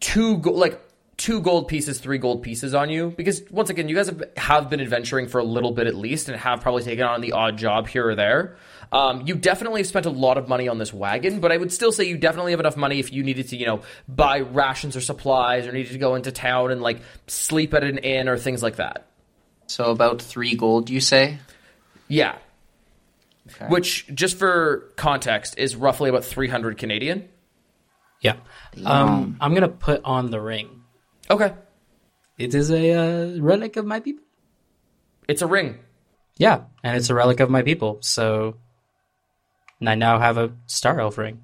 two, 0.00 0.36
like 0.38 0.80
two 1.16 1.40
gold 1.40 1.68
pieces, 1.68 1.98
three 1.98 2.18
gold 2.18 2.42
pieces 2.42 2.74
on 2.74 2.90
you 2.90 3.14
because 3.16 3.42
once 3.50 3.70
again, 3.70 3.88
you 3.88 3.94
guys 3.94 4.06
have, 4.06 4.22
have 4.36 4.68
been 4.68 4.80
adventuring 4.80 5.28
for 5.28 5.38
a 5.38 5.44
little 5.44 5.72
bit 5.72 5.86
at 5.86 5.94
least 5.94 6.28
and 6.28 6.38
have 6.38 6.60
probably 6.60 6.82
taken 6.82 7.04
on 7.04 7.20
the 7.20 7.32
odd 7.32 7.56
job 7.56 7.88
here 7.88 8.08
or 8.08 8.14
there. 8.14 8.56
Um, 8.92 9.26
you 9.26 9.34
definitely 9.34 9.80
have 9.80 9.86
spent 9.86 10.06
a 10.06 10.10
lot 10.10 10.36
of 10.38 10.48
money 10.48 10.68
on 10.68 10.78
this 10.78 10.92
wagon, 10.92 11.40
but 11.40 11.50
I 11.50 11.56
would 11.56 11.72
still 11.72 11.90
say 11.90 12.04
you 12.04 12.18
definitely 12.18 12.52
have 12.52 12.60
enough 12.60 12.76
money 12.76 13.00
if 13.00 13.12
you 13.12 13.22
needed 13.22 13.48
to, 13.48 13.56
you 13.56 13.66
know, 13.66 13.80
buy 14.06 14.40
rations 14.40 14.94
or 14.94 15.00
supplies 15.00 15.66
or 15.66 15.72
needed 15.72 15.92
to 15.92 15.98
go 15.98 16.14
into 16.14 16.30
town 16.30 16.70
and 16.70 16.82
like 16.82 17.00
sleep 17.26 17.72
at 17.74 17.82
an 17.82 17.98
inn 17.98 18.28
or 18.28 18.36
things 18.36 18.62
like 18.62 18.76
that. 18.76 19.06
So 19.66 19.90
about 19.90 20.22
three 20.22 20.54
gold, 20.54 20.90
you 20.90 21.00
say? 21.00 21.38
Yeah. 22.08 22.36
Okay. 23.50 23.66
Which, 23.66 24.06
just 24.14 24.38
for 24.38 24.92
context, 24.96 25.58
is 25.58 25.76
roughly 25.76 26.08
about 26.10 26.24
300 26.24 26.78
Canadian. 26.78 27.28
Yeah. 28.20 28.36
Um, 28.84 29.36
I'm 29.40 29.54
gonna 29.54 29.68
put 29.68 30.00
on 30.04 30.30
the 30.30 30.40
ring. 30.40 30.82
Okay. 31.30 31.52
It 32.38 32.54
is 32.54 32.70
a 32.70 32.92
uh, 32.92 33.40
relic 33.40 33.76
of 33.76 33.86
my 33.86 34.00
people. 34.00 34.24
It's 35.28 35.42
a 35.42 35.46
ring. 35.46 35.78
Yeah, 36.36 36.62
and 36.82 36.96
it's 36.96 37.10
a 37.10 37.14
relic 37.14 37.40
of 37.40 37.50
my 37.50 37.62
people. 37.62 37.98
So 38.00 38.56
I 39.84 39.94
now 39.94 40.18
have 40.18 40.38
a 40.38 40.52
star 40.66 41.00
elf 41.00 41.18
ring. 41.18 41.42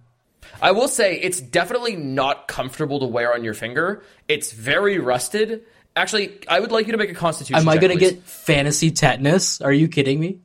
I 0.61 0.73
will 0.73 0.89
say 0.89 1.19
it's 1.19 1.41
definitely 1.41 1.97
not 1.97 2.47
comfortable 2.47 3.01
to 3.01 3.07
wear 3.07 3.33
on 3.33 3.43
your 3.45 3.55
finger. 3.55 4.03
It's 4.29 4.53
very 4.53 4.99
rusted. 4.99 5.63
Actually, 5.95 6.39
I 6.49 6.59
would 6.59 6.73
like 6.73 6.87
you 6.87 6.93
to 6.93 6.99
make 6.99 7.11
a 7.11 7.15
constitution 7.15 7.61
Am 7.61 7.69
I 7.69 7.77
gonna 7.77 7.97
get 7.97 8.23
fantasy 8.23 8.91
tetanus? 8.91 9.61
Are 9.61 9.73
you 9.73 9.89
kidding 9.89 10.19
me? 10.19 10.41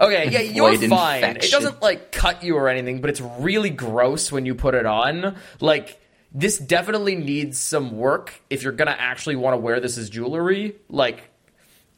Okay, 0.00 0.30
yeah, 0.30 0.40
you're 0.54 0.72
Avoid 0.72 0.88
fine. 0.88 1.36
It 1.36 1.50
doesn't 1.50 1.82
like 1.82 2.12
cut 2.12 2.44
you 2.44 2.56
or 2.56 2.68
anything, 2.68 3.00
but 3.00 3.10
it's 3.10 3.20
really 3.20 3.70
gross 3.70 4.30
when 4.30 4.46
you 4.46 4.54
put 4.54 4.74
it 4.74 4.86
on. 4.86 5.36
Like 5.60 6.00
this 6.32 6.58
definitely 6.58 7.16
needs 7.16 7.58
some 7.58 7.96
work 7.96 8.32
if 8.48 8.62
you're 8.62 8.72
gonna 8.72 8.96
actually 8.96 9.36
want 9.36 9.54
to 9.54 9.58
wear 9.58 9.80
this 9.80 9.98
as 9.98 10.08
jewelry. 10.08 10.76
Like 10.88 11.30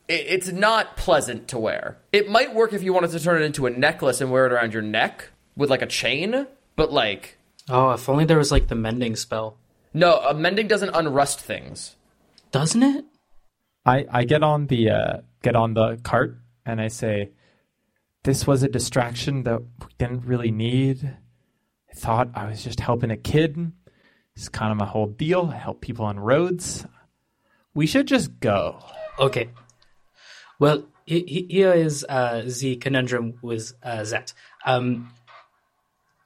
it, 0.08 0.26
it's 0.28 0.50
not 0.50 0.96
pleasant 0.96 1.48
to 1.48 1.58
wear. 1.58 1.98
It 2.12 2.30
might 2.30 2.54
work 2.54 2.72
if 2.72 2.82
you 2.82 2.94
wanted 2.94 3.10
to 3.10 3.20
turn 3.20 3.42
it 3.42 3.44
into 3.44 3.66
a 3.66 3.70
necklace 3.70 4.22
and 4.22 4.30
wear 4.30 4.46
it 4.46 4.52
around 4.52 4.72
your 4.72 4.82
neck 4.82 5.30
with 5.54 5.68
like 5.68 5.82
a 5.82 5.86
chain, 5.86 6.46
but 6.76 6.92
like 6.92 7.36
Oh, 7.68 7.92
if 7.92 8.08
only 8.08 8.24
there 8.24 8.38
was 8.38 8.52
like 8.52 8.68
the 8.68 8.74
mending 8.74 9.16
spell. 9.16 9.58
No, 9.94 10.20
uh, 10.28 10.34
mending 10.34 10.66
doesn't 10.66 10.94
unrust 10.94 11.40
things. 11.40 11.94
Doesn't 12.50 12.82
it? 12.82 13.04
I, 13.86 14.06
I 14.10 14.24
get 14.24 14.42
on 14.42 14.66
the 14.66 14.90
uh, 14.90 15.16
get 15.42 15.54
on 15.56 15.74
the 15.74 15.98
cart 16.02 16.36
and 16.66 16.80
I 16.80 16.88
say, 16.88 17.30
"This 18.24 18.46
was 18.46 18.62
a 18.62 18.68
distraction 18.68 19.44
that 19.44 19.60
we 19.60 19.86
didn't 19.98 20.24
really 20.24 20.50
need. 20.50 21.16
I 21.90 21.94
thought 21.94 22.30
I 22.34 22.46
was 22.46 22.64
just 22.64 22.80
helping 22.80 23.10
a 23.10 23.16
kid. 23.16 23.72
It's 24.34 24.48
kind 24.48 24.72
of 24.72 24.78
my 24.78 24.86
whole 24.86 25.06
deal. 25.06 25.50
I 25.52 25.58
help 25.58 25.80
people 25.80 26.04
on 26.04 26.18
roads. 26.18 26.86
We 27.74 27.86
should 27.86 28.08
just 28.08 28.40
go." 28.40 28.82
Okay. 29.18 29.50
Well, 30.58 30.86
he, 31.04 31.20
he, 31.20 31.46
here 31.50 31.72
is 31.72 32.04
uh, 32.08 32.48
the 32.60 32.76
conundrum 32.76 33.34
with 33.42 33.74
uh, 33.82 34.04
that. 34.04 34.32
Um, 34.64 35.10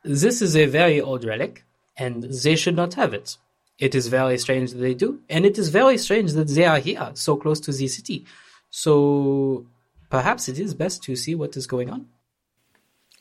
this 0.04 0.40
is 0.40 0.56
a 0.56 0.66
very 0.66 1.00
old 1.00 1.24
relic, 1.24 1.64
and 1.96 2.22
they 2.22 2.56
should 2.56 2.76
not 2.76 2.94
have 2.94 3.12
it. 3.12 3.36
It 3.78 3.94
is 3.94 4.08
very 4.08 4.38
strange 4.38 4.72
that 4.72 4.78
they 4.78 4.94
do, 4.94 5.20
and 5.28 5.46
it 5.46 5.56
is 5.56 5.68
very 5.68 5.98
strange 5.98 6.32
that 6.32 6.48
they 6.48 6.64
are 6.64 6.78
here, 6.78 7.10
so 7.14 7.36
close 7.36 7.60
to 7.60 7.72
the 7.72 7.86
city. 7.86 8.26
So 8.70 9.66
perhaps 10.10 10.48
it 10.48 10.58
is 10.58 10.74
best 10.74 11.02
to 11.04 11.14
see 11.14 11.34
what 11.34 11.56
is 11.56 11.66
going 11.66 11.90
on. 11.90 12.06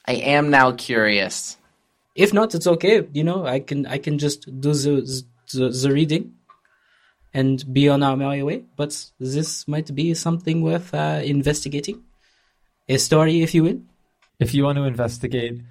I 0.05 0.13
am 0.13 0.49
now 0.49 0.71
curious. 0.71 1.57
If 2.15 2.33
not, 2.33 2.55
it's 2.55 2.65
okay. 2.65 3.07
You 3.13 3.23
know, 3.23 3.45
I 3.45 3.59
can 3.59 3.85
I 3.85 3.99
can 3.99 4.17
just 4.17 4.45
do 4.61 4.73
the 4.73 5.23
the, 5.53 5.69
the 5.69 5.91
reading 5.91 6.33
and 7.33 7.63
be 7.71 7.87
on 7.89 8.01
our 8.01 8.17
merry 8.17 8.41
way. 8.41 8.63
But 8.75 9.05
this 9.19 9.67
might 9.67 9.93
be 9.93 10.15
something 10.15 10.61
worth 10.63 10.93
uh, 10.93 11.21
investigating. 11.23 12.03
A 12.89 12.97
story, 12.97 13.43
if 13.43 13.53
you 13.53 13.63
will. 13.63 13.81
If 14.39 14.53
you 14.53 14.63
want 14.63 14.77
to 14.77 14.83
investigate, 14.83 15.61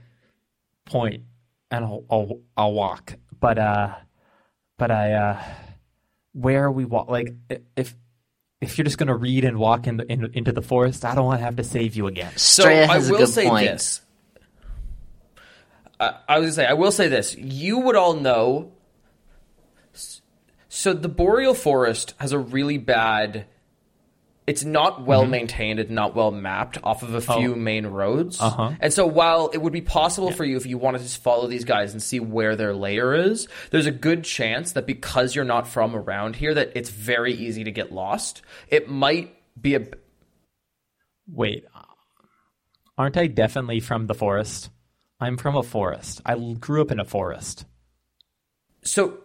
point, 0.84 1.22
and 1.70 1.84
I'll 1.84 2.04
I'll, 2.10 2.40
I'll 2.56 2.72
walk. 2.72 3.14
But 3.40 3.58
uh, 3.58 3.94
but 4.78 4.90
I 4.90 5.12
uh, 5.12 5.42
where 6.32 6.70
we 6.70 6.84
walk, 6.84 7.08
like 7.08 7.34
if 7.76 7.94
if 8.60 8.78
you're 8.78 8.84
just 8.84 8.98
gonna 8.98 9.16
read 9.16 9.44
and 9.44 9.58
walk 9.58 9.86
in 9.86 9.98
the, 9.98 10.10
in, 10.10 10.30
into 10.34 10.52
the 10.52 10.62
forest, 10.62 11.04
I 11.04 11.14
don't 11.14 11.24
want 11.24 11.40
to 11.40 11.44
have 11.44 11.56
to 11.56 11.64
save 11.64 11.96
you 11.96 12.06
again. 12.06 12.32
So 12.36 12.62
Estrella 12.62 12.82
I 12.82 12.94
has 12.94 13.08
a 13.08 13.12
will 13.12 13.18
good 13.18 13.28
say 13.28 13.48
point. 13.48 13.66
this. 13.66 14.00
I 15.98 16.14
I 16.28 16.38
was 16.38 16.46
gonna 16.46 16.52
say 16.52 16.66
I 16.66 16.74
will 16.74 16.92
say 16.92 17.08
this. 17.08 17.36
You 17.36 17.78
would 17.80 17.96
all 17.96 18.14
know. 18.14 18.72
So 20.68 20.92
the 20.92 21.08
boreal 21.08 21.54
forest 21.54 22.14
has 22.18 22.32
a 22.32 22.38
really 22.38 22.78
bad. 22.78 23.46
It's 24.46 24.64
not 24.64 25.04
well 25.04 25.22
Mm-hmm. 25.22 25.30
maintained. 25.32 25.80
It's 25.80 25.90
not 25.90 26.14
well 26.14 26.30
mapped 26.30 26.78
off 26.84 27.02
of 27.02 27.14
a 27.14 27.20
few 27.20 27.56
main 27.56 27.86
roads. 27.86 28.38
Oh. 28.40 28.46
Uh-huh. 28.46 28.72
And 28.80 28.92
so 28.92 29.04
while 29.06 29.50
it 29.52 29.58
would 29.58 29.72
be 29.72 29.80
possible 29.80 30.30
for 30.30 30.44
you 30.44 30.56
if 30.56 30.66
you 30.66 30.78
wanted 30.78 30.98
to 30.98 31.04
just 31.04 31.20
follow 31.22 31.48
these 31.48 31.64
guys 31.64 31.92
and 31.92 32.00
see 32.02 32.20
where 32.20 32.54
their 32.54 32.72
layer 32.74 33.12
is, 33.12 33.48
there's 33.70 33.86
a 33.86 33.90
good 33.90 34.22
chance 34.22 34.72
that 34.72 34.86
because 34.86 35.34
you're 35.34 35.44
not 35.44 35.66
from 35.66 35.96
around 35.96 36.36
here, 36.36 36.54
that 36.54 36.72
it's 36.76 36.90
very 36.90 37.34
easy 37.34 37.64
to 37.64 37.72
get 37.72 37.90
lost. 37.92 38.42
It 38.68 38.88
might 38.88 39.34
be 39.60 39.74
a 39.74 39.86
Wait, 41.28 41.64
aren't 42.96 43.16
I 43.16 43.26
definitely 43.26 43.80
from 43.80 44.06
the 44.06 44.14
forest? 44.14 44.70
I'm 45.18 45.36
from 45.38 45.56
a 45.56 45.62
forest. 45.64 46.20
I 46.24 46.36
grew 46.36 46.82
up 46.82 46.92
in 46.92 47.00
a 47.00 47.04
forest. 47.04 47.64
So, 48.84 49.18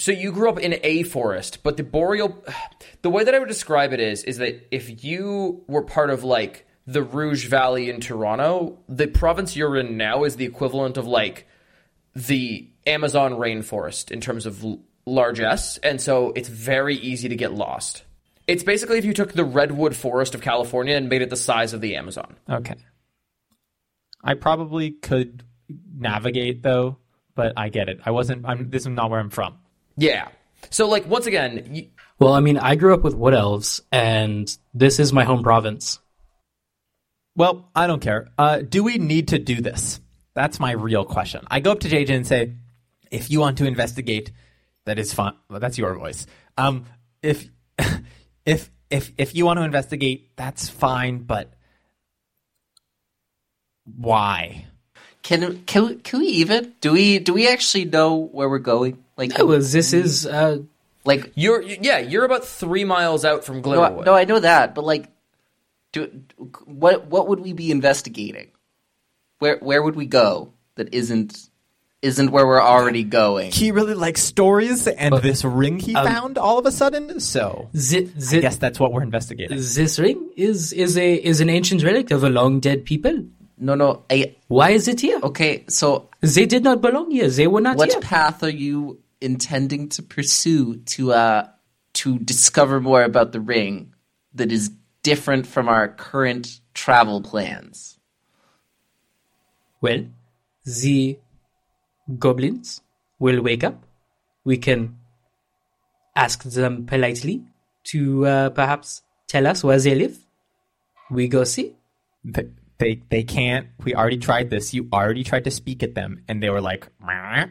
so 0.00 0.12
you 0.12 0.32
grew 0.32 0.48
up 0.48 0.58
in 0.58 0.80
a 0.82 1.02
forest, 1.02 1.58
but 1.62 1.76
the 1.76 1.82
boreal, 1.82 2.42
the 3.02 3.10
way 3.10 3.22
that 3.22 3.34
I 3.34 3.38
would 3.38 3.48
describe 3.48 3.92
it 3.92 4.00
is, 4.00 4.24
is 4.24 4.38
that 4.38 4.66
if 4.74 5.04
you 5.04 5.62
were 5.66 5.82
part 5.82 6.08
of 6.08 6.24
like 6.24 6.66
the 6.86 7.02
Rouge 7.02 7.46
Valley 7.48 7.90
in 7.90 8.00
Toronto, 8.00 8.78
the 8.88 9.06
province 9.06 9.54
you're 9.54 9.76
in 9.76 9.98
now 9.98 10.24
is 10.24 10.36
the 10.36 10.46
equivalent 10.46 10.96
of 10.96 11.06
like 11.06 11.46
the 12.16 12.66
Amazon 12.86 13.34
rainforest 13.34 14.10
in 14.10 14.22
terms 14.22 14.46
of 14.46 14.64
largesse, 15.04 15.76
and 15.78 16.00
so 16.00 16.32
it's 16.34 16.48
very 16.48 16.96
easy 16.96 17.28
to 17.28 17.36
get 17.36 17.52
lost. 17.52 18.02
It's 18.46 18.62
basically 18.62 18.96
if 18.96 19.04
you 19.04 19.12
took 19.12 19.34
the 19.34 19.44
redwood 19.44 19.94
forest 19.94 20.34
of 20.34 20.40
California 20.40 20.96
and 20.96 21.10
made 21.10 21.20
it 21.20 21.28
the 21.28 21.36
size 21.36 21.74
of 21.74 21.82
the 21.82 21.96
Amazon. 21.96 22.36
Okay. 22.48 22.74
I 24.24 24.32
probably 24.32 24.92
could 24.92 25.44
navigate 25.94 26.62
though, 26.62 26.96
but 27.34 27.52
I 27.58 27.68
get 27.68 27.90
it. 27.90 28.00
I 28.04 28.12
wasn't. 28.12 28.46
I'm. 28.48 28.70
This 28.70 28.82
is 28.82 28.88
not 28.88 29.10
where 29.10 29.20
I'm 29.20 29.30
from. 29.30 29.59
Yeah. 30.00 30.28
So 30.70 30.88
like 30.88 31.06
once 31.06 31.26
again, 31.26 31.68
you, 31.70 31.88
Well, 32.18 32.32
I 32.32 32.40
mean, 32.40 32.56
I 32.56 32.74
grew 32.74 32.94
up 32.94 33.02
with 33.02 33.14
wood 33.14 33.34
elves, 33.34 33.82
and 33.92 34.50
this 34.72 34.98
is 34.98 35.12
my 35.12 35.24
home 35.24 35.42
province. 35.42 35.98
Well, 37.36 37.68
I 37.76 37.86
don't 37.86 38.00
care. 38.00 38.28
Uh, 38.38 38.58
do 38.58 38.82
we 38.82 38.98
need 38.98 39.28
to 39.28 39.38
do 39.38 39.60
this? 39.60 40.00
That's 40.34 40.58
my 40.58 40.72
real 40.72 41.04
question. 41.04 41.46
I 41.50 41.60
go 41.60 41.72
up 41.72 41.80
to 41.80 41.88
JJ 41.88 42.10
and 42.10 42.26
say, 42.26 42.54
if 43.10 43.30
you 43.30 43.40
want 43.40 43.58
to 43.58 43.66
investigate, 43.66 44.32
that 44.86 44.98
is 44.98 45.12
fine. 45.12 45.34
Well, 45.50 45.60
that's 45.60 45.76
your 45.76 45.94
voice. 45.94 46.26
Um, 46.56 46.86
if 47.22 47.46
if 48.46 48.70
if 48.88 49.12
if 49.18 49.34
you 49.34 49.44
want 49.44 49.58
to 49.58 49.64
investigate, 49.64 50.34
that's 50.36 50.68
fine. 50.68 51.18
But 51.18 51.52
why? 53.84 54.66
Can 55.22 55.62
can 55.64 55.86
we, 55.86 55.94
can 55.96 56.20
we 56.20 56.26
even 56.26 56.72
do 56.80 56.92
we 56.92 57.18
do 57.18 57.34
we 57.34 57.48
actually 57.48 57.84
know 57.84 58.14
where 58.16 58.48
we're 58.48 58.58
going? 58.58 59.04
Like 59.20 59.36
Yeah, 59.36 59.44
well, 59.44 59.60
this 59.60 59.92
is 59.92 60.26
uh, 60.26 60.58
like 61.04 61.32
you're 61.34 61.60
yeah, 61.62 61.98
you're 61.98 62.24
about 62.24 62.44
three 62.44 62.84
miles 62.84 63.24
out 63.24 63.44
from 63.44 63.56
no, 63.56 63.62
Glimmerwood. 63.62 64.06
no, 64.06 64.14
I 64.14 64.24
know 64.24 64.40
that, 64.40 64.74
but 64.74 64.84
like, 64.84 65.08
do 65.92 66.08
what 66.64 67.06
what 67.06 67.28
would 67.28 67.40
we 67.40 67.52
be 67.52 67.70
investigating? 67.70 68.48
Where 69.38 69.58
where 69.58 69.82
would 69.82 69.96
we 69.96 70.06
go 70.06 70.52
that 70.76 70.94
isn't 70.94 71.48
isn't 72.02 72.30
where 72.30 72.46
we're 72.46 72.62
already 72.62 73.04
going? 73.04 73.50
He 73.52 73.72
really 73.72 73.92
likes 74.06 74.22
stories, 74.22 74.86
and 74.86 75.14
this 75.18 75.44
ring 75.44 75.78
he 75.78 75.92
found 75.92 76.38
all 76.38 76.58
of 76.58 76.64
a 76.64 76.72
sudden. 76.72 77.20
So 77.20 77.68
zi- 77.76 78.10
I 78.16 78.20
zi- 78.20 78.40
guess 78.40 78.56
that's 78.56 78.80
what 78.80 78.90
we're 78.92 79.02
investigating. 79.02 79.56
this 79.58 79.98
ring 79.98 80.30
is 80.36 80.72
is 80.72 80.96
a 80.96 81.14
is 81.14 81.40
an 81.42 81.50
ancient 81.50 81.82
relic 81.82 82.10
of 82.10 82.24
a 82.24 82.30
long 82.30 82.60
dead 82.60 82.84
people. 82.86 83.24
No, 83.62 83.74
no. 83.74 84.04
I, 84.10 84.36
Why 84.48 84.70
is 84.70 84.88
it 84.88 85.00
here? 85.02 85.20
okay, 85.22 85.64
so 85.68 86.08
They 86.20 86.46
did 86.46 86.64
not 86.64 86.80
belong 86.80 87.10
here. 87.10 87.28
They 87.28 87.46
were 87.46 87.60
not 87.60 87.76
what 87.76 87.92
here. 87.92 88.00
path 88.00 88.42
are 88.42 88.48
you 88.48 88.98
intending 89.20 89.88
to 89.90 90.02
pursue 90.02 90.76
to 90.76 91.12
uh 91.12 91.48
to 91.92 92.18
discover 92.18 92.80
more 92.80 93.02
about 93.02 93.32
the 93.32 93.40
ring 93.40 93.94
that 94.34 94.52
is 94.52 94.70
different 95.02 95.46
from 95.46 95.68
our 95.68 95.88
current 95.88 96.60
travel 96.74 97.20
plans? 97.20 97.98
Well, 99.80 100.06
the 100.64 101.18
goblins 102.18 102.80
will 103.18 103.42
wake 103.42 103.64
up. 103.64 103.84
We 104.44 104.56
can 104.56 104.98
ask 106.14 106.42
them 106.42 106.86
politely 106.86 107.44
to 107.84 108.26
uh, 108.26 108.50
perhaps 108.50 109.02
tell 109.26 109.46
us 109.46 109.64
where 109.64 109.78
they 109.78 109.94
live. 109.94 110.18
We 111.10 111.28
go 111.28 111.44
see. 111.44 111.76
They, 112.24 112.48
they 112.78 113.02
they 113.08 113.22
can't. 113.22 113.68
We 113.82 113.94
already 113.94 114.18
tried 114.18 114.50
this. 114.50 114.74
You 114.74 114.88
already 114.92 115.24
tried 115.24 115.44
to 115.44 115.50
speak 115.50 115.82
at 115.82 115.94
them, 115.94 116.22
and 116.28 116.42
they 116.42 116.50
were 116.50 116.60
like, 116.60 116.88
"Meh." 117.00 117.46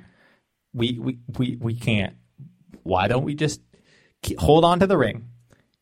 "We 0.79 0.97
we 0.97 1.19
we 1.37 1.57
we 1.59 1.75
can't." 1.75 2.15
why 2.83 3.07
don't 3.07 3.23
we 3.23 3.35
just 3.35 3.61
hold 4.37 4.65
on 4.65 4.79
to 4.79 4.87
the 4.87 4.97
ring, 4.97 5.29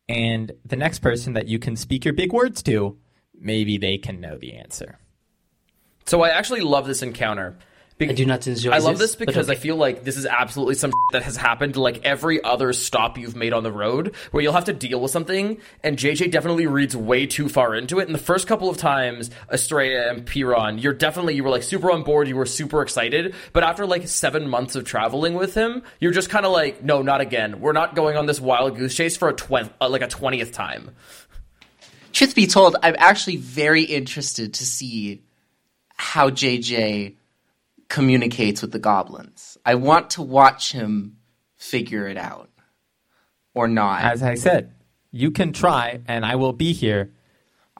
and 0.08 0.52
the 0.64 0.76
next 0.76 1.00
person 1.00 1.32
that 1.32 1.48
you 1.48 1.58
can 1.58 1.76
speak 1.76 2.04
your 2.04 2.14
big 2.14 2.32
words 2.32 2.62
to, 2.62 2.98
maybe 3.34 3.78
they 3.78 3.98
can 3.98 4.20
know 4.20 4.36
the 4.38 4.54
answer. 4.54 4.98
So 6.06 6.22
I 6.22 6.28
actually 6.28 6.60
love 6.60 6.86
this 6.86 7.02
encounter. 7.02 7.58
Be- 7.98 8.08
I 8.08 8.12
do 8.12 8.24
not 8.24 8.46
enjoy 8.46 8.70
I 8.70 8.78
love 8.78 8.98
this, 8.98 9.10
this 9.10 9.16
but 9.16 9.26
because 9.26 9.50
I 9.50 9.56
feel 9.56 9.74
like 9.74 10.04
this 10.04 10.16
is 10.16 10.24
absolutely 10.24 10.76
some 10.76 10.92
that 11.10 11.24
has 11.24 11.36
happened 11.36 11.74
to 11.74 11.80
like 11.80 12.04
every 12.04 12.42
other 12.42 12.72
stop 12.72 13.18
you've 13.18 13.34
made 13.34 13.52
on 13.52 13.64
the 13.64 13.72
road 13.72 14.14
where 14.30 14.40
you'll 14.40 14.52
have 14.52 14.66
to 14.66 14.72
deal 14.72 15.00
with 15.00 15.10
something 15.10 15.58
and 15.82 15.98
JJ 15.98 16.30
definitely 16.30 16.68
reads 16.68 16.96
way 16.96 17.26
too 17.26 17.48
far 17.48 17.74
into 17.74 17.98
it. 17.98 18.06
And 18.06 18.14
the 18.14 18.20
first 18.20 18.46
couple 18.46 18.70
of 18.70 18.76
times, 18.76 19.30
Estrella 19.52 20.10
and 20.10 20.24
Piron, 20.24 20.78
you're 20.78 20.92
definitely 20.92 21.34
you 21.34 21.42
were 21.42 21.50
like 21.50 21.64
super 21.64 21.90
on 21.90 22.04
board, 22.04 22.28
you 22.28 22.36
were 22.36 22.46
super 22.46 22.82
excited. 22.82 23.34
But 23.52 23.64
after 23.64 23.84
like 23.84 24.06
seven 24.06 24.48
months 24.48 24.76
of 24.76 24.84
traveling 24.84 25.34
with 25.34 25.54
him, 25.54 25.82
you're 25.98 26.12
just 26.12 26.30
kind 26.30 26.46
of 26.46 26.52
like, 26.52 26.84
no, 26.84 27.02
not 27.02 27.20
again. 27.20 27.60
We're 27.60 27.72
not 27.72 27.96
going 27.96 28.16
on 28.16 28.26
this 28.26 28.40
wild 28.40 28.76
goose 28.76 28.94
chase 28.94 29.16
for 29.16 29.28
a 29.28 29.32
twen- 29.32 29.70
uh, 29.80 29.88
like 29.88 30.02
a 30.02 30.08
twentieth 30.08 30.52
time. 30.52 30.92
Truth 32.12 32.36
be 32.36 32.46
told, 32.46 32.76
I'm 32.82 32.96
actually 32.98 33.36
very 33.36 33.82
interested 33.82 34.54
to 34.54 34.66
see 34.66 35.22
how 35.96 36.30
JJ 36.30 37.14
communicates 37.88 38.62
with 38.62 38.72
the 38.72 38.78
goblins. 38.78 39.58
I 39.64 39.74
want 39.76 40.10
to 40.10 40.22
watch 40.22 40.72
him 40.72 41.16
figure 41.56 42.06
it 42.06 42.16
out. 42.16 42.50
Or 43.54 43.66
not. 43.66 44.02
As 44.04 44.22
I 44.22 44.34
said, 44.34 44.72
you 45.10 45.32
can 45.32 45.52
try, 45.52 46.00
and 46.06 46.24
I 46.24 46.36
will 46.36 46.52
be 46.52 46.72
here. 46.72 47.12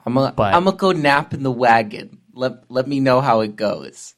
I'm 0.05 0.13
gonna 0.15 0.33
but- 0.33 0.53
I'm 0.53 0.65
gonna 0.65 0.75
go 0.75 0.91
nap 0.91 1.33
in 1.33 1.43
the 1.43 1.51
wagon. 1.51 2.19
Let 2.33 2.69
let 2.69 2.87
me 2.87 2.99
know 2.99 3.21
how 3.21 3.41
it 3.41 3.55
goes. 3.55 4.15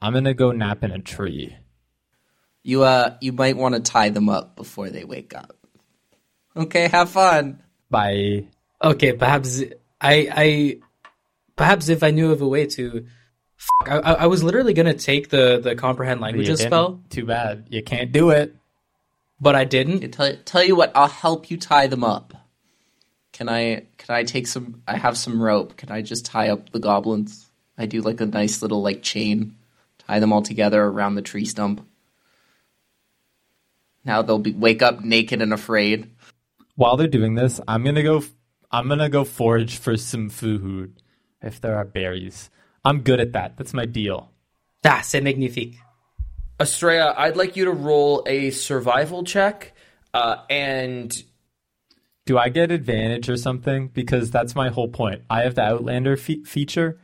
I'm 0.00 0.12
gonna 0.12 0.34
go 0.34 0.52
nap 0.52 0.84
in 0.84 0.92
a 0.92 1.00
tree. 1.00 1.56
You 2.62 2.84
uh 2.84 3.16
you 3.20 3.32
might 3.32 3.56
want 3.56 3.74
to 3.74 3.80
tie 3.80 4.10
them 4.10 4.28
up 4.28 4.54
before 4.54 4.90
they 4.90 5.04
wake 5.04 5.34
up. 5.34 5.56
Okay, 6.56 6.86
have 6.88 7.10
fun. 7.10 7.62
Bye. 7.90 8.48
Okay, 8.82 9.12
perhaps 9.12 9.62
I, 10.00 10.28
I, 10.30 10.78
perhaps 11.56 11.88
if 11.88 12.02
I 12.02 12.10
knew 12.10 12.30
of 12.30 12.42
a 12.42 12.48
way 12.48 12.66
to, 12.66 13.00
fuck, 13.00 13.04
I, 13.86 13.98
I 13.98 14.12
I 14.12 14.26
was 14.26 14.42
literally 14.42 14.72
gonna 14.74 14.94
take 14.94 15.28
the 15.30 15.60
the 15.62 15.74
comprehend 15.74 16.20
languages 16.20 16.60
spell, 16.60 17.00
Too 17.10 17.24
bad. 17.26 17.66
You 17.70 17.82
can't 17.82 18.12
do 18.12 18.30
it. 18.30 18.54
but 19.40 19.54
I 19.54 19.64
didn't. 19.64 20.04
I 20.04 20.08
tell 20.08 20.36
tell 20.44 20.64
you 20.64 20.76
what, 20.76 20.92
I'll 20.94 21.08
help 21.08 21.50
you 21.50 21.56
tie 21.56 21.86
them 21.86 22.04
up. 22.04 22.34
Can 23.32 23.48
I 23.48 23.84
can 23.98 24.14
I 24.14 24.24
take 24.24 24.46
some 24.46 24.82
I 24.86 24.96
have 24.96 25.16
some 25.16 25.40
rope. 25.42 25.76
Can 25.76 25.90
I 25.90 26.02
just 26.02 26.24
tie 26.26 26.48
up 26.50 26.70
the 26.70 26.80
goblins? 26.80 27.46
I 27.76 27.86
do 27.86 28.00
like 28.00 28.20
a 28.20 28.26
nice 28.26 28.62
little 28.62 28.82
like 28.82 29.02
chain. 29.02 29.54
Tie 29.98 30.18
them 30.20 30.32
all 30.32 30.42
together 30.42 30.82
around 30.82 31.14
the 31.14 31.22
tree 31.22 31.44
stump. 31.44 31.86
Now 34.04 34.22
they'll 34.22 34.38
be 34.38 34.52
wake 34.52 34.82
up 34.82 35.04
naked 35.04 35.42
and 35.42 35.52
afraid. 35.52 36.10
While 36.76 36.96
they're 36.96 37.06
doing 37.08 37.34
this, 37.34 37.60
I'm 37.68 37.84
gonna 37.84 38.02
go. 38.02 38.22
I'm 38.70 38.88
gonna 38.88 39.08
go 39.08 39.24
forage 39.24 39.76
for 39.78 39.96
some 39.96 40.28
food 40.28 41.00
if 41.42 41.60
there 41.60 41.76
are 41.76 41.84
berries. 41.84 42.50
I'm 42.88 43.02
good 43.02 43.20
at 43.20 43.32
that. 43.32 43.56
That's 43.58 43.74
my 43.74 43.84
deal. 43.84 44.30
Ah, 44.82 45.00
c'est 45.02 45.20
magnifique. 45.20 45.76
Estrella, 46.58 47.14
I'd 47.18 47.36
like 47.36 47.54
you 47.54 47.66
to 47.66 47.72
roll 47.72 48.22
a 48.26 48.50
survival 48.50 49.24
check, 49.24 49.74
uh, 50.14 50.36
and 50.48 51.22
Do 52.24 52.38
I 52.38 52.48
get 52.48 52.70
advantage 52.70 53.28
or 53.28 53.36
something? 53.36 53.88
Because 53.88 54.30
that's 54.30 54.54
my 54.54 54.68
whole 54.70 54.88
point. 54.88 55.22
I 55.28 55.42
have 55.42 55.54
the 55.54 55.62
Outlander 55.62 56.16
fe- 56.16 56.44
feature 56.44 56.98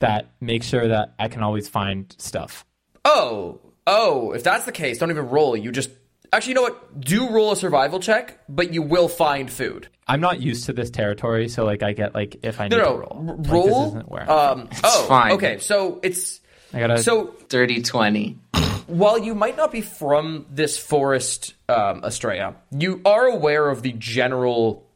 that 0.00 0.32
makes 0.40 0.66
sure 0.66 0.88
that 0.88 1.14
I 1.18 1.28
can 1.28 1.42
always 1.42 1.68
find 1.68 2.14
stuff. 2.18 2.64
Oh, 3.04 3.60
oh, 3.86 4.32
if 4.32 4.42
that's 4.42 4.64
the 4.66 4.72
case, 4.72 4.98
don't 4.98 5.10
even 5.10 5.28
roll. 5.28 5.56
You 5.56 5.72
just 5.72 5.90
actually, 6.32 6.50
you 6.50 6.54
know 6.56 6.62
what? 6.62 7.00
Do 7.00 7.28
roll 7.30 7.52
a 7.52 7.56
survival 7.56 8.00
check, 8.00 8.38
but 8.48 8.72
you 8.74 8.82
will 8.82 9.08
find 9.08 9.50
food. 9.50 9.88
I'm 10.06 10.20
not 10.20 10.40
used 10.40 10.66
to 10.66 10.72
this 10.72 10.90
territory, 10.90 11.48
so 11.48 11.64
like 11.64 11.82
I 11.82 11.92
get 11.92 12.14
like 12.14 12.36
if 12.42 12.60
I 12.60 12.68
need 12.68 12.76
No, 12.76 12.82
to 12.84 12.90
no, 12.90 12.96
roll. 12.96 13.24
r- 13.28 13.34
Like, 13.36 13.42
this 13.42 13.52
roll. 13.52 13.86
isn't 13.88 14.10
where 14.10 14.30
I'm 14.30 14.60
um, 14.60 14.68
oh, 14.84 15.04
fine. 15.06 15.32
okay. 15.32 15.58
So 15.58 16.00
it's 16.02 16.40
I 16.74 16.80
gotta. 16.80 17.02
so 17.02 17.34
Dirty 17.48 17.82
twenty. 17.82 18.38
while 18.86 19.18
you 19.18 19.34
might 19.34 19.56
not 19.56 19.70
be 19.70 19.80
from 19.82 20.46
this 20.50 20.78
forest, 20.78 21.54
um, 21.68 22.02
Estrella, 22.04 22.56
you 22.76 23.00
are 23.04 23.26
aware 23.26 23.68
of 23.68 23.82
the 23.82 23.92
general 23.92 24.86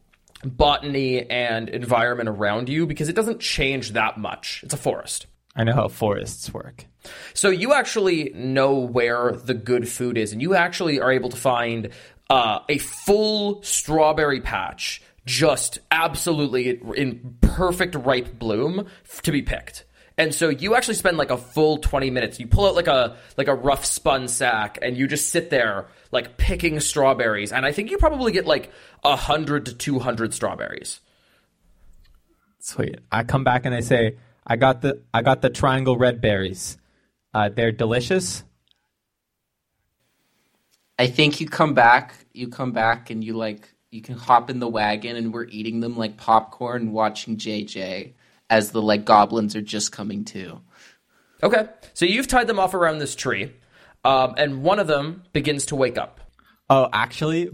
botany 0.45 1.29
and 1.31 1.69
environment 1.69 2.29
around 2.29 2.69
you 2.69 2.87
because 2.87 3.09
it 3.09 3.15
doesn't 3.17 3.41
change 3.41 3.93
that 3.93 4.19
much. 4.19 4.61
It's 4.65 4.75
a 4.75 4.79
forest. 4.79 5.27
I 5.57 5.65
know 5.65 5.73
how 5.75 5.89
forests 5.89 6.53
work. 6.53 6.87
So 7.35 7.51
you 7.51 7.73
actually 7.73 8.33
know 8.35 8.75
where 8.75 9.33
the 9.33 9.55
good 9.55 9.89
food 9.89 10.17
is, 10.19 10.33
and 10.33 10.41
you 10.41 10.55
actually 10.55 11.01
are 11.01 11.13
able 11.13 11.29
to 11.31 11.37
find 11.37 11.91
uh, 12.31 12.61
a 12.69 12.79
full 12.79 13.63
strawberry 13.63 14.41
patch, 14.41 15.03
just 15.27 15.79
absolutely 15.91 16.81
in 16.97 17.37
perfect 17.41 17.95
ripe 17.95 18.39
bloom 18.39 18.87
to 19.23 19.33
be 19.33 19.43
picked. 19.43 19.85
And 20.17 20.33
so 20.33 20.49
you 20.49 20.77
actually 20.77 20.95
spend 20.95 21.17
like 21.17 21.31
a 21.31 21.37
full 21.37 21.79
twenty 21.79 22.09
minutes. 22.09 22.39
You 22.39 22.47
pull 22.47 22.67
out 22.67 22.77
like 22.77 22.87
a 22.87 23.17
like 23.37 23.49
a 23.49 23.55
rough 23.55 23.85
spun 23.85 24.29
sack, 24.29 24.79
and 24.81 24.97
you 24.97 25.09
just 25.09 25.31
sit 25.31 25.51
there 25.51 25.89
like 26.13 26.37
picking 26.37 26.79
strawberries. 26.79 27.51
And 27.51 27.67
I 27.67 27.73
think 27.73 27.91
you 27.91 27.99
probably 27.99 28.31
get 28.31 28.47
like 28.47 28.71
a 29.03 29.17
hundred 29.17 29.67
to 29.67 29.75
two 29.75 29.99
hundred 29.99 30.33
strawberries. 30.33 31.01
Sweet. 32.61 33.01
I 33.11 33.25
come 33.25 33.43
back 33.43 33.67
and 33.67 33.75
I 33.75 33.81
say, 33.81 34.17
I 34.47 34.57
got 34.57 34.83
the 34.83 35.03
I 35.13 35.23
got 35.23 35.43
the 35.43 35.51
triangle 35.51 35.97
red 35.97 36.21
berries. 36.21 36.79
Uh, 37.35 37.49
they're 37.49 37.73
delicious. 37.73 38.45
I 40.99 41.09
think 41.09 41.41
you 41.41 41.49
come 41.49 41.75
back, 41.75 42.15
you 42.33 42.49
come 42.49 42.71
back 42.71 43.11
and 43.11 43.25
you 43.25 43.35
like 43.35 43.69
you 43.91 44.01
can 44.01 44.17
hop 44.17 44.51
in 44.51 44.61
the 44.61 44.69
wagon 44.69 45.17
and 45.17 45.33
we're 45.33 45.47
eating 45.47 45.81
them 45.81 45.97
like 45.97 46.17
popcorn 46.17 46.93
watching 46.93 47.37
JJ 47.37 48.13
as 48.49 48.71
the 48.71 48.81
like 48.81 49.05
goblins 49.05 49.57
are 49.57 49.63
just 49.63 49.91
coming 49.91 50.25
to. 50.27 50.61
Okay, 51.43 51.69
so 51.93 52.05
you've 52.05 52.29
tied 52.29 52.47
them 52.47 52.59
off 52.59 52.75
around 52.75 52.99
this 52.99 53.15
tree, 53.15 53.53
um, 54.05 54.35
and 54.37 54.63
one 54.63 54.79
of 54.79 54.87
them 54.87 55.25
begins 55.33 55.67
to 55.67 55.77
wake 55.77 55.99
up. 55.99 56.21
Oh, 56.71 56.89
actually, 56.93 57.51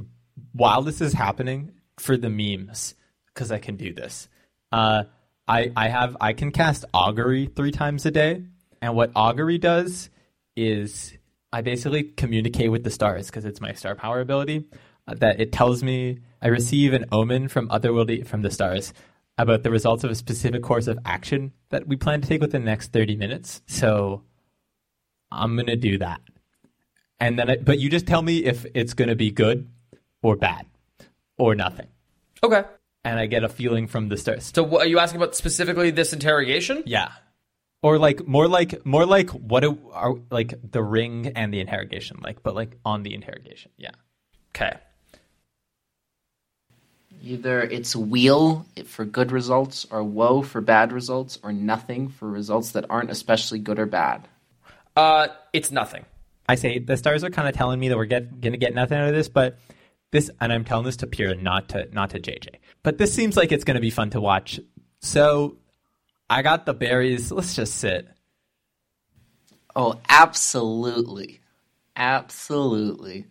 while 0.53 0.83
this 0.83 1.01
is 1.01 1.13
happening 1.13 1.73
for 1.99 2.17
the 2.17 2.31
memes, 2.31 2.95
because 3.27 3.51
I 3.51 3.59
can 3.59 3.77
do 3.77 3.93
this, 3.93 4.29
uh, 4.71 5.05
I 5.49 5.73
I 5.75 5.89
have 5.89 6.17
I 6.21 6.35
can 6.35 6.53
cast 6.53 6.85
augury 6.93 7.47
three 7.47 7.73
times 7.73 8.07
a 8.07 8.11
day, 8.11 8.45
and 8.83 8.95
what 8.95 9.11
augury 9.15 9.59
does 9.59 10.11
is 10.57 11.15
I 11.53 11.61
basically 11.63 12.05
communicate 12.05 12.71
with 12.71 12.85
the 12.85 12.91
stars 12.91 13.27
because 13.27 13.45
it's 13.45 13.61
my 13.61 13.73
star 13.73 13.95
power 13.95 14.21
ability. 14.21 14.67
uh, 15.09 15.15
that 15.15 15.41
it 15.41 15.53
tells 15.53 15.83
me 15.83 16.19
I 16.43 16.49
receive 16.49 16.93
an 16.93 17.07
omen 17.13 17.49
from 17.49 17.69
otherworldly 17.69 18.27
from 18.27 18.43
the 18.43 18.51
stars 18.51 18.93
about 19.39 19.63
the 19.63 19.71
results 19.71 20.05
of 20.05 20.11
a 20.11 20.15
specific 20.15 20.63
course 20.63 20.87
of 20.87 20.99
action 21.05 21.53
that 21.71 21.87
we 21.87 21.97
plan 21.97 22.21
to 22.21 22.29
take 22.29 22.41
within 22.41 22.63
the 22.65 22.71
next 22.71 22.93
thirty 22.93 23.17
minutes. 23.17 23.63
So 23.67 24.23
I'm 25.33 25.57
gonna 25.57 25.77
do 25.77 25.99
that 25.99 26.21
and 27.21 27.39
then 27.39 27.51
I, 27.51 27.57
but 27.57 27.79
you 27.79 27.89
just 27.91 28.07
tell 28.07 28.23
me 28.23 28.45
if 28.45 28.65
it's 28.75 28.95
going 28.95 29.09
to 29.09 29.15
be 29.15 29.31
good 29.31 29.69
or 30.23 30.37
bad 30.37 30.65
or 31.39 31.55
nothing 31.55 31.87
Okay. 32.43 32.65
and 33.05 33.19
i 33.21 33.27
get 33.27 33.45
a 33.45 33.49
feeling 33.49 33.87
from 33.87 34.09
the 34.09 34.17
stars 34.17 34.51
So, 34.55 34.63
what, 34.63 34.87
are 34.87 34.89
you 34.89 34.99
asking 34.99 35.21
about 35.21 35.35
specifically 35.37 35.91
this 35.91 36.13
interrogation? 36.15 36.83
yeah 36.87 37.11
or 37.83 37.99
like 37.99 38.27
more 38.27 38.47
like 38.49 38.85
more 38.85 39.07
like 39.07 39.31
what 39.31 39.65
it, 39.65 39.77
are 39.93 40.15
like 40.31 40.55
the 40.71 40.83
ring 40.83 41.33
and 41.35 41.53
the 41.53 41.61
interrogation 41.61 42.19
like 42.23 42.43
but 42.43 42.55
like 42.55 42.77
on 42.85 43.03
the 43.03 43.15
interrogation 43.15 43.71
yeah 43.77 43.91
Okay. 44.55 44.77
Either 47.23 47.61
it's 47.63 47.95
wheel 47.95 48.67
for 48.87 49.05
good 49.05 49.31
results 49.31 49.87
or 49.91 50.03
woe 50.03 50.43
for 50.43 50.61
bad 50.61 50.93
results 50.93 51.39
or 51.43 51.53
nothing 51.53 52.09
for 52.09 52.29
results 52.29 52.73
that 52.73 52.87
aren't 52.89 53.11
especially 53.11 53.59
good 53.59 53.79
or 53.79 53.87
bad. 53.87 54.27
Uh, 54.97 55.29
it's 55.53 55.71
nothing. 55.71 56.05
i 56.49 56.55
say 56.57 56.79
the 56.79 56.97
stars 56.97 57.23
are 57.23 57.31
kind 57.31 57.49
of 57.49 57.55
telling 57.55 57.79
me 57.79 57.89
that 57.89 57.97
we're 57.97 58.07
get, 58.07 58.41
gonna 58.41 58.57
get 58.57 58.75
nothing 58.75 58.99
out 58.99 59.09
of 59.09 59.15
this 59.15 59.29
but 59.29 59.57
this 60.11 60.31
and 60.41 60.53
i'm 60.53 60.65
telling 60.65 60.85
this 60.85 60.97
to 60.97 61.07
Pyrrha, 61.07 61.37
not 61.37 61.69
to 61.71 61.89
not 61.93 62.11
to 62.11 62.19
jj 62.19 62.49
but 62.83 62.99
this 62.99 63.15
seems 63.15 63.37
like 63.37 63.53
it's 63.53 63.63
gonna 63.63 63.81
be 63.81 63.91
fun 63.91 64.11
to 64.11 64.21
watch 64.21 64.59
so 65.01 65.57
i 66.31 66.41
got 66.43 66.65
the 66.65 66.73
berries 66.73 67.31
let's 67.31 67.55
just 67.55 67.75
sit 67.75 68.09
Oh, 69.77 70.01
absolutely. 70.09 71.39
Absolutely. 71.95 73.27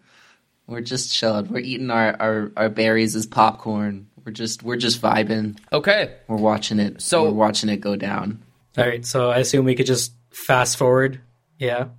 We're 0.67 0.79
just 0.79 1.13
chilling. 1.13 1.49
We're 1.49 1.59
eating 1.59 1.91
our, 1.91 2.15
our, 2.17 2.51
our 2.55 2.69
berries 2.69 3.13
as 3.15 3.25
popcorn. 3.25 4.07
We're 4.23 4.31
just 4.31 4.63
we're 4.63 4.77
just 4.77 5.01
vibing. 5.01 5.57
Okay. 5.73 6.15
We're 6.29 6.37
watching 6.37 6.79
it. 6.79 7.01
So- 7.01 7.25
we're 7.25 7.31
watching 7.31 7.67
it 7.69 7.81
go 7.81 7.97
down. 7.97 8.41
All 8.77 8.85
right, 8.87 9.05
so 9.05 9.29
I 9.31 9.39
assume 9.39 9.65
we 9.65 9.75
could 9.75 9.85
just 9.87 10.13
fast 10.31 10.77
forward. 10.77 11.19
Yeah. 11.57 11.89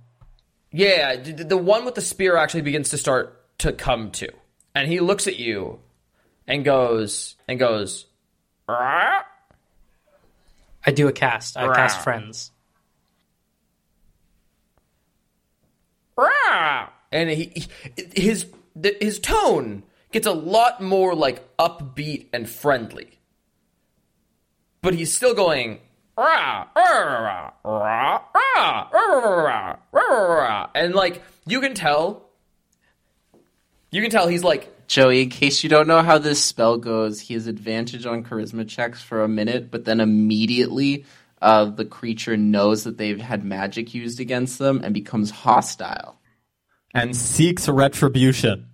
Yeah, 0.71 1.17
d- 1.17 1.33
d- 1.33 1.43
the 1.43 1.55
one 1.57 1.85
with 1.85 1.93
the 1.93 2.01
spear 2.01 2.35
actually 2.35 2.61
begins 2.61 2.89
to 2.89 2.97
start 2.97 3.57
to 3.59 3.71
come 3.73 4.09
to, 4.11 4.27
and 4.73 4.87
he 4.87 5.01
looks 5.01 5.27
at 5.27 5.37
you, 5.37 5.79
and 6.47 6.65
goes 6.65 7.35
and 7.47 7.59
goes. 7.59 8.07
"Ah." 8.67 9.23
I 10.85 10.91
do 10.91 11.07
a 11.07 11.11
cast. 11.11 11.57
I 11.57 11.73
cast 11.73 12.01
friends. 12.03 12.51
"Ah." 16.17 16.91
and 17.11 17.29
he, 17.29 17.67
he 17.95 18.21
his 18.21 18.47
the, 18.75 18.95
his 18.99 19.19
tone 19.19 19.83
gets 20.11 20.27
a 20.27 20.31
lot 20.31 20.81
more 20.81 21.13
like 21.13 21.55
upbeat 21.57 22.27
and 22.33 22.49
friendly. 22.49 23.19
But 24.81 24.93
he's 24.95 25.15
still 25.15 25.33
going 25.33 25.79
"Rah, 26.17 26.67
rah, 26.75 26.81
rah, 26.83 27.51
rah, 27.63 28.21
rah, 28.33 28.89
rah, 28.91 29.75
rah, 29.91 30.01
rah," 30.01 30.69
and 30.73 30.95
like 30.95 31.21
you 31.45 31.61
can 31.61 31.73
tell 31.73 32.30
you 33.91 34.01
can 34.01 34.09
tell 34.11 34.27
he's 34.27 34.43
like 34.43 34.87
Joey, 34.87 35.21
in 35.21 35.29
case 35.29 35.63
you 35.63 35.69
don't 35.69 35.87
know 35.87 36.01
how 36.01 36.17
this 36.17 36.43
spell 36.43 36.77
goes, 36.77 37.21
he 37.21 37.33
has 37.35 37.47
advantage 37.47 38.05
on 38.05 38.23
charisma 38.25 38.67
checks 38.67 39.01
for 39.01 39.23
a 39.23 39.27
minute, 39.27 39.71
but 39.71 39.85
then 39.85 39.99
immediately 40.01 41.05
uh, 41.41 41.65
the 41.65 41.85
creature 41.85 42.35
knows 42.35 42.83
that 42.83 42.97
they've 42.97 43.19
had 43.21 43.43
magic 43.45 43.93
used 43.93 44.19
against 44.19 44.59
them 44.59 44.81
and 44.83 44.93
becomes 44.93 45.31
hostile. 45.31 46.19
And 46.93 47.15
seeks 47.15 47.69
retribution. 47.69 48.67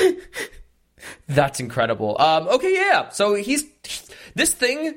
that's 1.28 1.60
incredible. 1.60 2.16
Um 2.20 2.48
okay, 2.48 2.74
yeah. 2.74 3.08
So 3.10 3.34
he's 3.34 3.64
this 4.34 4.52
thing 4.52 4.96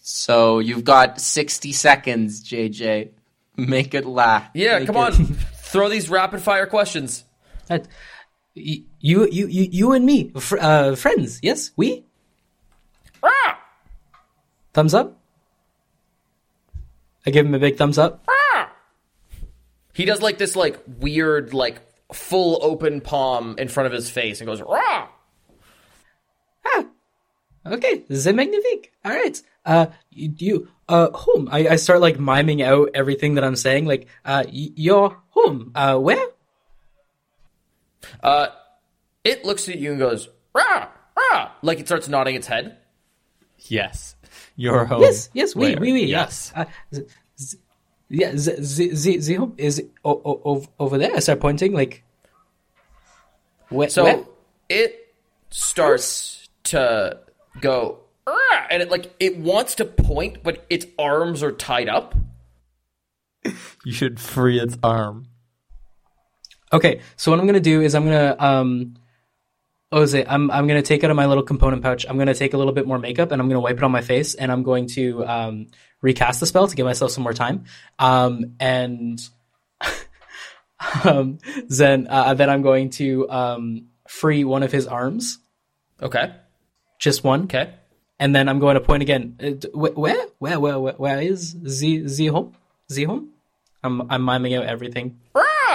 So 0.00 0.58
you've 0.58 0.84
got 0.84 1.20
60 1.20 1.72
seconds, 1.72 2.42
JJ. 2.44 3.10
Make 3.56 3.94
it 3.94 4.04
last. 4.06 4.50
Yeah, 4.54 4.78
Make 4.80 4.86
come 4.86 4.96
it- 4.96 4.98
on. 4.98 5.12
Throw 5.56 5.88
these 5.88 6.08
rapid 6.10 6.40
fire 6.42 6.66
questions. 6.66 7.24
That, 7.66 7.88
you, 8.54 8.84
you, 9.00 9.26
you, 9.26 9.46
you 9.46 9.92
and 9.92 10.04
me, 10.04 10.30
fr- 10.38 10.58
uh, 10.60 10.94
friends. 10.96 11.40
Yes, 11.42 11.70
we. 11.76 12.04
Ah! 13.22 13.58
Thumbs 14.72 14.94
up. 14.94 15.18
I 17.26 17.30
give 17.30 17.46
him 17.46 17.54
a 17.54 17.58
big 17.58 17.76
thumbs 17.76 17.98
up. 17.98 18.24
Ah! 18.28 18.70
He 19.94 20.04
does 20.04 20.20
like 20.20 20.38
this 20.38 20.56
like 20.56 20.78
weird 20.98 21.54
like 21.54 21.80
full 22.12 22.58
open 22.62 23.00
palm 23.00 23.54
in 23.58 23.68
front 23.68 23.86
of 23.86 23.92
his 23.92 24.10
face 24.10 24.40
and 24.40 24.46
goes 24.46 24.60
rah. 24.60 25.08
Ah, 26.66 26.84
okay, 27.66 28.04
c'est 28.10 28.32
magnifique. 28.34 28.92
All 29.04 29.12
right. 29.12 29.40
Uh, 29.64 29.86
you, 30.10 30.34
you 30.36 30.68
uh, 30.88 31.10
home. 31.12 31.48
I, 31.50 31.68
I 31.68 31.76
start 31.76 32.00
like 32.00 32.18
miming 32.18 32.60
out 32.62 32.90
everything 32.94 33.34
that 33.36 33.44
I'm 33.44 33.56
saying. 33.56 33.86
Like, 33.86 34.06
uh, 34.24 34.44
y- 34.46 34.72
your 34.76 35.16
home. 35.30 35.72
Uh, 35.74 35.98
where? 35.98 36.26
Uh, 38.22 38.48
it 39.24 39.44
looks 39.44 39.68
at 39.68 39.78
you 39.78 39.90
and 39.90 39.98
goes 39.98 40.28
rah 40.54 40.88
rah 41.16 41.50
like 41.62 41.80
it 41.80 41.86
starts 41.86 42.08
nodding 42.08 42.34
its 42.34 42.46
head. 42.46 42.76
Yes. 43.58 44.16
Your 44.56 44.84
home. 44.84 45.00
Yes, 45.02 45.30
yes, 45.32 45.54
we, 45.56 45.74
we, 45.76 45.92
we. 45.92 46.04
Yes. 46.04 46.52
Uh, 46.54 46.64
z- 46.94 47.06
z- 47.40 47.58
yeah, 48.10 48.30
the, 48.32 48.36
the, 48.60 48.88
the, 48.94 49.16
the 49.18 49.34
home 49.34 49.54
is 49.56 49.82
o- 50.04 50.20
o- 50.24 50.40
o- 50.44 50.66
over 50.78 50.98
there. 50.98 51.14
I 51.16 51.20
start 51.20 51.40
pointing. 51.40 51.72
Like, 51.72 52.04
where? 53.70 53.88
So 53.88 54.04
where? 54.04 54.24
it 54.68 55.14
starts 55.50 56.48
to 56.64 57.18
go 57.60 58.00
rah, 58.26 58.66
and 58.70 58.82
it 58.82 58.90
like 58.90 59.14
it 59.18 59.38
wants 59.38 59.74
to 59.76 59.84
point, 59.84 60.42
but 60.42 60.64
its 60.68 60.86
arms 60.98 61.42
are 61.42 61.52
tied 61.52 61.88
up. 61.88 62.14
You 63.84 63.92
should 63.92 64.18
free 64.18 64.58
its 64.58 64.78
arm. 64.82 65.26
Okay, 66.74 67.00
so 67.16 67.30
what 67.30 67.38
I'm 67.38 67.46
gonna 67.46 67.60
do 67.60 67.80
is 67.82 67.94
I'm 67.94 68.04
gonna 68.04 68.34
um 68.38 68.94
what 69.90 70.00
was 70.00 70.12
it? 70.14 70.26
I'm 70.28 70.50
I'm 70.50 70.66
gonna 70.66 70.82
take 70.82 71.04
out 71.04 71.10
of 71.10 71.16
my 71.16 71.26
little 71.26 71.44
component 71.44 71.82
pouch, 71.82 72.04
I'm 72.08 72.18
gonna 72.18 72.34
take 72.34 72.52
a 72.52 72.58
little 72.58 72.72
bit 72.72 72.84
more 72.86 72.98
makeup 72.98 73.30
and 73.30 73.40
I'm 73.40 73.48
gonna 73.48 73.60
wipe 73.60 73.76
it 73.78 73.84
on 73.84 73.92
my 73.92 74.00
face 74.02 74.34
and 74.34 74.50
I'm 74.50 74.64
going 74.64 74.88
to 74.88 75.24
um 75.24 75.66
recast 76.02 76.40
the 76.40 76.46
spell 76.46 76.66
to 76.66 76.74
give 76.74 76.84
myself 76.84 77.12
some 77.12 77.22
more 77.22 77.32
time. 77.32 77.64
Um 78.00 78.56
and 78.58 79.20
um 81.04 81.38
then 81.68 82.08
uh, 82.10 82.34
then 82.34 82.50
I'm 82.50 82.62
going 82.62 82.90
to 82.90 83.30
um 83.30 83.86
free 84.08 84.42
one 84.42 84.62
of 84.64 84.72
his 84.72 84.86
arms, 84.88 85.38
Okay. 86.02 86.32
just 86.98 87.22
one. 87.24 87.44
Okay. 87.44 87.72
And 88.18 88.34
then 88.34 88.48
I'm 88.48 88.58
going 88.58 88.74
to 88.74 88.80
point 88.80 89.02
again. 89.02 89.36
Uh, 89.42 89.68
Where? 89.78 90.26
Where 90.38 90.60
where 90.60 90.78
where, 90.80 90.94
where 90.94 91.20
is 91.20 91.56
Z 91.66 92.08
Z 92.08 92.26
home? 92.26 92.52
Z 92.90 93.04
home? 93.04 93.30
I'm 93.82 94.10
I'm 94.10 94.24
miming 94.24 94.54
out 94.54 94.64
everything. 94.66 95.20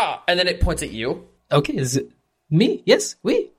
Rah! 0.10 0.22
And 0.28 0.39
then 0.39 0.47
it 0.47 0.62
points 0.62 0.84
at 0.84 0.91
you. 0.91 1.28
Okay, 1.51 1.76
is 1.76 1.97
it 1.97 2.12
me? 2.49 2.84
Yes, 2.86 3.16
we. 3.24 3.51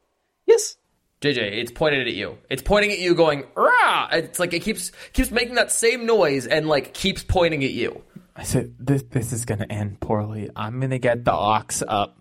Yes. 0.47 0.77
JJ, 1.21 1.39
it's 1.39 1.71
pointed 1.71 2.09
at 2.09 2.15
you. 2.15 2.39
It's 2.49 2.63
pointing 2.63 2.93
at 2.93 2.99
you, 2.99 3.15
going 3.15 3.45
rah. 3.55 4.09
It's 4.13 4.39
like 4.39 4.55
it 4.55 4.61
keeps 4.61 4.91
keeps 5.13 5.31
making 5.31 5.57
that 5.57 5.71
same 5.71 6.07
noise 6.07 6.47
and 6.47 6.67
like 6.67 6.95
keeps 6.95 7.23
pointing 7.23 7.63
at 7.63 7.73
you. 7.73 8.03
I 8.35 8.43
said, 8.43 8.75
this, 8.79 9.03
this 9.03 9.33
is 9.33 9.45
going 9.45 9.59
to 9.59 9.71
end 9.71 10.01
poorly. 10.01 10.49
I'm 10.57 10.79
going 10.81 10.91
to 10.91 10.99
get 10.99 11.25
the 11.27 11.33
ox 11.33 11.83
up. 11.87 12.17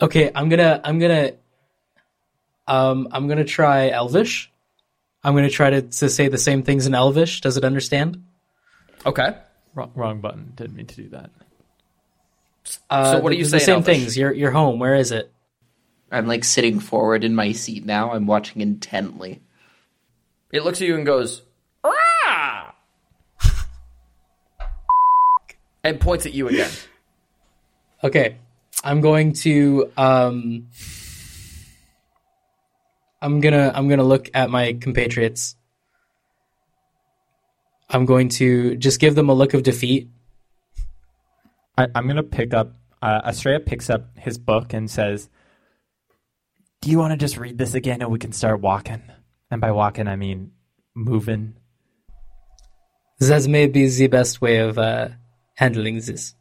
Okay, 0.00 0.32
I'm 0.34 0.48
gonna 0.48 0.80
I'm 0.82 0.98
gonna 0.98 1.32
um 2.66 3.06
I'm 3.12 3.28
gonna 3.28 3.44
try 3.44 3.90
Elvish. 3.90 4.50
I'm 5.22 5.34
gonna 5.34 5.50
try 5.50 5.70
to, 5.70 5.82
to 5.82 6.08
say 6.08 6.26
the 6.26 6.38
same 6.38 6.64
things 6.64 6.86
in 6.86 6.94
Elvish. 6.94 7.42
Does 7.42 7.56
it 7.56 7.64
understand? 7.64 8.24
Okay. 9.06 9.36
Wrong, 9.74 9.92
wrong 9.94 10.20
button. 10.20 10.52
Didn't 10.56 10.74
mean 10.74 10.86
to 10.86 10.96
do 10.96 11.08
that. 11.10 11.30
Uh, 12.88 13.12
So 13.12 13.20
what 13.20 13.30
do 13.30 13.34
the- 13.34 13.38
you 13.38 13.44
the 13.44 13.50
say 13.50 13.56
in 13.56 13.60
same 13.60 13.74
Elvish? 13.76 13.96
things. 13.98 14.16
You're 14.16 14.32
you're 14.32 14.50
home. 14.52 14.78
Where 14.78 14.94
is 14.94 15.10
it? 15.12 15.32
I'm 16.10 16.26
like 16.26 16.44
sitting 16.44 16.78
forward 16.78 17.24
in 17.24 17.34
my 17.34 17.52
seat 17.52 17.84
now. 17.86 18.12
I'm 18.12 18.26
watching 18.26 18.60
intently. 18.60 19.40
It 20.52 20.62
looks 20.64 20.80
at 20.82 20.86
you 20.86 20.94
and 20.94 21.06
goes 21.06 21.42
rah, 21.82 22.72
and 25.82 25.98
points 26.00 26.26
at 26.26 26.34
you 26.34 26.48
again. 26.48 26.70
Okay, 28.04 28.36
I'm 28.84 29.00
going 29.00 29.32
to 29.34 29.90
um 29.96 30.68
I'm 33.20 33.40
gonna 33.40 33.72
I'm 33.74 33.88
gonna 33.88 34.04
look 34.04 34.28
at 34.34 34.50
my 34.50 34.74
compatriots. 34.74 35.56
I'm 37.88 38.06
going 38.06 38.28
to 38.30 38.76
just 38.76 39.00
give 39.00 39.14
them 39.14 39.28
a 39.28 39.34
look 39.34 39.54
of 39.54 39.62
defeat. 39.62 40.08
I, 41.76 41.88
I'm 41.94 42.04
going 42.04 42.16
to 42.16 42.22
pick 42.22 42.54
up, 42.54 42.76
uh, 43.00 43.22
Estrella 43.26 43.60
picks 43.60 43.90
up 43.90 44.16
his 44.18 44.38
book 44.38 44.72
and 44.72 44.90
says, 44.90 45.28
Do 46.80 46.90
you 46.90 46.98
want 46.98 47.12
to 47.12 47.16
just 47.16 47.36
read 47.36 47.58
this 47.58 47.74
again 47.74 48.02
and 48.02 48.10
we 48.10 48.18
can 48.18 48.32
start 48.32 48.60
walking? 48.60 49.02
And 49.50 49.60
by 49.60 49.72
walking, 49.72 50.08
I 50.08 50.16
mean 50.16 50.52
moving. 50.94 51.54
That 53.18 53.46
may 53.46 53.66
be 53.66 53.88
the 53.88 54.08
best 54.08 54.40
way 54.40 54.58
of 54.58 54.78
uh, 54.78 55.08
handling 55.54 55.96
this. 55.96 56.34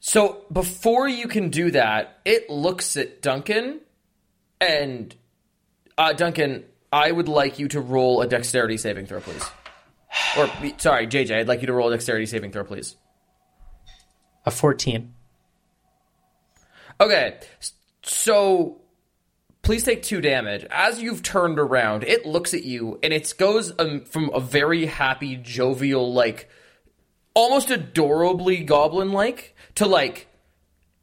So 0.00 0.44
before 0.52 1.08
you 1.08 1.26
can 1.26 1.50
do 1.50 1.70
that, 1.72 2.18
it 2.24 2.48
looks 2.48 2.96
at 2.96 3.22
Duncan, 3.22 3.80
and 4.60 5.14
uh, 5.98 6.12
Duncan, 6.12 6.64
I 6.92 7.10
would 7.10 7.28
like 7.28 7.58
you 7.58 7.66
to 7.68 7.80
roll 7.80 8.20
a 8.22 8.28
dexterity 8.28 8.76
saving 8.76 9.06
throw, 9.06 9.20
please. 9.20 9.44
Or 10.36 10.50
sorry, 10.78 11.06
JJ, 11.06 11.38
I'd 11.38 11.48
like 11.48 11.60
you 11.60 11.66
to 11.66 11.72
roll 11.72 11.88
a 11.88 11.92
dexterity 11.92 12.26
saving 12.26 12.52
throw, 12.52 12.64
please. 12.64 12.96
A 14.44 14.50
14. 14.50 15.12
Okay, 17.00 17.38
so 18.02 18.80
please 19.62 19.82
take 19.82 20.02
two 20.02 20.20
damage. 20.20 20.64
As 20.70 21.02
you've 21.02 21.22
turned 21.22 21.58
around, 21.58 22.04
it 22.04 22.24
looks 22.24 22.54
at 22.54 22.64
you, 22.64 22.98
and 23.02 23.12
it 23.12 23.34
goes 23.38 23.72
um, 23.78 24.04
from 24.04 24.30
a 24.32 24.40
very 24.40 24.86
happy, 24.86 25.36
jovial, 25.36 26.12
like 26.12 26.48
almost 27.34 27.70
adorably 27.70 28.64
goblin-like 28.64 29.54
to 29.74 29.86
like 29.86 30.28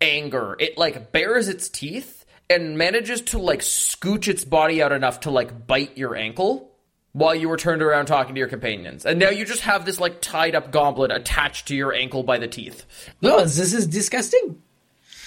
anger. 0.01 0.55
It 0.59 0.77
like 0.77 1.11
bares 1.11 1.47
its 1.47 1.69
teeth 1.69 2.25
and 2.49 2.77
manages 2.77 3.21
to 3.21 3.39
like 3.39 3.59
scooch 3.59 4.27
its 4.27 4.43
body 4.43 4.81
out 4.81 4.91
enough 4.91 5.21
to 5.21 5.31
like 5.31 5.67
bite 5.67 5.97
your 5.97 6.15
ankle 6.15 6.72
while 7.13 7.33
you 7.33 7.47
were 7.47 7.57
turned 7.57 7.81
around 7.81 8.07
talking 8.07 8.35
to 8.35 8.39
your 8.39 8.47
companions. 8.47 9.05
And 9.05 9.19
now 9.19 9.29
you 9.29 9.45
just 9.45 9.61
have 9.61 9.85
this 9.85 9.99
like 9.99 10.21
tied 10.21 10.55
up 10.55 10.71
goblin 10.71 11.11
attached 11.11 11.67
to 11.69 11.75
your 11.75 11.93
ankle 11.93 12.23
by 12.23 12.37
the 12.37 12.47
teeth. 12.47 12.85
No, 13.21 13.39
this 13.39 13.73
is 13.73 13.87
disgusting. 13.87 14.61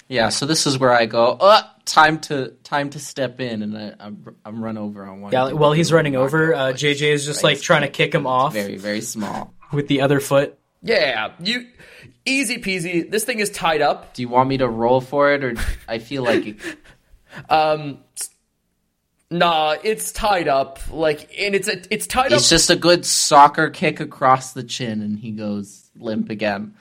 Yeah, 0.08 0.28
so 0.28 0.46
this 0.46 0.66
is 0.66 0.78
where 0.78 0.92
I 0.92 1.06
go. 1.06 1.32
Uh, 1.40 1.62
time 1.84 2.20
to 2.20 2.50
time 2.62 2.90
to 2.90 3.00
step 3.00 3.40
in, 3.40 3.62
and 3.62 3.76
I, 3.76 3.94
I'm, 3.98 4.36
I'm 4.44 4.62
run 4.62 4.78
over 4.78 5.04
on 5.04 5.20
one. 5.20 5.32
Yeah, 5.32 5.48
of 5.48 5.58
while 5.58 5.72
he's 5.72 5.92
running 5.92 6.14
over, 6.14 6.54
uh, 6.54 6.60
JJ 6.72 7.12
is 7.12 7.24
just 7.24 7.42
like 7.42 7.60
trying 7.60 7.82
to 7.82 7.88
kick 7.88 8.14
him 8.14 8.26
off 8.26 8.52
Very 8.52 8.76
very 8.76 9.00
small. 9.00 9.52
with 9.72 9.88
the 9.88 10.02
other 10.02 10.20
foot. 10.20 10.58
Yeah, 10.82 11.32
you 11.40 11.66
easy 12.24 12.58
peasy. 12.58 13.10
This 13.10 13.24
thing 13.24 13.40
is 13.40 13.50
tied 13.50 13.82
up. 13.82 14.14
Do 14.14 14.22
you 14.22 14.28
want 14.28 14.48
me 14.48 14.58
to 14.58 14.68
roll 14.68 15.00
for 15.00 15.32
it, 15.32 15.42
or 15.42 15.54
I 15.88 15.98
feel 15.98 16.22
like 16.22 16.46
it, 16.46 16.56
Um, 17.48 17.98
nah, 19.30 19.76
it's 19.82 20.12
tied 20.12 20.48
up. 20.48 20.78
Like, 20.90 21.30
and 21.38 21.54
it's 21.54 21.68
a, 21.68 21.82
it's 21.92 22.06
tied 22.06 22.32
up. 22.32 22.38
it's 22.38 22.48
just 22.48 22.70
a 22.70 22.76
good 22.76 23.04
soccer 23.04 23.70
kick 23.70 24.00
across 24.00 24.52
the 24.52 24.62
chin, 24.62 25.02
and 25.02 25.18
he 25.18 25.30
goes 25.32 25.90
limp 25.96 26.30
again. 26.30 26.74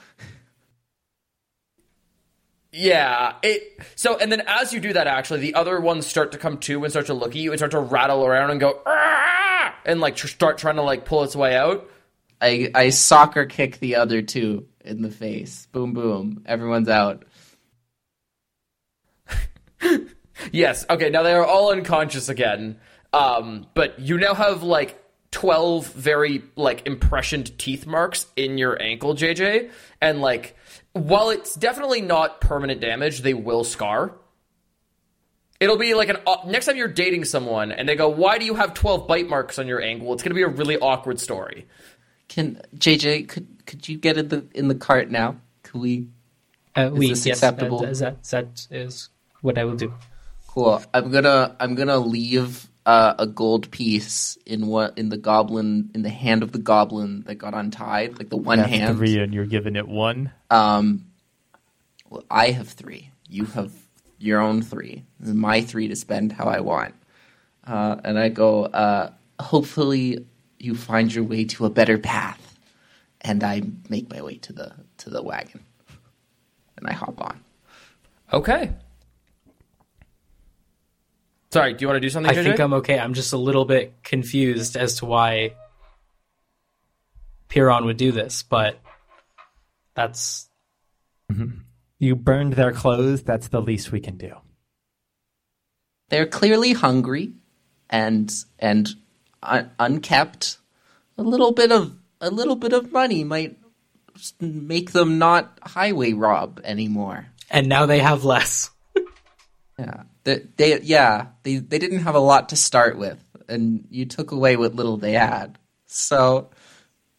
Yeah, 2.71 3.35
it. 3.41 3.79
So, 3.95 4.17
and 4.17 4.29
then 4.31 4.41
as 4.47 4.73
you 4.73 4.81
do 4.81 4.91
that, 4.93 5.07
actually, 5.07 5.39
the 5.39 5.55
other 5.55 5.79
ones 5.79 6.05
start 6.05 6.33
to 6.33 6.37
come 6.37 6.57
to 6.59 6.83
and 6.83 6.91
start 6.91 7.05
to 7.05 7.13
look 7.13 7.29
at 7.29 7.37
you 7.37 7.51
and 7.51 7.59
start 7.59 7.71
to 7.71 7.79
rattle 7.79 8.25
around 8.25 8.51
and 8.51 8.59
go, 8.59 8.81
"Ah!" 8.85 9.73
and 9.85 10.01
like 10.01 10.17
tr- 10.17 10.27
start 10.27 10.57
trying 10.57 10.75
to 10.75 10.81
like 10.81 11.05
pull 11.05 11.23
its 11.23 11.37
way 11.37 11.55
out. 11.55 11.89
I 12.41 12.69
I 12.75 12.89
soccer 12.89 13.45
kick 13.45 13.79
the 13.79 13.95
other 13.95 14.21
two 14.21 14.67
in 14.83 15.01
the 15.01 15.09
face. 15.09 15.67
Boom, 15.71 15.93
boom. 15.93 16.43
Everyone's 16.45 16.89
out. 16.89 17.23
Yes. 20.51 20.85
Okay. 20.89 21.09
Now 21.09 21.23
they 21.23 21.33
are 21.33 21.45
all 21.45 21.71
unconscious 21.71 22.29
again. 22.29 22.79
Um, 23.13 23.67
but 23.73 23.99
you 23.99 24.17
now 24.17 24.33
have 24.33 24.63
like 24.63 25.01
twelve 25.31 25.87
very 25.87 26.43
like 26.55 26.85
impressioned 26.85 27.57
teeth 27.57 27.85
marks 27.85 28.27
in 28.35 28.57
your 28.57 28.81
ankle, 28.81 29.15
JJ. 29.15 29.69
And 30.01 30.21
like, 30.21 30.55
while 30.93 31.29
it's 31.29 31.55
definitely 31.55 32.01
not 32.01 32.41
permanent 32.41 32.81
damage, 32.81 33.21
they 33.21 33.33
will 33.33 33.63
scar. 33.63 34.13
It'll 35.59 35.77
be 35.77 35.93
like 35.93 36.09
an 36.09 36.17
next 36.47 36.65
time 36.65 36.75
you're 36.75 36.87
dating 36.87 37.25
someone 37.25 37.71
and 37.71 37.87
they 37.87 37.95
go, 37.95 38.09
"Why 38.09 38.37
do 38.37 38.45
you 38.45 38.55
have 38.55 38.73
twelve 38.73 39.07
bite 39.07 39.29
marks 39.29 39.57
on 39.57 39.67
your 39.67 39.81
ankle?" 39.81 40.13
It's 40.13 40.23
gonna 40.23 40.35
be 40.35 40.41
a 40.43 40.47
really 40.47 40.77
awkward 40.77 41.19
story. 41.19 41.67
Can 42.27 42.61
JJ 42.77 43.27
could 43.27 43.65
could 43.65 43.87
you 43.87 43.97
get 43.97 44.17
in 44.17 44.27
the 44.27 44.45
in 44.53 44.67
the 44.67 44.75
cart 44.75 45.09
now? 45.09 45.37
Could 45.63 45.81
we? 45.81 46.07
Uh, 46.75 46.91
we, 46.93 47.09
this 47.09 47.25
yes, 47.25 47.37
acceptable? 47.37 47.79
That, 47.79 47.97
that, 47.99 48.23
that 48.23 48.67
is 48.69 49.09
what 49.41 49.57
I 49.57 49.63
will 49.63 49.77
do. 49.77 49.93
Cool. 50.55 50.81
I'm 50.93 51.11
gonna 51.11 51.53
I'm 51.59 51.75
gonna 51.75 51.97
leave 51.97 52.69
uh, 52.85 53.15
a 53.19 53.27
gold 53.27 53.69
piece 53.71 54.37
in 54.45 54.67
what 54.67 54.97
in 54.97 55.09
the 55.09 55.17
goblin 55.17 55.91
in 55.93 56.01
the 56.01 56.09
hand 56.09 56.43
of 56.43 56.53
the 56.53 56.59
goblin 56.59 57.23
that 57.23 57.35
got 57.35 57.53
untied, 57.53 58.17
like 58.17 58.29
the 58.29 58.37
one 58.37 58.59
That's 58.59 58.69
hand. 58.69 58.97
three, 58.97 59.19
and 59.19 59.33
you're 59.33 59.45
giving 59.45 59.75
it 59.75 59.85
one. 59.85 60.31
Um, 60.49 61.07
well, 62.09 62.23
I 62.31 62.51
have 62.51 62.69
three. 62.69 63.11
You 63.27 63.43
have 63.47 63.73
your 64.17 64.39
own 64.39 64.61
three. 64.61 65.03
This 65.19 65.27
is 65.27 65.35
my 65.35 65.59
three 65.59 65.89
to 65.89 65.95
spend 65.95 66.31
how 66.31 66.45
I 66.45 66.61
want. 66.61 66.95
Uh, 67.67 67.97
and 68.05 68.17
I 68.17 68.29
go. 68.29 68.63
Uh, 68.63 69.11
hopefully, 69.41 70.25
you 70.57 70.73
find 70.73 71.13
your 71.13 71.25
way 71.25 71.43
to 71.43 71.65
a 71.65 71.69
better 71.69 71.97
path. 71.97 72.57
And 73.19 73.43
I 73.43 73.61
make 73.89 74.09
my 74.09 74.21
way 74.21 74.37
to 74.37 74.53
the 74.53 74.71
to 74.99 75.09
the 75.09 75.21
wagon, 75.21 75.65
and 76.77 76.87
I 76.87 76.93
hop 76.93 77.19
on. 77.19 77.41
Okay. 78.31 78.71
Sorry. 81.55 81.73
Do 81.73 81.83
you 81.83 81.87
want 81.87 81.95
to 81.95 82.01
do 82.01 82.09
something? 82.09 82.29
I 82.29 82.35
JJ? 82.35 82.43
think 82.43 82.59
I'm 82.59 82.73
okay. 82.73 82.99
I'm 82.99 83.13
just 83.13 83.31
a 83.31 83.37
little 83.37 83.63
bit 83.63 83.93
confused 84.03 84.75
as 84.75 84.95
to 84.95 85.05
why 85.05 85.53
Piron 87.47 87.85
would 87.85 87.95
do 87.95 88.11
this, 88.11 88.43
but 88.43 88.77
that's 89.95 90.49
mm-hmm. 91.31 91.59
You 91.97 92.17
burned 92.17 92.53
their 92.53 92.73
clothes. 92.73 93.23
That's 93.23 93.47
the 93.47 93.61
least 93.61 93.93
we 93.93 94.01
can 94.01 94.17
do. 94.17 94.33
they're 96.09 96.27
clearly 96.27 96.73
hungry 96.73 97.31
and 97.89 98.29
and 98.59 98.89
un- 99.41 99.71
unkept. 99.79 100.57
A 101.17 101.23
little 101.23 101.53
bit 101.53 101.71
of 101.71 101.95
a 102.19 102.29
little 102.29 102.57
bit 102.57 102.73
of 102.73 102.91
money 102.91 103.23
might 103.23 103.57
make 104.41 104.91
them 104.91 105.17
not 105.19 105.57
highway 105.63 106.11
rob 106.11 106.59
anymore. 106.65 107.27
and 107.49 107.69
now 107.69 107.85
they 107.85 107.99
have 107.99 108.25
less. 108.25 108.71
Yeah, 109.77 110.03
they, 110.23 110.47
they 110.55 110.81
yeah 110.81 111.27
they 111.43 111.57
they 111.57 111.79
didn't 111.79 111.99
have 111.99 112.15
a 112.15 112.19
lot 112.19 112.49
to 112.49 112.55
start 112.55 112.97
with, 112.97 113.19
and 113.49 113.85
you 113.89 114.05
took 114.05 114.31
away 114.31 114.55
what 114.55 114.75
little 114.75 114.97
they 114.97 115.13
had. 115.13 115.57
So 115.85 116.49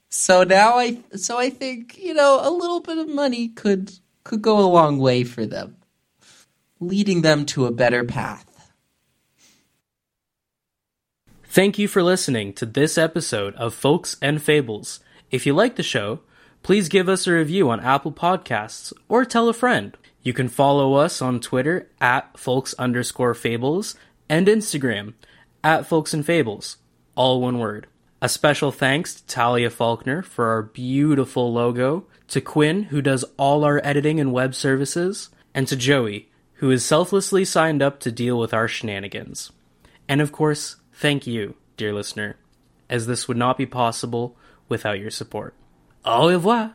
so 0.08 0.42
now 0.42 0.78
I 0.78 1.02
so 1.16 1.38
I 1.38 1.50
think 1.50 1.98
you 1.98 2.14
know 2.14 2.40
a 2.42 2.50
little 2.50 2.80
bit 2.80 2.98
of 2.98 3.08
money 3.08 3.48
could 3.48 3.92
could 4.24 4.42
go 4.42 4.58
a 4.58 4.72
long 4.72 4.98
way 4.98 5.22
for 5.22 5.44
them, 5.44 5.76
leading 6.80 7.22
them 7.22 7.44
to 7.46 7.66
a 7.66 7.72
better 7.72 8.04
path. 8.04 8.46
Thank 11.44 11.78
you 11.78 11.88
for 11.88 12.02
listening 12.02 12.52
to 12.54 12.66
this 12.66 12.98
episode 12.98 13.54
of 13.54 13.72
Folks 13.72 14.16
and 14.20 14.42
Fables. 14.42 15.00
If 15.30 15.46
you 15.46 15.54
like 15.54 15.76
the 15.76 15.82
show, 15.82 16.20
please 16.62 16.88
give 16.88 17.08
us 17.08 17.26
a 17.26 17.32
review 17.32 17.70
on 17.70 17.80
Apple 17.80 18.12
Podcasts 18.12 18.92
or 19.08 19.24
tell 19.24 19.48
a 19.48 19.54
friend. 19.54 19.96
You 20.26 20.32
can 20.32 20.48
follow 20.48 20.94
us 20.94 21.22
on 21.22 21.38
Twitter 21.38 21.88
at 22.00 22.36
folks 22.36 22.74
underscore 22.80 23.32
fables 23.32 23.94
and 24.28 24.48
Instagram 24.48 25.14
at 25.62 25.86
folks 25.86 26.12
and 26.12 26.26
fables, 26.26 26.78
all 27.14 27.40
one 27.40 27.60
word. 27.60 27.86
A 28.20 28.28
special 28.28 28.72
thanks 28.72 29.14
to 29.14 29.26
Talia 29.28 29.70
Faulkner 29.70 30.22
for 30.22 30.46
our 30.46 30.62
beautiful 30.62 31.52
logo, 31.52 32.08
to 32.26 32.40
Quinn, 32.40 32.82
who 32.90 33.00
does 33.00 33.24
all 33.36 33.62
our 33.62 33.80
editing 33.84 34.18
and 34.18 34.32
web 34.32 34.56
services, 34.56 35.30
and 35.54 35.68
to 35.68 35.76
Joey, 35.76 36.28
who 36.54 36.72
is 36.72 36.84
selflessly 36.84 37.44
signed 37.44 37.80
up 37.80 38.00
to 38.00 38.10
deal 38.10 38.36
with 38.36 38.52
our 38.52 38.66
shenanigans. 38.66 39.52
And 40.08 40.20
of 40.20 40.32
course, 40.32 40.74
thank 40.92 41.28
you, 41.28 41.54
dear 41.76 41.92
listener, 41.92 42.34
as 42.90 43.06
this 43.06 43.28
would 43.28 43.36
not 43.36 43.56
be 43.56 43.64
possible 43.64 44.36
without 44.68 44.98
your 44.98 45.12
support. 45.12 45.54
Au 46.04 46.26
revoir! 46.26 46.74